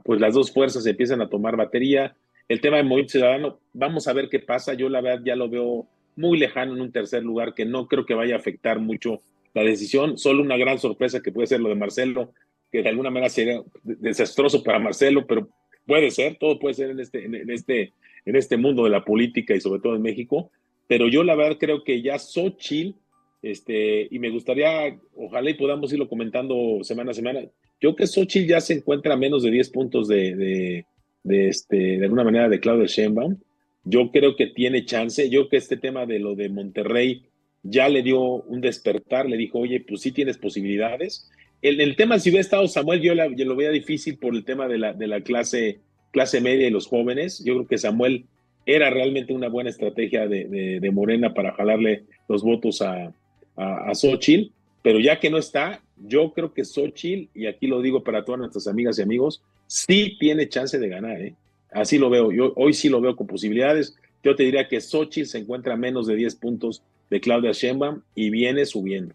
pues 0.05 0.21
las 0.21 0.35
dos 0.35 0.53
fuerzas 0.53 0.87
empiezan 0.87 1.21
a 1.21 1.29
tomar 1.29 1.57
batería 1.57 2.17
el 2.49 2.61
tema 2.61 2.77
de 2.77 2.85
Movimiento 2.85 3.13
Ciudadano, 3.13 3.59
vamos 3.73 4.07
a 4.07 4.13
ver 4.13 4.29
qué 4.29 4.39
pasa. 4.39 4.75
Yo 4.75 4.89
la 4.89 5.01
verdad 5.01 5.23
ya 5.25 5.37
lo 5.37 5.49
veo 5.49 5.87
muy 6.15 6.39
lejano 6.39 6.75
en 6.75 6.81
un 6.81 6.93
tercer 6.93 7.25
lugar, 7.25 7.55
que 7.55 7.65
no 7.65 7.89
creo 7.89 8.07
que 8.07 8.15
vaya 8.15 8.37
a 8.37 8.39
afectar 8.39 8.79
mucho 8.79 9.21
la 9.53 9.63
decisión. 9.63 10.17
Solo 10.17 10.43
una 10.43 10.57
gran 10.57 10.79
sorpresa 10.79 11.21
que 11.21 11.33
puede 11.33 11.49
ser 11.49 11.61
lo 11.61 11.69
de 11.69 11.75
Marcelo, 11.75 12.33
que 12.71 12.83
de 12.83 12.89
alguna 12.89 13.11
manera 13.11 13.29
sería 13.31 13.63
desastroso 13.83 14.63
para 14.63 14.79
Marcelo, 14.79 15.27
pero 15.27 15.49
puede 15.87 16.11
ser, 16.11 16.37
todo 16.37 16.59
puede 16.59 16.75
ser 16.75 16.91
en 16.91 17.01
este, 17.01 17.25
en 17.25 17.51
este, 17.51 17.93
en 18.25 18.37
este 18.37 18.57
mundo 18.57 18.85
de 18.85 18.91
la 18.91 19.05
política 19.05 19.55
y 19.55 19.61
sobre 19.61 19.81
todo 19.81 19.97
en 19.97 20.03
México. 20.03 20.51
Pero 20.87 21.09
yo 21.09 21.25
la 21.25 21.35
verdad 21.35 21.59
creo 21.59 21.83
que 21.83 22.01
ya 22.01 22.19
Xochitl, 22.19 22.97
este, 23.43 24.07
y 24.11 24.19
me 24.21 24.31
gustaría, 24.31 24.97
ojalá 25.17 25.51
y 25.51 25.55
podamos 25.55 25.93
irlo 25.93 26.09
comentando 26.09 26.79
semana 26.83 27.11
a 27.11 27.15
semana, 27.15 27.41
yo 27.81 27.95
que 27.95 28.07
Xochitl 28.07 28.49
ya 28.49 28.61
se 28.61 28.75
encuentra 28.75 29.15
a 29.15 29.17
menos 29.17 29.43
de 29.43 29.51
10 29.51 29.71
puntos 29.71 30.09
de 30.09 30.85
de, 31.27 31.49
este, 31.49 31.99
de 31.99 32.05
alguna 32.05 32.25
manera 32.25 32.49
de 32.49 32.61
Claudio 32.61 32.87
Sheinbaum. 32.87 33.37
Yo 33.85 34.11
creo 34.11 34.37
que 34.37 34.47
tiene 34.47 34.85
chance. 34.85 35.29
Yo 35.29 35.41
creo 35.41 35.49
que 35.51 35.57
este 35.59 35.77
tema 35.77 36.07
de 36.07 36.19
lo 36.19 36.35
de 36.35 36.49
Monterrey 36.49 37.25
ya 37.63 37.89
le 37.89 38.03
dio 38.03 38.21
un 38.21 38.61
despertar, 38.61 39.29
le 39.29 39.37
dijo, 39.37 39.59
oye, 39.59 39.81
pues 39.81 40.03
sí 40.03 40.13
tienes 40.13 40.39
posibilidades. 40.39 41.29
el, 41.63 41.81
el, 41.81 41.97
tema, 41.97 42.19
si 42.19 42.31
hubiera 42.31 42.43
estado 42.43 42.69
Samuel, 42.69 43.01
yo, 43.01 43.15
lo 43.15 43.57
veía 43.57 43.71
difícil 43.71 44.19
por 44.19 44.35
el 44.35 44.45
tema 44.45 44.69
de 44.69 44.79
la, 44.79 44.93
de 44.93 45.07
la 45.09 45.21
clase, 45.21 45.81
clase 46.13 46.41
media 46.41 46.69
y 46.69 46.71
los 46.71 46.87
jóvenes. 46.87 47.43
Yo 47.45 47.55
creo 47.55 47.67
que 47.67 47.79
Samuel 47.79 48.27
era 48.67 48.91
realmente 48.91 49.33
una 49.33 49.49
buena 49.49 49.71
estrategia 49.71 50.29
de, 50.29 50.81
de, 50.81 50.91
Morena 50.91 51.35
para 51.35 51.53
jalarle 51.53 52.05
los 52.29 52.43
votos 52.43 52.83
a, 52.83 53.13
a, 53.57 53.91
a 53.91 53.95
Xochitl, 53.95 54.53
pero 54.83 55.01
ya 55.01 55.19
que 55.19 55.31
no 55.31 55.39
está, 55.39 55.83
yo 55.97 56.33
creo 56.33 56.53
que 56.53 56.65
Xochitl, 56.65 57.31
y 57.35 57.47
aquí 57.47 57.67
lo 57.67 57.81
digo 57.81 58.05
para 58.05 58.25
todas 58.25 58.39
nuestras 58.39 58.67
amigas 58.67 58.99
y 58.99 59.03
amigos, 59.03 59.43
sí 59.67 60.17
tiene 60.19 60.49
chance 60.49 60.79
de 60.79 60.89
ganar, 60.89 61.21
¿eh? 61.21 61.35
Así 61.71 61.99
lo 61.99 62.09
veo, 62.09 62.33
yo 62.33 62.53
hoy 62.57 62.73
sí 62.73 62.89
lo 62.89 63.01
veo 63.01 63.17
con 63.17 63.27
posibilidades. 63.27 63.97
Yo 64.23 64.35
te 64.35 64.45
diría 64.45 64.69
que 64.69 64.81
Xochitl 64.81 65.29
se 65.29 65.39
encuentra 65.39 65.75
a 65.75 65.77
menos 65.77 66.07
de 66.07 66.15
10 66.15 66.37
puntos 66.37 66.83
de 67.11 67.21
Claudia 67.21 67.53
Sheinbaum 67.53 68.03
y 68.15 68.31
viene 68.31 68.65
subiendo. 68.65 69.15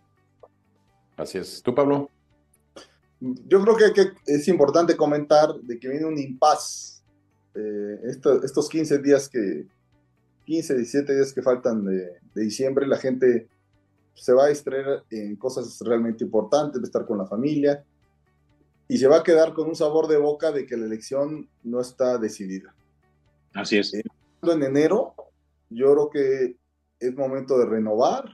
Así 1.17 1.37
es. 1.37 1.61
¿Tú, 1.61 1.73
Pablo? 1.73 2.09
Yo 3.19 3.61
creo 3.63 3.93
que, 3.93 4.11
es 4.25 4.47
importante 4.47 4.95
comentar 4.95 5.53
de 5.61 5.79
que 5.79 5.89
viene 5.89 6.05
un 6.05 6.17
impas. 6.17 7.03
Eh, 7.53 7.99
estos 8.43 8.69
15 8.69 8.99
días 8.99 9.29
que, 9.29 9.65
15, 10.45 10.75
17 10.75 11.15
días 11.15 11.33
que 11.33 11.41
faltan 11.41 11.85
de, 11.85 12.19
diciembre, 12.33 12.87
la 12.87 12.97
gente 12.97 13.47
se 14.13 14.33
va 14.33 14.45
a 14.45 14.49
distraer 14.49 15.03
en 15.09 15.35
cosas 15.35 15.79
realmente 15.81 16.23
importantes, 16.23 16.81
a 16.81 16.85
estar 16.85 17.05
con 17.05 17.17
la 17.17 17.25
familia 17.25 17.83
y 18.87 18.97
se 18.97 19.07
va 19.07 19.17
a 19.17 19.23
quedar 19.23 19.53
con 19.53 19.69
un 19.69 19.75
sabor 19.75 20.07
de 20.07 20.17
boca 20.17 20.51
de 20.51 20.65
que 20.65 20.75
la 20.75 20.85
elección 20.85 21.49
no 21.63 21.79
está 21.79 22.17
decidida. 22.17 22.75
Así 23.53 23.77
es. 23.77 23.93
Eh, 23.93 24.03
en 24.43 24.63
enero, 24.63 25.15
yo 25.69 25.93
creo 25.93 26.09
que 26.09 26.57
es 26.99 27.15
momento 27.15 27.57
de 27.57 27.65
renovar. 27.65 28.25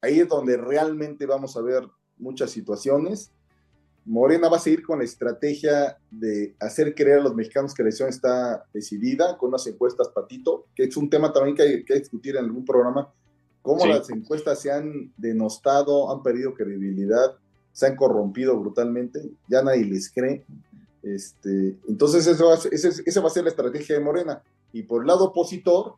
Ahí 0.00 0.20
es 0.20 0.28
donde 0.28 0.56
realmente 0.56 1.26
vamos 1.26 1.56
a 1.56 1.62
ver 1.62 1.84
muchas 2.16 2.50
situaciones. 2.50 3.32
Morena 4.04 4.48
va 4.48 4.58
a 4.58 4.60
seguir 4.60 4.84
con 4.84 4.98
la 5.00 5.04
estrategia 5.04 5.98
de 6.12 6.54
hacer 6.60 6.94
creer 6.94 7.18
a 7.18 7.22
los 7.22 7.34
mexicanos 7.34 7.74
que 7.74 7.82
la 7.82 7.88
elección 7.88 8.08
está 8.08 8.64
decidida, 8.72 9.36
con 9.36 9.48
unas 9.48 9.66
encuestas 9.66 10.10
patito, 10.10 10.66
que 10.76 10.84
es 10.84 10.96
un 10.96 11.10
tema 11.10 11.32
también 11.32 11.56
que 11.56 11.62
hay 11.62 11.84
que 11.84 11.98
discutir 11.98 12.36
en 12.36 12.44
algún 12.44 12.64
programa, 12.64 13.12
cómo 13.66 13.84
las 13.84 14.08
encuestas 14.10 14.60
se 14.60 14.70
han 14.70 15.12
denostado, 15.16 16.12
han 16.12 16.22
perdido 16.22 16.54
credibilidad, 16.54 17.34
se 17.72 17.86
han 17.86 17.96
corrompido 17.96 18.56
brutalmente, 18.56 19.28
ya 19.48 19.60
nadie 19.60 19.84
les 19.84 20.08
cree. 20.08 20.44
Este, 21.02 21.76
entonces, 21.88 22.28
eso 22.28 22.54
esa 22.54 23.20
va 23.20 23.26
a 23.26 23.30
ser 23.30 23.42
la 23.42 23.50
estrategia 23.50 23.98
de 23.98 24.04
Morena. 24.04 24.40
Y 24.72 24.84
por 24.84 25.02
el 25.02 25.08
lado 25.08 25.26
opositor, 25.26 25.94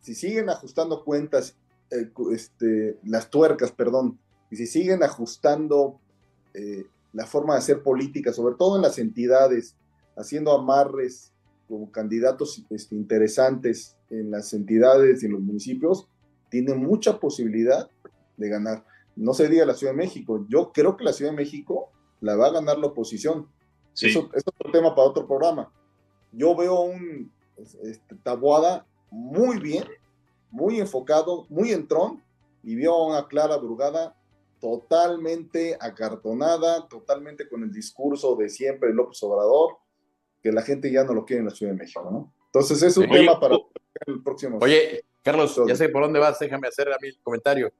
si 0.00 0.14
siguen 0.14 0.50
ajustando 0.50 1.04
cuentas, 1.04 1.56
eh, 1.90 2.08
este, 2.32 2.96
las 3.04 3.28
tuercas, 3.28 3.72
perdón, 3.72 4.16
y 4.48 4.56
si 4.56 4.68
siguen 4.68 5.02
ajustando 5.02 5.98
eh, 6.54 6.86
la 7.12 7.26
forma 7.26 7.54
de 7.54 7.58
hacer 7.58 7.82
política, 7.82 8.32
sobre 8.32 8.54
todo 8.54 8.76
en 8.76 8.82
las 8.82 8.98
entidades, 9.00 9.74
haciendo 10.16 10.52
amarres 10.52 11.32
como 11.68 11.90
candidatos 11.90 12.64
este, 12.70 12.94
interesantes 12.94 13.96
en 14.10 14.30
las 14.30 14.54
entidades 14.54 15.22
y 15.22 15.26
en 15.26 15.32
los 15.32 15.40
municipios, 15.40 16.06
tiene 16.50 16.74
mucha 16.74 17.18
posibilidad 17.18 17.88
de 18.36 18.48
ganar. 18.48 18.84
No 19.16 19.34
se 19.34 19.48
diga 19.48 19.64
la 19.64 19.74
Ciudad 19.74 19.92
de 19.92 19.98
México, 19.98 20.44
yo 20.48 20.72
creo 20.72 20.96
que 20.96 21.04
la 21.04 21.12
Ciudad 21.12 21.30
de 21.30 21.36
México 21.36 21.90
la 22.20 22.36
va 22.36 22.48
a 22.48 22.52
ganar 22.52 22.78
la 22.78 22.88
oposición. 22.88 23.48
Eso 23.94 24.30
es 24.34 24.44
otro 24.46 24.70
tema 24.70 24.94
para 24.94 25.08
otro 25.08 25.26
programa. 25.26 25.72
Yo 26.32 26.54
veo 26.54 26.80
un 26.80 27.32
este, 27.82 28.16
Tabuada 28.22 28.86
muy 29.10 29.58
bien, 29.58 29.84
muy 30.50 30.80
enfocado, 30.80 31.46
muy 31.48 31.72
entrón, 31.72 32.22
y 32.62 32.74
vio 32.74 32.94
a 32.94 33.06
una 33.06 33.28
Clara 33.28 33.56
Brugada 33.56 34.16
totalmente 34.60 35.76
acartonada, 35.80 36.86
totalmente 36.88 37.48
con 37.48 37.62
el 37.62 37.72
discurso 37.72 38.36
de 38.36 38.48
siempre 38.48 38.92
López 38.92 39.22
Obrador, 39.22 39.78
que 40.42 40.52
la 40.52 40.62
gente 40.62 40.90
ya 40.92 41.04
no 41.04 41.14
lo 41.14 41.24
quiere 41.24 41.40
en 41.40 41.46
la 41.46 41.54
Ciudad 41.54 41.72
de 41.72 41.78
México, 41.78 42.08
¿no? 42.10 42.32
Entonces 42.46 42.82
es 42.82 42.96
un 42.96 43.08
tema 43.08 43.38
para 43.38 43.56
el 44.06 44.22
próximo. 44.22 44.58
Oye, 44.60 45.04
Carlos, 45.22 45.60
ya 45.66 45.76
sé 45.76 45.88
por 45.88 46.02
dónde 46.02 46.18
vas, 46.18 46.38
déjame 46.38 46.68
hacer 46.68 46.88
a 46.88 46.96
mí 47.00 47.08
el 47.08 47.18
comentario. 47.22 47.72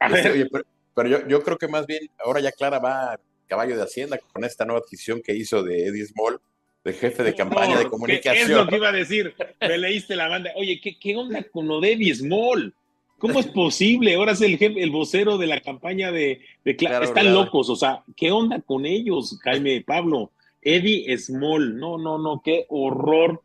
Este, 0.00 0.48
pero, 0.94 1.08
yo, 1.08 1.26
yo, 1.26 1.42
creo 1.42 1.56
que 1.56 1.68
más 1.68 1.86
bien 1.86 2.10
ahora 2.18 2.40
ya 2.40 2.52
Clara 2.52 2.78
va 2.78 3.18
caballo 3.46 3.76
de 3.76 3.82
Hacienda 3.82 4.18
con 4.32 4.44
esta 4.44 4.64
nueva 4.64 4.80
adquisición 4.80 5.22
que 5.22 5.34
hizo 5.34 5.62
de 5.62 5.86
Eddie 5.86 6.06
Small 6.06 6.40
de 6.84 6.92
jefe 6.92 7.22
de 7.22 7.34
campaña 7.34 7.78
de 7.78 7.88
comunicación. 7.88 8.50
Es 8.50 8.56
lo 8.56 8.66
que 8.66 8.76
iba 8.76 8.90
a 8.90 8.92
decir. 8.92 9.34
Me 9.60 9.78
leíste 9.78 10.14
la 10.14 10.28
banda. 10.28 10.52
Oye, 10.54 10.80
¿qué, 10.82 10.98
qué 10.98 11.16
onda 11.16 11.42
con 11.44 11.70
Odevi 11.70 12.14
Small? 12.14 12.74
¿Cómo 13.18 13.40
es 13.40 13.46
posible? 13.46 14.14
Ahora 14.14 14.32
es 14.32 14.42
el, 14.42 14.58
jefe, 14.58 14.82
el 14.82 14.90
vocero 14.90 15.38
de 15.38 15.46
la 15.46 15.60
campaña 15.60 16.12
de, 16.12 16.40
de 16.62 16.76
claro, 16.76 17.06
Están 17.06 17.32
locos, 17.32 17.70
o 17.70 17.76
sea, 17.76 18.02
¿qué 18.16 18.30
onda 18.30 18.60
con 18.60 18.84
ellos, 18.84 19.38
Jaime, 19.42 19.82
Pablo? 19.86 20.30
Eddie 20.60 21.16
Small, 21.16 21.78
no, 21.78 21.96
no, 21.96 22.18
no, 22.18 22.42
qué 22.44 22.66
horror, 22.68 23.40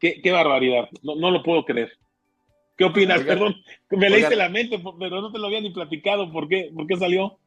qué, 0.00 0.20
qué 0.20 0.32
barbaridad, 0.32 0.88
no, 1.02 1.14
no, 1.14 1.30
lo 1.30 1.44
puedo 1.44 1.64
creer. 1.64 1.92
¿Qué 2.80 2.86
opinas? 2.86 3.20
Perdón, 3.24 3.54
me 3.90 4.08
leíste 4.08 4.34
la 4.36 4.48
mente, 4.48 4.82
pero 4.98 5.20
no 5.20 5.30
te 5.30 5.38
lo 5.38 5.48
había 5.48 5.60
ni 5.60 5.68
platicado, 5.68 6.32
¿por 6.32 6.48
qué, 6.48 6.70
¿Por 6.74 6.86
qué 6.86 6.96
salió? 6.96 7.38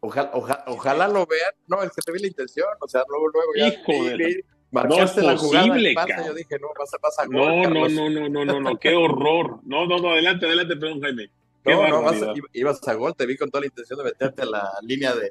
Ojalá, 0.00 0.32
ojalá, 0.66 1.06
lo 1.06 1.24
vean, 1.24 1.52
no, 1.68 1.84
es 1.84 1.92
que 1.92 2.02
te 2.04 2.10
vi 2.10 2.18
la 2.18 2.26
intención, 2.26 2.66
o 2.80 2.88
sea, 2.88 3.04
luego, 3.08 3.28
luego 3.28 3.52
ya. 3.56 3.68
Hijo 3.68 4.04
de 4.06 4.44
no 4.72 5.04
es 5.04 5.12
posible, 5.12 5.94
Yo 6.26 6.34
dije, 6.34 6.56
no, 6.60 6.70
vas 6.76 7.18
a, 7.20 7.26
no, 7.26 7.62
no, 7.70 7.88
no, 7.88 8.10
no, 8.10 8.28
no, 8.28 8.44
no, 8.44 8.60
no, 8.60 8.76
qué 8.76 8.92
horror. 8.96 9.60
No, 9.62 9.86
no, 9.86 9.98
no, 9.98 10.10
adelante, 10.14 10.46
adelante, 10.46 10.74
perdón, 10.74 11.00
Jaime. 11.00 11.30
no, 11.64 11.88
no, 11.88 12.02
vas 12.02 12.16
ibas 12.52 12.88
a 12.88 12.94
gol, 12.94 13.14
te 13.14 13.24
vi 13.24 13.36
con 13.36 13.52
toda 13.52 13.60
la 13.60 13.66
intención 13.68 13.98
de 13.98 14.04
meterte 14.06 14.42
a 14.42 14.46
la 14.46 14.68
línea 14.82 15.14
de. 15.14 15.30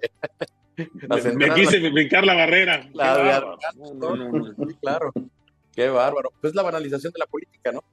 me, 1.09 1.47
me, 1.47 1.53
quise 1.55 1.89
brincar 1.89 2.25
la 2.25 2.35
barrera. 2.35 2.89
La, 2.93 3.57
no, 3.75 4.15
no, 4.15 4.15
no, 4.15 4.55
claro. 4.79 5.11
Qué 5.75 5.89
bárbaro. 5.89 6.31
Pues 6.39 6.55
la 6.55 6.61
banalización 6.61 7.11
de 7.11 7.19
la 7.19 7.25
política, 7.25 7.73
¿no? 7.73 7.83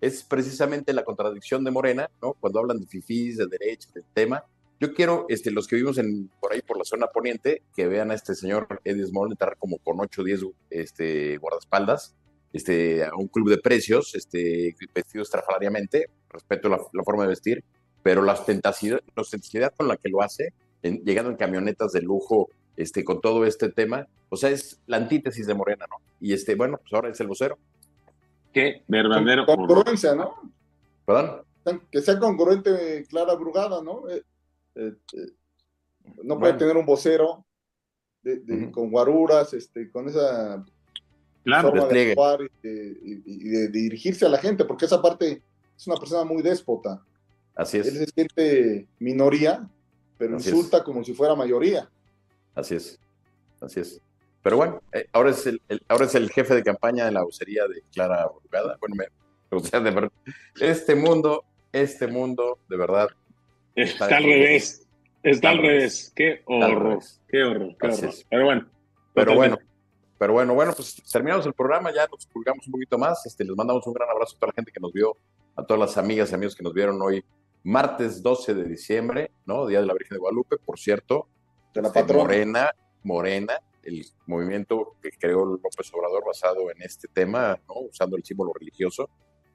Es 0.00 0.22
precisamente 0.22 0.92
la 0.92 1.04
contradicción 1.04 1.64
de 1.64 1.70
Morena, 1.70 2.10
¿no? 2.20 2.34
Cuando 2.34 2.60
hablan 2.60 2.80
de 2.80 2.86
fifís, 2.86 3.38
de 3.38 3.46
derecha, 3.46 3.88
del 3.94 4.04
tema, 4.12 4.44
yo 4.80 4.92
quiero, 4.92 5.26
este, 5.28 5.50
los 5.50 5.66
que 5.66 5.76
vivimos 5.76 5.98
en, 5.98 6.28
por 6.40 6.52
ahí 6.52 6.60
por 6.60 6.76
la 6.76 6.84
zona 6.84 7.06
poniente, 7.06 7.62
que 7.74 7.86
vean 7.86 8.10
a 8.10 8.14
este 8.14 8.34
señor 8.34 8.66
Eddie 8.84 9.06
Small 9.06 9.30
entrar 9.30 9.56
como 9.56 9.78
con 9.78 10.00
8 10.00 10.20
o 10.20 10.24
10 10.24 10.40
este, 10.70 11.38
guardaespaldas 11.38 12.14
este, 12.52 13.04
a 13.04 13.14
un 13.16 13.28
club 13.28 13.50
de 13.50 13.58
precios, 13.58 14.14
este, 14.14 14.74
vestido 14.94 15.22
estrafalariamente, 15.22 16.08
respeto 16.28 16.68
la, 16.68 16.78
la 16.92 17.02
forma 17.02 17.22
de 17.22 17.30
vestir, 17.30 17.64
pero 18.02 18.22
la 18.22 18.34
ostentacidad, 18.34 19.00
la 19.16 19.70
con 19.70 19.88
la 19.88 19.96
que 19.96 20.08
lo 20.08 20.22
hace, 20.22 20.52
llegando 20.82 21.30
en 21.30 21.36
camionetas 21.36 21.92
de 21.92 22.02
lujo, 22.02 22.50
este, 22.76 23.04
con 23.04 23.20
todo 23.20 23.44
este 23.44 23.70
tema, 23.70 24.06
o 24.28 24.36
sea, 24.36 24.50
es 24.50 24.80
la 24.86 24.98
antítesis 24.98 25.46
de 25.46 25.54
Morena, 25.54 25.86
¿no? 25.88 25.96
Y 26.20 26.32
este, 26.32 26.54
bueno, 26.54 26.78
pues 26.78 26.92
ahora 26.92 27.10
es 27.10 27.20
el 27.20 27.28
vocero. 27.28 27.58
Qué 28.54 28.84
verdadero. 28.86 29.44
Congruencia, 29.44 30.14
¿no? 30.14 30.52
¿Perdón? 31.04 31.42
Que 31.90 32.00
sea 32.00 32.18
congruente 32.18 33.04
Clara 33.08 33.34
Brugada, 33.34 33.82
¿no? 33.82 34.08
Eh, 34.08 34.22
eh, 34.76 34.92
eh, 35.12 35.32
no 36.22 36.38
puede 36.38 36.54
tener 36.54 36.76
un 36.76 36.86
vocero 36.86 37.44
con 38.72 38.90
guaruras, 38.90 39.52
este, 39.52 39.90
con 39.90 40.08
esa 40.08 40.64
forma 41.44 41.86
de 41.86 42.10
actuar 42.10 42.40
y, 42.62 43.48
de, 43.50 43.68
dirigirse 43.68 44.24
a 44.24 44.30
la 44.30 44.38
gente, 44.38 44.64
porque 44.64 44.86
esa 44.86 45.02
parte 45.02 45.42
es 45.76 45.86
una 45.86 45.96
persona 45.96 46.24
muy 46.24 46.42
déspota. 46.42 47.02
Así 47.54 47.78
es. 47.78 47.88
Él 47.88 47.98
se 47.98 48.06
siente 48.06 48.88
minoría, 48.98 49.68
pero 50.16 50.34
insulta 50.34 50.82
como 50.84 51.02
si 51.04 51.12
fuera 51.12 51.34
mayoría. 51.34 51.90
Así 52.54 52.76
es, 52.76 52.98
así 53.60 53.80
es. 53.80 54.00
Pero 54.44 54.58
bueno, 54.58 54.82
eh, 54.92 55.08
ahora, 55.12 55.30
es 55.30 55.46
el, 55.46 55.60
ahora 55.88 56.04
es 56.04 56.14
el 56.14 56.30
jefe 56.30 56.54
de 56.54 56.62
campaña 56.62 57.06
de 57.06 57.12
la 57.12 57.22
vocería 57.22 57.66
de 57.66 57.82
Clara 57.92 58.28
Brugada. 58.28 58.76
Bueno, 58.78 58.94
o 59.50 59.60
sea, 59.60 59.80
de 59.80 59.90
verdad, 59.90 60.12
este 60.60 60.94
mundo, 60.94 61.44
este 61.72 62.06
mundo, 62.06 62.58
de 62.68 62.76
verdad, 62.76 63.08
Está, 63.74 64.04
al 64.04 64.24
revés. 64.24 64.86
Está, 65.22 65.48
al 65.48 65.58
revés. 65.58 66.12
Qué 66.14 66.42
horror. 66.44 67.00
Qué 67.28 67.42
horror. 67.42 67.76
Qué 67.78 67.86
horror. 67.86 68.14
Pero 68.28 68.44
bueno. 68.44 68.66
Pero 69.14 69.34
bueno. 69.34 69.58
Pero 70.18 70.32
bueno, 70.32 70.54
bueno, 70.54 70.72
pues 70.76 71.02
terminamos 71.10 71.44
el 71.44 71.54
programa, 71.54 71.92
ya 71.92 72.06
nos 72.06 72.24
pulgamos 72.26 72.66
un 72.66 72.72
poquito 72.72 72.96
más. 72.98 73.26
Este, 73.26 73.44
les 73.44 73.56
mandamos 73.56 73.84
un 73.86 73.94
gran 73.94 74.08
abrazo 74.08 74.36
a 74.36 74.38
toda 74.38 74.52
la 74.52 74.54
gente 74.54 74.70
que 74.70 74.78
nos 74.78 74.92
vio, 74.92 75.16
a 75.56 75.64
todas 75.64 75.80
las 75.80 75.98
amigas 75.98 76.30
y 76.30 76.34
amigos 76.34 76.54
que 76.54 76.62
nos 76.62 76.72
vieron 76.72 77.02
hoy, 77.02 77.24
martes 77.64 78.22
12 78.22 78.54
de 78.54 78.64
diciembre, 78.64 79.32
¿no? 79.44 79.66
Día 79.66 79.80
de 79.80 79.86
la 79.86 79.92
Virgen 79.92 80.16
de 80.16 80.20
Guadalupe, 80.20 80.56
por 80.58 80.78
cierto. 80.78 81.28
De 81.74 81.82
la 81.82 81.88
este, 81.88 82.14
Morena, 82.14 82.70
Morena, 83.02 83.54
el 83.86 84.04
movimiento 84.26 84.96
que 85.02 85.10
creó 85.10 85.44
López 85.44 85.92
Obrador 85.92 86.24
basado 86.26 86.70
en 86.70 86.82
este 86.82 87.08
tema, 87.08 87.58
¿no? 87.68 87.74
Usando 87.90 88.16
el 88.16 88.24
símbolo 88.24 88.52
religioso. 88.52 89.08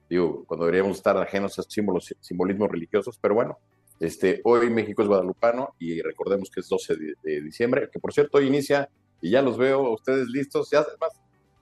Digo, 0.08 0.44
cuando 0.46 0.66
deberíamos 0.66 0.96
estar 0.96 1.16
ajenos 1.16 1.58
a 1.58 1.62
símbolos, 1.62 2.14
simbolismos 2.20 2.70
religiosos, 2.70 3.18
pero 3.20 3.34
bueno, 3.34 3.58
este, 4.00 4.40
hoy 4.44 4.70
México 4.70 5.02
es 5.02 5.08
guadalupano 5.08 5.74
y 5.78 6.00
recordemos 6.00 6.50
que 6.50 6.60
es 6.60 6.68
12 6.68 6.94
de, 7.22 7.40
diciembre, 7.42 7.88
que 7.92 8.00
por 8.00 8.12
cierto 8.12 8.38
hoy 8.38 8.46
inicia 8.46 8.88
y 9.20 9.30
ya 9.30 9.42
los 9.42 9.58
veo 9.58 9.92
ustedes 9.92 10.26
listos. 10.28 10.70
Ya, 10.70 10.80
además, 10.80 11.10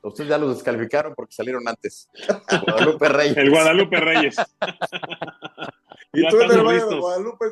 ustedes 0.02 0.30
ya 0.30 0.38
los 0.38 0.54
descalificaron 0.54 1.14
porque 1.14 1.34
salieron 1.34 1.66
antes. 1.66 2.08
El 2.48 2.60
Guadalupe 2.64 3.08
Reyes. 3.08 3.36
El 3.36 3.50
Guadalupe 3.50 3.96
Reyes. 4.00 4.36
y 6.12 6.28
tú 6.28 6.36
eres 6.40 6.56
el 6.56 7.00
Guadalupe. 7.00 7.46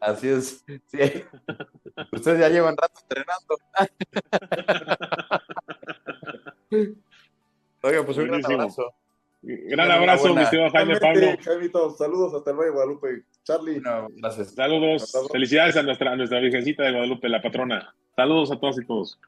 Así 0.00 0.28
es. 0.28 0.64
Sí. 0.86 1.24
Ustedes 2.12 2.40
ya 2.40 2.48
llevan 2.48 2.76
rato 2.76 3.00
entrenando. 3.02 3.56
Oiga, 7.82 8.04
pues 8.04 8.16
un 8.18 8.26
gran 8.28 8.44
abrazo. 8.44 8.94
Gran 9.42 9.90
abrazo, 9.90 10.34
mi 10.34 10.42
estimado 10.42 10.70
Jaime 10.70 11.00
Pablo. 11.00 11.26
Jaimito, 11.42 11.90
saludos 11.96 12.34
hasta 12.34 12.50
el 12.50 12.56
Valle 12.56 12.68
de 12.68 12.74
Guadalupe. 12.74 13.24
Charlie. 13.42 13.82
gracias. 14.16 14.54
Saludos. 14.54 15.12
Felicidades 15.32 15.76
a 15.76 15.82
nuestra, 15.82 16.12
a 16.12 16.16
nuestra 16.16 16.40
Virgencita 16.40 16.82
de 16.82 16.92
Guadalupe, 16.92 17.28
la 17.28 17.40
patrona. 17.40 17.94
Saludos 18.16 18.50
a 18.52 18.60
todos 18.60 18.78
y 18.78 18.86
todos. 18.86 19.18